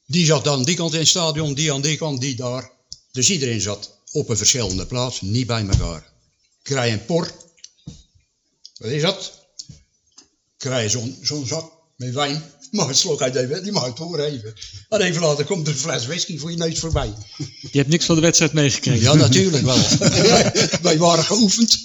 Die 0.06 0.26
zat 0.26 0.44
dan 0.44 0.64
die 0.64 0.76
kant 0.76 0.94
in 0.94 1.00
het 1.00 1.08
stadion, 1.08 1.54
die 1.54 1.74
aan 1.74 1.82
die 1.82 1.98
kant, 1.98 2.22
die 2.22 2.36
daar. 2.36 2.72
Dus 3.12 3.30
iedereen 3.30 3.62
zat 3.62 4.00
op 4.12 4.30
een 4.30 4.38
verschillende 4.38 4.86
plaats, 4.86 5.22
niet 5.22 5.48
bij 5.48 5.68
elkaar. 5.68 6.14
Krijg 6.62 6.94
een 6.94 7.06
por. 7.06 7.32
Wat 8.78 8.92
is 8.92 9.02
dat? 9.02 9.48
Krijg 10.58 10.92
zo'n 10.92 11.18
zo'n 11.22 11.48
zak 11.48 11.72
met 11.96 12.14
wijn. 12.14 12.44
Maar 12.78 12.88
het 12.88 12.98
slok 12.98 13.22
uit 13.22 13.36
even, 13.36 13.64
die 13.64 13.72
mag 13.72 13.86
het 13.86 13.98
doorgeven. 13.98 14.54
En 14.90 15.02
even 15.02 15.22
later 15.22 15.46
komt 15.46 15.68
er 15.68 15.74
een 15.74 15.80
fles 15.80 16.06
whisky 16.06 16.38
voor 16.38 16.52
je 16.52 16.58
neus 16.58 16.80
voorbij. 16.80 17.14
Je 17.72 17.78
hebt 17.78 17.90
niks 17.90 18.06
van 18.06 18.16
de 18.16 18.22
wedstrijd 18.22 18.54
meegekregen. 18.54 19.02
Ja, 19.02 19.14
natuurlijk 19.14 19.64
wel. 19.64 19.78
Wij 20.82 20.98
waren 20.98 21.24
geoefend. 21.26 21.84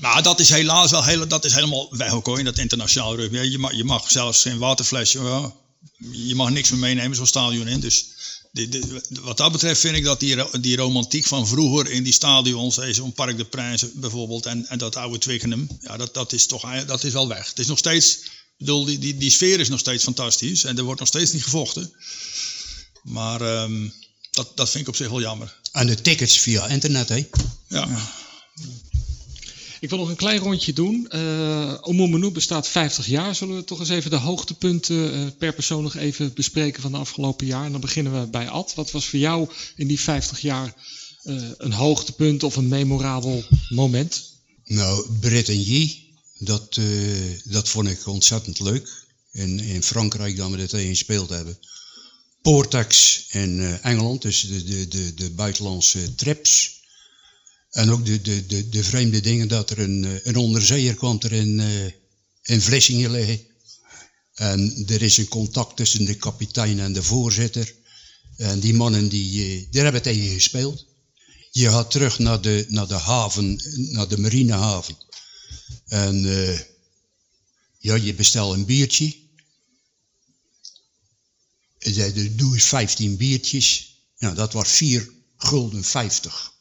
Maar 0.00 0.22
dat 0.22 0.40
is 0.40 0.48
helaas 0.50 0.90
wel 0.90 1.04
heel, 1.04 1.28
dat 1.28 1.44
is 1.44 1.52
helemaal 1.54 1.96
weg 1.96 2.12
ook 2.12 2.26
hoor, 2.26 2.38
in 2.38 2.44
dat 2.44 2.58
internationaal 2.58 3.16
rugby. 3.16 3.38
Je 3.38 3.58
mag, 3.58 3.72
je 3.74 3.84
mag 3.84 4.10
zelfs 4.10 4.42
geen 4.42 4.58
waterflesje, 4.58 5.52
je 6.12 6.34
mag 6.34 6.50
niks 6.50 6.70
meer 6.70 6.78
meenemen 6.78 7.16
zo'n 7.16 7.26
stadion 7.26 7.68
in. 7.68 7.80
Dus 7.80 8.06
die- 8.52 8.68
die- 8.68 8.84
wat 9.20 9.36
dat 9.36 9.52
betreft 9.52 9.80
vind 9.80 9.96
ik 9.96 10.04
dat 10.04 10.20
die, 10.20 10.60
die 10.60 10.76
romantiek 10.76 11.26
van 11.26 11.46
vroeger 11.46 11.90
in 11.90 12.02
die 12.02 12.12
stadions, 12.12 12.78
eh, 12.78 12.92
zo'n 12.94 13.12
Parc 13.12 13.36
de 13.36 13.44
Princes 13.44 13.88
bijvoorbeeld, 13.94 14.46
en, 14.46 14.66
en 14.66 14.78
dat 14.78 14.96
oude 14.96 15.18
Twickenham, 15.18 15.68
ja, 15.80 15.96
dat, 15.96 16.14
dat 16.14 16.32
is 16.32 16.46
toch 16.46 16.84
dat 16.86 17.04
is 17.04 17.12
wel 17.12 17.28
weg. 17.28 17.48
Het 17.48 17.58
is 17.58 17.66
nog 17.66 17.78
steeds, 17.78 18.18
bedoel, 18.60 18.84
die, 18.84 18.98
die, 18.98 19.16
die 19.16 19.30
sfeer 19.30 19.60
is 19.60 19.68
nog 19.68 19.78
steeds 19.78 20.04
fantastisch 20.04 20.64
en 20.64 20.78
er 20.78 20.84
wordt 20.84 21.00
nog 21.00 21.08
steeds 21.08 21.32
niet 21.32 21.42
gevochten. 21.42 21.92
Maar 23.02 23.40
ehm, 23.40 23.88
dat, 24.30 24.56
dat 24.56 24.70
vind 24.70 24.82
ik 24.82 24.88
op 24.88 24.96
zich 24.96 25.08
wel 25.08 25.20
jammer. 25.20 25.58
En 25.72 25.86
de 25.86 26.00
tickets 26.00 26.38
via 26.38 26.66
internet, 26.66 27.08
hè. 27.08 27.26
Ja. 27.68 27.88
Ik 29.80 29.88
wil 29.88 29.98
nog 29.98 30.08
een 30.08 30.16
klein 30.16 30.38
rondje 30.38 30.72
doen. 30.72 31.08
Uh, 31.14 31.74
Omoumenu 31.80 32.30
bestaat 32.30 32.68
50 32.68 33.06
jaar. 33.06 33.34
Zullen 33.34 33.56
we 33.56 33.64
toch 33.64 33.78
eens 33.78 33.88
even 33.88 34.10
de 34.10 34.16
hoogtepunten 34.16 35.12
eh, 35.12 35.26
per 35.38 35.52
persoon 35.52 35.82
nog 35.82 35.96
even 35.96 36.34
bespreken 36.34 36.82
van 36.82 36.92
de 36.92 36.98
afgelopen 36.98 37.46
jaar? 37.46 37.64
En 37.64 37.72
dan 37.72 37.80
beginnen 37.80 38.20
we 38.20 38.26
bij 38.26 38.48
Ad. 38.48 38.74
Wat 38.74 38.90
was 38.90 39.06
voor 39.06 39.18
jou 39.18 39.48
in 39.76 39.86
die 39.86 40.00
50 40.00 40.40
jaar 40.40 40.74
eh, 41.22 41.42
een 41.56 41.72
hoogtepunt 41.72 42.42
of 42.42 42.56
een 42.56 42.68
memorabel 42.68 43.44
moment? 43.68 44.30
Nou, 44.64 45.06
dat, 45.20 45.48
eh, 45.48 46.09
dat 47.44 47.68
vond 47.68 47.88
ik 47.88 48.06
ontzettend 48.06 48.60
leuk. 48.60 49.08
In, 49.32 49.60
in 49.60 49.82
Frankrijk 49.82 50.36
dat 50.36 50.50
we 50.50 50.56
dat 50.56 50.68
tegen 50.68 50.88
gespeeld 50.88 51.28
hebben. 51.28 51.58
Portax 52.42 53.24
in 53.28 53.60
eh, 53.60 53.84
Engeland, 53.84 54.22
dus 54.22 54.40
de, 54.40 54.64
de, 54.64 54.88
de, 54.88 55.14
de 55.14 55.30
buitenlandse 55.30 56.14
trips. 56.14 56.80
En 57.70 57.90
ook 57.90 58.06
de, 58.06 58.20
de, 58.20 58.46
de, 58.46 58.68
de 58.68 58.84
vreemde 58.84 59.20
dingen 59.20 59.48
dat 59.48 59.70
er 59.70 59.78
een, 59.78 60.04
eh, 60.04 60.10
een 60.22 60.36
onderzeeër 60.36 60.94
kwam 60.94 61.18
er 61.20 61.32
in, 61.32 61.60
eh, 61.60 61.84
in 62.42 62.60
Vlissingen 62.60 63.10
liggen. 63.10 63.40
En 64.34 64.84
er 64.86 65.02
is 65.02 65.16
een 65.16 65.28
contact 65.28 65.76
tussen 65.76 66.04
de 66.04 66.14
kapitein 66.14 66.80
en 66.80 66.92
de 66.92 67.02
voorzitter. 67.02 67.74
En 68.36 68.60
die 68.60 68.74
mannen, 68.74 69.08
die, 69.08 69.44
eh, 69.44 69.66
daar 69.70 69.82
hebben 69.82 70.02
tegen 70.02 70.28
gespeeld. 70.28 70.86
Je 71.50 71.68
gaat 71.68 71.90
terug 71.90 72.18
naar 72.18 72.40
de, 72.40 72.66
naar 72.68 72.88
de 72.88 72.94
haven, 72.94 73.60
naar 73.74 74.08
de 74.08 74.18
marinehaven. 74.18 74.96
En 75.90 76.24
eh, 76.24 76.58
ja, 77.78 77.94
je 77.94 78.14
bestelt 78.14 78.54
een 78.54 78.64
biertje. 78.64 79.16
En 81.78 81.94
zei, 81.94 82.12
"Dus 82.12 82.36
doe 82.36 82.54
eens 82.54 82.64
15 82.64 83.16
biertjes. 83.16 83.94
Nou, 84.18 84.34
dat 84.34 84.52
was 84.52 84.68
4 84.68 85.10
gulden 85.36 85.84
50. 85.84 86.52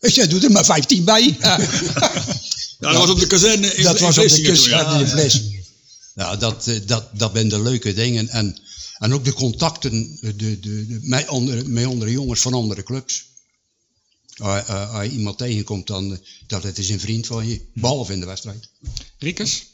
Ik 0.00 0.12
zei, 0.12 0.28
doe 0.28 0.40
er 0.40 0.50
maar 0.50 0.64
15 0.64 1.04
bij. 1.04 1.36
Ja, 2.80 2.92
dat 2.92 3.00
was 3.00 3.10
op 3.10 3.20
de 3.20 3.26
kazerne 3.26 3.74
in 3.74 3.82
dat 3.82 4.00
was 4.00 4.18
op 4.18 4.28
de 4.28 4.68
ja. 4.68 4.98
in 4.98 5.06
Vlissingen. 5.06 5.64
Ja, 6.14 6.36
dat, 6.36 6.66
eh, 6.66 6.80
dat, 6.86 7.18
dat 7.18 7.30
zijn 7.34 7.48
de 7.48 7.62
leuke 7.62 7.94
dingen. 7.94 8.28
En, 8.28 8.58
en 8.98 9.14
ook 9.14 9.24
de 9.24 9.32
contacten 9.32 10.18
de, 10.20 10.36
de, 10.36 10.60
de, 10.60 10.98
met, 11.02 11.26
andere, 11.26 11.64
met 11.64 11.84
andere 11.84 12.10
jongens 12.10 12.40
van 12.40 12.54
andere 12.54 12.82
clubs. 12.82 13.24
Als, 14.40 14.66
als- 14.66 14.88
als 14.90 15.04
je 15.06 15.10
iemand 15.12 15.38
tegenkomt, 15.38 15.86
dan 15.86 16.12
eh, 16.12 16.18
dat 16.46 16.62
het 16.62 16.78
is 16.78 16.88
een 16.88 17.00
vriend 17.00 17.26
van 17.26 17.46
je. 17.48 17.70
Behalve 17.74 18.12
in 18.12 18.20
de 18.20 18.26
wedstrijd. 18.26 18.68
Riekers? 19.18 19.64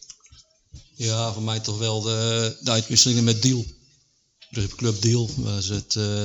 Ja, 0.94 1.32
voor 1.32 1.42
mij 1.42 1.60
toch 1.60 1.78
wel 1.78 2.00
de, 2.00 2.56
de 2.62 2.70
uitwisselingen 2.70 3.24
met 3.24 3.42
Deal. 3.42 3.64
Dus 4.50 4.66
Club 4.74 5.00
Deal 5.02 5.30
was 5.36 5.66
het 5.68 5.96
eh, 5.96 6.24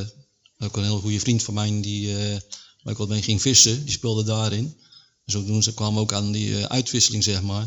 ook 0.60 0.78
een 0.78 0.84
heel 0.84 1.00
goede 1.00 1.20
vriend 1.20 1.44
van 1.44 1.54
mij 1.54 1.82
die 1.82 2.18
eh 2.18 2.40
waar 2.84 2.94
ik 2.94 3.00
wat 3.00 3.08
mee 3.10 3.22
ging 3.22 3.42
vissen. 3.42 3.84
Die 3.84 3.92
speelde 3.94 4.24
daarin. 4.24 4.76
Dus 5.26 5.36
ook 5.36 5.46
doen 5.48 5.64
ze 5.64 5.74
kwamen 5.74 6.02
ook 6.02 6.14
aan 6.14 6.32
die 6.32 6.58
eh, 6.58 6.64
uitwisseling, 6.64 7.24
zeg 7.24 7.42
maar. 7.42 7.66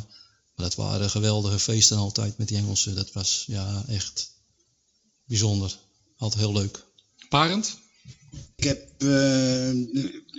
Maar 0.55 0.67
dat 0.67 0.75
waren 0.75 1.11
geweldige 1.11 1.59
feesten 1.59 1.97
altijd 1.97 2.39
met 2.39 2.49
die 2.49 2.57
Engelsen. 2.57 2.95
Dat 2.95 3.13
was 3.13 3.45
ja 3.47 3.85
echt 3.89 4.31
bijzonder. 5.25 5.79
Altijd 6.17 6.43
heel 6.43 6.53
leuk. 6.53 6.85
Parend? 7.29 7.77
Ik 8.57 8.65
heb 8.65 9.03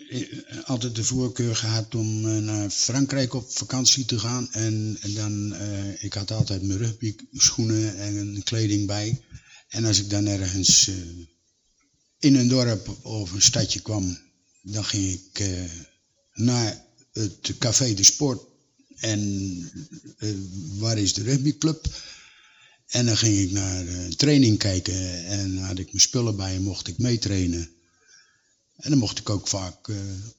eh, 0.09 0.63
altijd 0.65 0.95
de 0.95 1.03
voorkeur 1.03 1.55
gehad 1.55 1.95
om 1.95 2.27
eh, 2.27 2.37
naar 2.37 2.69
Frankrijk 2.69 3.33
op 3.33 3.51
vakantie 3.51 4.05
te 4.05 4.19
gaan. 4.19 4.51
En, 4.51 4.97
en 5.01 5.13
dan, 5.13 5.53
eh, 5.53 6.03
ik 6.03 6.13
had 6.13 6.31
altijd 6.31 6.61
mijn 6.61 6.79
rugby 6.79 7.15
schoenen 7.31 7.97
en 7.97 8.43
kleding 8.43 8.87
bij. 8.87 9.21
En 9.67 9.85
als 9.85 9.99
ik 9.99 10.09
dan 10.09 10.25
ergens 10.25 10.91
in 12.19 12.35
een 12.35 12.47
dorp 12.47 13.05
of 13.05 13.31
een 13.31 13.41
stadje 13.41 13.81
kwam, 13.81 14.17
dan 14.61 14.85
ging 14.85 15.11
ik 15.11 15.49
naar 16.33 16.85
het 17.11 17.53
Café 17.59 17.93
de 17.93 18.03
Sport. 18.03 18.41
En 18.95 19.71
waar 20.77 20.97
is 20.97 21.13
de 21.13 21.23
rugbyclub? 21.23 21.87
En 22.87 23.05
dan 23.05 23.17
ging 23.17 23.37
ik 23.37 23.51
naar 23.51 23.85
training 24.15 24.57
kijken 24.57 25.25
en 25.25 25.57
had 25.57 25.79
ik 25.79 25.85
mijn 25.85 25.99
spullen 25.99 26.35
bij 26.35 26.55
en 26.55 26.63
mocht 26.63 26.87
ik 26.87 26.97
meetrainen. 26.97 27.74
En 28.75 28.89
dan 28.89 28.99
mocht 28.99 29.19
ik 29.19 29.29
ook 29.29 29.47
vaak 29.47 29.87
eh, 29.87 29.95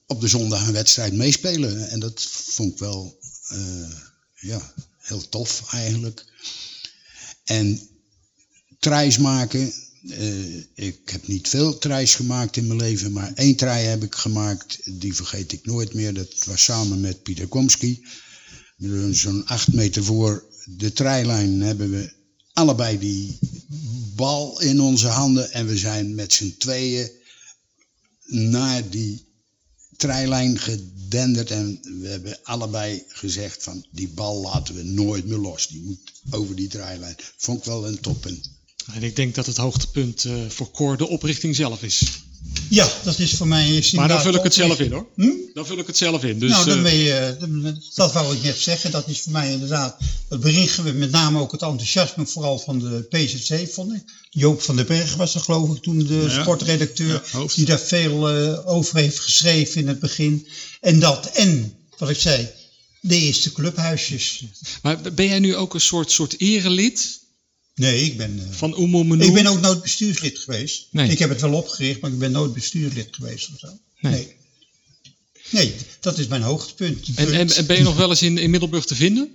op 0.07 0.21
de 0.21 0.27
zondag 0.27 0.67
een 0.67 0.73
wedstrijd 0.73 1.13
meespelen. 1.13 1.89
En 1.89 1.99
dat 1.99 2.21
vond 2.31 2.71
ik 2.71 2.79
wel 2.79 3.19
eh, 3.47 3.91
ja, 4.35 4.73
heel 4.97 5.29
tof 5.29 5.73
eigenlijk. 5.73 6.25
En 7.43 7.89
tries 8.79 9.17
maken. 9.17 9.73
eh, 10.09 10.57
ik 10.75 10.99
heb 11.05 11.27
niet 11.27 11.47
veel 11.47 11.77
tries 11.77 12.15
gemaakt 12.15 12.57
in 12.57 12.67
mijn 12.67 12.79
leven, 12.79 13.11
maar 13.11 13.33
één 13.33 13.55
try 13.55 13.81
heb 13.83 14.03
ik 14.03 14.15
gemaakt. 14.15 14.99
Die 14.99 15.15
vergeet 15.15 15.51
ik 15.51 15.65
nooit 15.65 15.93
meer. 15.93 16.13
Dat 16.13 16.43
was 16.45 16.63
samen 16.63 17.01
met 17.01 17.23
Pieter 17.23 17.47
Komski. 17.47 18.05
Zo'n 19.11 19.45
acht 19.45 19.73
meter 19.73 20.03
voor 20.03 20.45
de 20.65 20.93
trijlijn 20.93 21.61
hebben 21.61 21.89
we 21.91 22.13
allebei 22.53 22.99
die 22.99 23.39
bal 24.15 24.61
in 24.61 24.79
onze 24.79 25.07
handen. 25.07 25.51
En 25.51 25.67
we 25.67 25.77
zijn 25.77 26.15
met 26.15 26.33
z'n 26.33 26.55
tweeën 26.57 27.09
naar 28.27 28.89
die 28.89 29.25
trijlijn 29.97 30.59
gedenderd. 30.59 31.51
En 31.51 31.79
we 32.01 32.07
hebben 32.07 32.39
allebei 32.43 33.03
gezegd 33.07 33.63
van 33.63 33.85
die 33.91 34.07
bal 34.07 34.41
laten 34.41 34.75
we 34.75 34.83
nooit 34.83 35.25
meer 35.25 35.37
los. 35.37 35.67
Die 35.67 35.81
moet 35.81 36.11
over 36.29 36.55
die 36.55 36.67
trijlijn. 36.67 37.15
Vond 37.37 37.59
ik 37.59 37.65
wel 37.65 37.87
een 37.87 37.99
toppunt. 37.99 38.51
En 38.93 39.03
ik 39.03 39.15
denk 39.15 39.35
dat 39.35 39.45
het 39.45 39.57
hoogtepunt 39.57 40.25
eh, 40.25 40.49
voor 40.49 40.71
Cor 40.71 40.97
de 40.97 41.07
oprichting 41.07 41.55
zelf 41.55 41.83
is. 41.83 42.21
Ja, 42.69 42.91
dat 43.03 43.19
is 43.19 43.33
voor 43.33 43.47
mij... 43.47 43.77
is 43.77 43.91
Maar 43.91 44.07
dan 44.07 44.21
vul 44.21 44.33
ik 44.33 44.43
het 44.43 44.53
zelf 44.53 44.79
in 44.79 44.91
hoor. 44.91 45.07
Hm? 45.15 45.29
Dan 45.53 45.65
vul 45.65 45.77
ik 45.77 45.87
het 45.87 45.97
zelf 45.97 46.23
in. 46.23 46.39
Dus, 46.39 46.51
nou, 46.51 46.65
dan 46.65 46.77
eh, 46.77 46.83
ben 46.83 46.95
je, 46.95 47.37
dat 47.95 48.13
wou 48.13 48.35
ik 48.35 48.43
net 48.43 48.57
zeggen. 48.57 48.91
Dat 48.91 49.07
is 49.07 49.19
voor 49.19 49.31
mij 49.31 49.51
inderdaad 49.51 49.97
het 50.29 50.39
berichten 50.39 50.83
we 50.83 50.91
met 50.91 51.11
name 51.11 51.39
ook 51.39 51.51
het 51.51 51.61
enthousiasme 51.61 52.25
vooral 52.25 52.59
van 52.59 52.79
de 52.79 53.05
PZC 53.09 53.73
vond 53.73 53.93
ik. 53.93 54.03
Joop 54.29 54.61
van 54.61 54.75
den 54.75 54.87
Berg 54.87 55.15
was 55.15 55.35
er 55.35 55.41
geloof 55.41 55.75
ik 55.75 55.81
toen 55.81 55.97
de 55.97 56.13
Ja. 56.13 56.41
sportredacteur 56.41 57.23
Ja, 57.31 57.45
die 57.55 57.65
daar 57.65 57.79
veel 57.79 58.29
eh, 58.29 58.67
over 58.67 58.97
heeft 58.97 59.19
geschreven 59.19 59.81
in 59.81 59.87
het 59.87 59.99
begin. 59.99 60.47
En 60.81 60.99
dat 60.99 61.31
en, 61.31 61.73
wat 61.97 62.09
ik 62.09 62.19
zei, 62.19 62.49
de 63.01 63.15
eerste 63.15 63.51
clubhuisjes. 63.51 64.43
maar 64.81 65.01
ben 65.01 65.27
jij 65.27 65.39
nu 65.39 65.55
ook 65.55 65.73
een 65.73 65.81
soort, 65.81 66.11
soort 66.11 66.39
erelid 66.39 67.19
Nee, 67.77 68.05
ik 68.05 68.17
ben, 68.17 68.39
eh, 68.39 68.55
van 68.55 68.79
Oemoemenu? 68.79 69.25
ik 69.25 69.33
ben 69.33 69.47
ook 69.47 69.61
nooit 69.61 69.81
bestuurslid 69.81 70.39
geweest. 70.39 70.87
Nee. 70.91 71.09
Ik 71.09 71.19
heb 71.19 71.29
het 71.29 71.41
wel 71.41 71.53
opgericht, 71.53 71.99
maar 71.99 72.11
ik 72.11 72.19
ben 72.19 72.31
nooit 72.31 72.53
bestuurslid 72.53 73.07
geweest 73.11 73.49
of 73.53 73.59
zo. 73.59 73.67
Nee. 73.99 74.13
Nee. 74.13 74.35
Nee, 75.49 75.75
dat 75.99 76.17
is 76.17 76.27
mijn 76.27 76.41
hoogtepunt. 76.41 77.07
En, 77.15 77.33
en, 77.33 77.49
en 77.55 77.65
ben 77.65 77.77
je 77.77 77.83
nog 77.83 77.95
wel 77.95 78.09
eens 78.09 78.21
in, 78.21 78.37
in 78.37 78.49
Middelburg 78.49 78.85
te 78.85 78.95
vinden? 78.95 79.29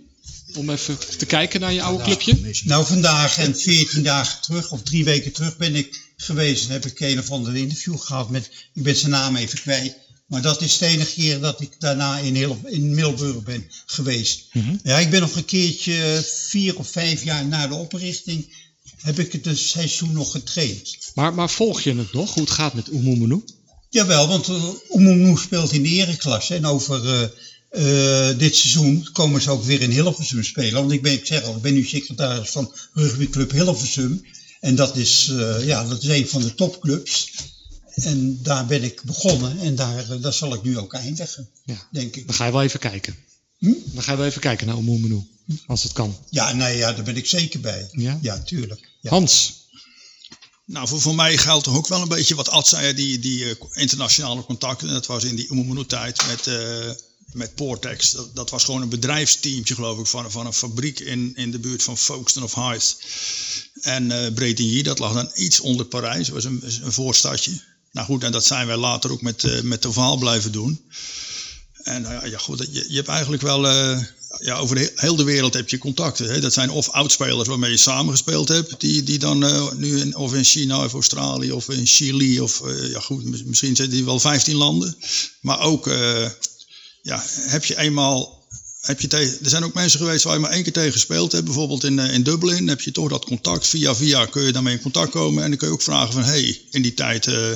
Om 0.54 0.70
even 0.70 0.98
te 1.18 1.26
kijken 1.26 1.60
naar 1.60 1.72
je 1.72 1.82
oude 1.82 2.04
clubje? 2.04 2.38
Nou, 2.64 2.86
vandaag 2.86 3.38
en 3.38 3.56
14 3.56 4.02
dagen 4.02 4.42
terug, 4.42 4.70
of 4.70 4.82
drie 4.82 5.04
weken 5.04 5.32
terug, 5.32 5.56
ben 5.56 5.74
ik 5.74 6.00
geweest 6.16 6.64
en 6.64 6.72
heb 6.72 6.86
ik 6.86 7.00
een 7.00 7.18
of 7.18 7.30
ander 7.30 7.56
interview 7.56 7.98
gehad 7.98 8.30
met, 8.30 8.50
ik 8.74 8.82
ben 8.82 8.96
zijn 8.96 9.10
naam 9.10 9.36
even 9.36 9.60
kwijt, 9.60 9.96
maar 10.32 10.42
dat 10.42 10.60
is 10.62 10.78
de 10.78 10.86
enige 10.86 11.14
keer 11.14 11.40
dat 11.40 11.60
ik 11.60 11.70
daarna 11.78 12.18
in, 12.18 12.34
heel, 12.34 12.60
in 12.64 12.94
Middelburg 12.94 13.42
ben 13.42 13.66
geweest. 13.86 14.44
Mhm. 14.52 14.76
Ja, 14.82 14.98
ik 14.98 15.10
ben 15.10 15.20
nog 15.20 15.36
een 15.36 15.44
keertje 15.44 16.24
vier 16.48 16.78
of 16.78 16.88
vijf 16.88 17.24
jaar 17.24 17.46
na 17.46 17.66
de 17.66 17.74
oprichting, 17.74 18.54
heb 18.96 19.18
ik 19.18 19.32
het 19.32 19.46
een 19.46 19.56
seizoen 19.56 20.12
nog 20.12 20.30
getraind. 20.30 20.98
Maar, 21.14 21.34
maar 21.34 21.50
volg 21.50 21.80
je 21.80 21.94
het 21.94 22.12
nog? 22.12 22.34
Hoe 22.34 22.42
het 22.42 22.52
gaat 22.52 22.74
met 22.74 22.92
Oemoemenu? 22.92 23.44
Jawel, 23.90 24.28
want 24.28 24.48
uh, 24.48 24.64
Oemoemnoe 24.90 25.38
speelt 25.38 25.72
in 25.72 25.82
de 25.82 25.88
ereklasse 25.88 26.54
en 26.54 26.66
over 26.66 27.08
eh, 27.08 28.30
eh, 28.30 28.38
dit 28.38 28.56
seizoen 28.56 29.08
komen 29.12 29.42
ze 29.42 29.50
ook 29.50 29.64
weer 29.64 29.80
in 29.80 29.90
Hilversum 29.90 30.44
spelen. 30.44 30.80
Want 30.80 30.92
ik 30.92 31.02
ben, 31.02 31.12
ik 31.12 31.26
zeg 31.26 31.44
al, 31.44 31.56
ik 31.56 31.62
ben 31.62 31.74
nu 31.74 31.84
secretaris 31.84 32.50
van 32.50 32.72
rugbyclub 32.92 33.50
Hilversum. 33.50 34.24
En 34.60 34.74
dat 34.74 34.96
is, 34.96 35.28
eh, 35.28 35.66
ja, 35.66 35.84
dat 35.84 36.02
is 36.02 36.08
een 36.08 36.28
van 36.28 36.42
de 36.42 36.54
topclubs. 36.54 37.30
En 37.94 38.42
daar 38.42 38.66
ben 38.66 38.82
ik 38.82 39.02
begonnen 39.02 39.58
en 39.58 39.74
daar, 39.74 40.10
eh, 40.10 40.22
daar 40.22 40.32
zal 40.32 40.54
ik 40.54 40.62
nu 40.62 40.78
ook 40.78 40.92
eindigen, 40.94 41.48
Ja. 41.64 41.88
denk 41.90 42.16
ik. 42.16 42.26
Dan 42.26 42.34
ga 42.34 42.46
je 42.46 42.52
wel 42.52 42.62
even 42.62 42.80
kijken. 42.80 43.16
Hm? 43.58 43.72
Dan 43.84 44.02
ga 44.02 44.10
je 44.12 44.18
wel 44.18 44.26
even 44.26 44.40
kijken 44.40 44.66
naar 44.66 44.76
Oemoemenu. 44.76 45.26
Als 45.66 45.82
het 45.82 45.92
kan. 45.92 46.16
Ja, 46.30 46.52
nee, 46.52 46.76
ja, 46.76 46.92
daar 46.92 47.04
ben 47.04 47.16
ik 47.16 47.26
zeker 47.26 47.60
bij. 47.60 47.88
Ja? 47.92 48.18
Ja, 48.22 48.38
tuurlijk. 48.38 48.88
Ja. 49.00 49.10
Hans. 49.10 49.60
Nou, 50.64 50.88
voor, 50.88 51.00
voor 51.00 51.14
mij 51.14 51.36
geldt 51.38 51.64
toch 51.64 51.76
ook 51.76 51.88
wel 51.88 52.02
een 52.02 52.08
beetje 52.08 52.34
wat 52.34 52.48
Ad 52.48 52.68
zei, 52.68 52.94
die, 52.94 53.18
die 53.18 53.44
eh, 53.50 53.56
internationale 53.72 54.44
contacten. 54.44 54.88
Dat 54.88 55.06
was 55.06 55.24
in 55.24 55.36
die 55.36 55.50
Oemoemoe-tijd 55.50 56.26
met, 56.26 56.46
eh, 56.46 56.90
met 57.32 57.54
Portex. 57.54 58.10
Dat, 58.10 58.34
dat 58.34 58.50
was 58.50 58.64
gewoon 58.64 58.82
een 58.82 58.88
bedrijfsteamtje, 58.88 59.74
geloof 59.74 59.98
ik, 59.98 60.06
van, 60.06 60.30
van 60.30 60.46
een 60.46 60.52
fabriek 60.52 61.00
in, 61.00 61.32
in 61.36 61.50
de 61.50 61.58
buurt 61.58 61.82
van 61.82 61.98
Folkestone 61.98 62.46
of 62.46 62.54
Hythe. 62.54 62.94
En 63.80 64.10
eh 64.24 64.32
Bretigny, 64.32 64.82
dat 64.82 64.98
lag 64.98 65.12
dan 65.12 65.30
iets 65.34 65.60
onder 65.60 65.86
Parijs, 65.86 66.26
dat 66.26 66.34
was 66.34 66.44
een, 66.44 66.62
een 66.82 66.92
voorstadje. 66.92 67.60
Nou 67.92 68.06
goed, 68.06 68.22
en 68.24 68.32
dat 68.32 68.44
zijn 68.44 68.66
wij 68.66 68.76
later 68.76 69.10
ook 69.10 69.22
met, 69.22 69.44
eh 69.44 69.60
met 69.60 69.80
Tovaal 69.80 70.16
blijven 70.16 70.52
doen. 70.52 70.80
En 71.82 72.02
nou 72.02 72.28
ja, 72.30 72.38
goed, 72.38 72.58
je, 72.72 72.84
je 72.88 72.94
hebt 72.96 73.08
eigenlijk 73.08 73.42
wel, 73.42 73.66
eh, 73.68 73.98
ja, 74.40 74.56
over 74.56 74.76
de, 74.76 74.80
he- 74.82 74.90
heel 74.94 75.16
de 75.16 75.24
wereld 75.24 75.54
heb 75.54 75.68
je 75.68 75.78
contacten. 75.78 76.32
Hè? 76.32 76.40
Dat 76.40 76.52
zijn 76.52 76.70
of 76.70 76.88
oudspelers 76.90 77.48
waarmee 77.48 77.70
je 77.70 77.76
samengespeeld 77.76 78.48
hebt, 78.48 78.80
die, 78.80 79.02
die 79.02 79.18
dan 79.18 79.44
eh, 79.44 79.72
nu 79.72 80.00
in, 80.00 80.16
of 80.16 80.34
in 80.34 80.44
China 80.44 80.84
of 80.84 80.92
Australië 80.92 81.52
of 81.52 81.68
in 81.68 81.86
Chili 81.86 82.40
of, 82.40 82.62
ja 82.92 83.00
goed, 83.00 83.24
mis- 83.24 83.44
misschien 83.44 83.76
zitten 83.76 83.90
die 83.96 84.04
wel 84.04 84.20
15 84.20 84.56
landen. 84.56 84.96
Maar 85.40 85.60
ook, 85.60 85.86
ja, 87.02 87.24
heb 87.34 87.64
je 87.64 87.78
eenmaal, 87.78 88.41
heb 88.82 89.00
je 89.00 89.06
tegen, 89.08 89.38
er 89.42 89.50
zijn 89.50 89.64
ook 89.64 89.74
mensen 89.74 89.98
geweest 89.98 90.24
waar 90.24 90.34
je 90.34 90.40
maar 90.40 90.50
één 90.50 90.62
keer 90.62 90.72
tegen 90.72 90.92
gespeeld 90.92 91.32
hebt, 91.32 91.44
bijvoorbeeld 91.44 91.84
in, 91.84 91.98
eh, 91.98 92.14
in 92.14 92.22
Dublin, 92.22 92.68
heb 92.68 92.80
je 92.80 92.92
toch 92.92 93.08
dat 93.08 93.24
contact, 93.24 93.66
via 93.66 93.94
via 93.94 94.26
kun 94.26 94.44
je 94.44 94.52
daarmee 94.52 94.74
in 94.74 94.80
contact 94.82 95.10
komen 95.10 95.42
en 95.42 95.48
dan 95.48 95.58
kun 95.58 95.68
je 95.68 95.74
ook 95.74 95.82
vragen 95.82 96.12
van, 96.12 96.22
hey, 96.22 96.60
in 96.70 96.82
die 96.82 96.94
tijd... 96.94 97.26
eh, 97.26 97.50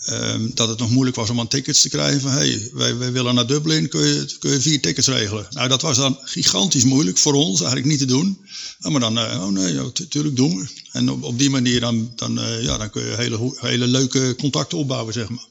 Ehm, 0.00 0.48
dat 0.54 0.68
het 0.68 0.78
nog 0.78 0.90
moeilijk 0.90 1.16
was 1.16 1.30
om 1.30 1.40
aan 1.40 1.48
tickets 1.48 1.80
te 1.80 1.88
krijgen. 1.88 2.20
Van, 2.20 2.30
hey, 2.30 2.70
wij, 2.72 2.96
wij 2.96 3.12
willen 3.12 3.34
naar 3.34 3.46
Dublin, 3.46 3.88
kun 3.88 4.06
je, 4.06 4.36
kun 4.38 4.50
je 4.50 4.60
vier 4.60 4.80
tickets 4.80 5.06
regelen? 5.06 5.46
Nou, 5.50 5.68
dat 5.68 5.82
was 5.82 5.96
dan 5.96 6.18
gigantisch 6.22 6.84
moeilijk 6.84 7.18
voor 7.18 7.32
ons, 7.32 7.58
eigenlijk 7.58 7.90
niet 7.90 7.98
te 7.98 8.04
doen. 8.04 8.38
Maar 8.78 9.00
dan, 9.00 9.18
eh, 9.18 9.42
oh 9.42 9.48
nee, 9.52 9.72
ja, 9.74 9.90
tu- 9.90 10.08
tuurlijk 10.08 10.36
doen 10.36 10.58
we. 10.58 10.66
En 10.92 11.10
op, 11.10 11.22
op 11.22 11.38
die 11.38 11.50
manier 11.50 11.80
dan, 11.80 12.12
dan, 12.16 12.40
ja, 12.60 12.78
dan 12.78 12.90
kun 12.90 13.04
je 13.04 13.14
hele, 13.16 13.54
hele 13.56 13.86
leuke 13.86 14.34
contacten 14.38 14.78
opbouwen, 14.78 15.12
zeg 15.14 15.28
maar. 15.28 15.46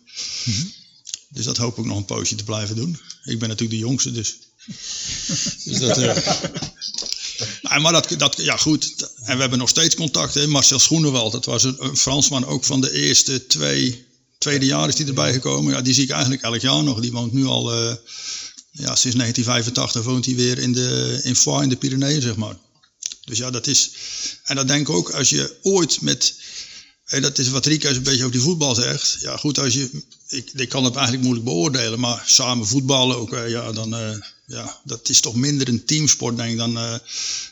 Dus 1.29 1.45
dat 1.45 1.57
hoop 1.57 1.77
ik 1.77 1.85
nog 1.85 1.97
een 1.97 2.05
poosje 2.05 2.35
te 2.35 2.43
blijven 2.43 2.75
doen. 2.75 2.97
Ik 3.23 3.39
ben 3.39 3.47
natuurlijk 3.49 3.79
de 3.79 3.85
jongste, 3.85 4.11
dus... 4.11 4.37
Dus 5.63 5.79
dat, 5.79 5.97
eh, 5.97 6.15
Nou, 7.61 7.81
maar 7.81 7.91
dat, 7.91 8.13
dat, 8.17 8.37
ja 8.37 8.57
goed, 8.57 9.09
en 9.23 9.35
we 9.35 9.41
hebben 9.41 9.59
nog 9.59 9.69
steeds 9.69 9.95
contact. 9.95 10.33
Hè. 10.33 10.47
Marcel 10.47 10.79
Schoenewald, 10.79 11.31
dat 11.31 11.45
was 11.45 11.63
een, 11.63 11.75
een 11.79 11.97
Fransman 11.97 12.45
ook 12.45 12.63
van 12.63 12.81
de 12.81 12.91
eerste 12.91 13.47
twee, 13.47 14.05
tweede 14.37 14.65
jaar 14.65 14.87
is 14.87 14.95
die 14.95 15.05
erbij 15.05 15.33
gekomen. 15.33 15.73
Ja, 15.73 15.81
die 15.81 15.93
zie 15.93 16.03
ik 16.03 16.09
eigenlijk 16.09 16.41
elk 16.41 16.61
jaar 16.61 16.83
nog. 16.83 16.99
Die 16.99 17.11
woont 17.11 17.33
nu 17.33 17.45
al, 17.45 17.73
eh, 17.73 17.95
ja, 18.71 18.95
sinds 18.95 19.17
1985 19.17 20.03
woont 20.03 20.25
hij 20.25 20.35
weer 20.35 20.59
in, 20.59 20.73
de, 20.73 21.19
in 21.23 21.35
Foix 21.35 21.63
in 21.63 21.69
de 21.69 21.75
Pyreneeën, 21.75 22.21
zeg 22.21 22.35
maar. 22.35 22.57
Dus 23.25 23.37
ja, 23.37 23.49
dat 23.49 23.67
is, 23.67 23.91
en 24.43 24.55
dat 24.55 24.67
denk 24.67 24.87
ik 24.87 24.95
ook, 24.95 25.09
als 25.09 25.29
je 25.29 25.57
ooit 25.61 26.01
met, 26.01 26.35
hè, 27.05 27.19
dat 27.19 27.37
is 27.37 27.49
wat 27.49 27.65
Rika 27.65 27.89
een 27.89 28.03
beetje 28.03 28.19
over 28.19 28.31
die 28.31 28.41
voetbal 28.41 28.75
zegt. 28.75 29.17
Ja 29.19 29.37
goed, 29.37 29.59
als 29.59 29.73
je, 29.73 30.03
ik, 30.27 30.51
ik 30.53 30.69
kan 30.69 30.83
het 30.83 30.93
eigenlijk 30.95 31.23
moeilijk 31.23 31.47
beoordelen, 31.47 31.99
maar 31.99 32.23
samen 32.25 32.67
voetballen 32.67 33.17
ook, 33.17 33.29
ja, 33.47 33.71
dan, 33.71 33.95
eh, 33.95 34.17
ja, 34.49 34.79
dat 34.83 35.09
is 35.09 35.19
toch 35.19 35.35
minder 35.35 35.67
een 35.67 35.85
teamsport 35.85 36.37
denk 36.37 36.51
ik 36.51 36.57
dan, 36.57 36.77
eh, 36.77 36.95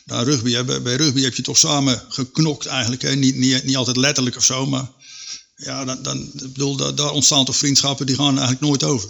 dan 0.04 0.24
rugby. 0.24 0.52
Hè. 0.52 0.64
Bij, 0.64 0.82
bij 0.82 0.94
rugby 0.94 1.22
heb 1.22 1.34
je 1.34 1.42
toch 1.42 1.58
samen 1.58 2.02
geknokt 2.08 2.66
eigenlijk, 2.66 3.02
hè. 3.02 3.14
Niet, 3.14 3.36
niet, 3.36 3.64
niet 3.64 3.76
altijd 3.76 3.96
letterlijk 3.96 4.36
of 4.36 4.44
zo, 4.44 4.66
maar 4.66 4.86
ja, 5.56 5.84
dan, 5.84 6.02
dan, 6.02 6.18
ik 6.34 6.52
bedoel, 6.52 6.76
daar, 6.76 6.94
daar 6.94 7.10
ontstaan 7.10 7.44
toch 7.44 7.56
vriendschappen 7.56 8.06
die 8.06 8.16
gaan 8.16 8.38
eigenlijk 8.38 8.60
nooit 8.60 8.84
over. 8.84 9.08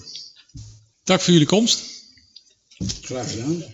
Dank 1.05 1.21
voor 1.21 1.33
jullie 1.33 1.49
komst. 1.49 1.83
Graag 3.03 3.31
gedaan. 3.31 3.65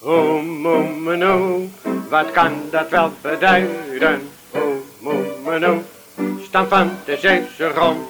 O 0.00 0.42
Momeno, 0.42 1.70
wat 2.08 2.32
kan 2.32 2.52
dat 2.70 2.90
wel 2.90 3.12
beduiden? 3.22 4.20
O 4.52 4.84
Momeno, 5.00 5.84
stam 6.46 6.68
van 6.68 6.90
de 7.06 7.18
Zeeuwse 7.20 7.72
grond. 7.74 8.06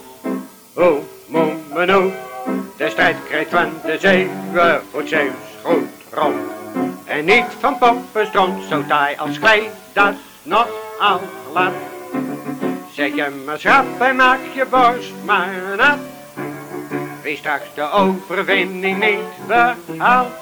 O 0.74 1.08
Momeno, 1.26 2.12
de 2.76 2.88
strijdkreet 2.90 3.48
van 3.50 3.72
de 3.84 3.98
Zeeuwen 4.00 4.82
goed 4.92 5.08
Zeeuws 5.08 5.47
goed 5.62 5.88
rond. 6.12 6.36
En 7.04 7.24
niet 7.24 7.46
van 7.60 7.78
poppenstront, 7.78 8.64
zo 8.68 8.84
taai 8.86 9.16
als 9.16 9.38
gij, 9.38 9.70
dat 9.92 10.14
nog 10.42 10.68
al 10.98 11.20
glad. 11.50 11.72
Zeg 12.92 13.14
je 13.14 13.42
maar 13.46 13.58
schrap 13.58 14.00
en 14.00 14.16
maak 14.16 14.38
je 14.54 14.66
borst 14.66 15.12
maar 15.24 15.76
nat. 15.76 15.98
Wie 17.22 17.36
straks 17.36 17.74
de 17.74 17.90
overwinning 17.90 18.98
niet 18.98 19.46
behaalt, 19.46 20.32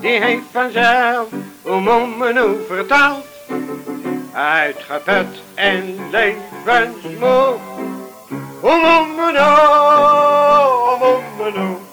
die 0.00 0.22
heeft 0.22 0.44
vanzelf 0.50 1.28
om 1.62 1.88
en 1.88 2.56
vertaald. 2.68 3.26
Uitgeput 4.32 5.42
en 5.54 5.98
levensmoe. 6.10 7.54
Om 8.60 8.84
om 8.84 9.20
om. 11.56 11.83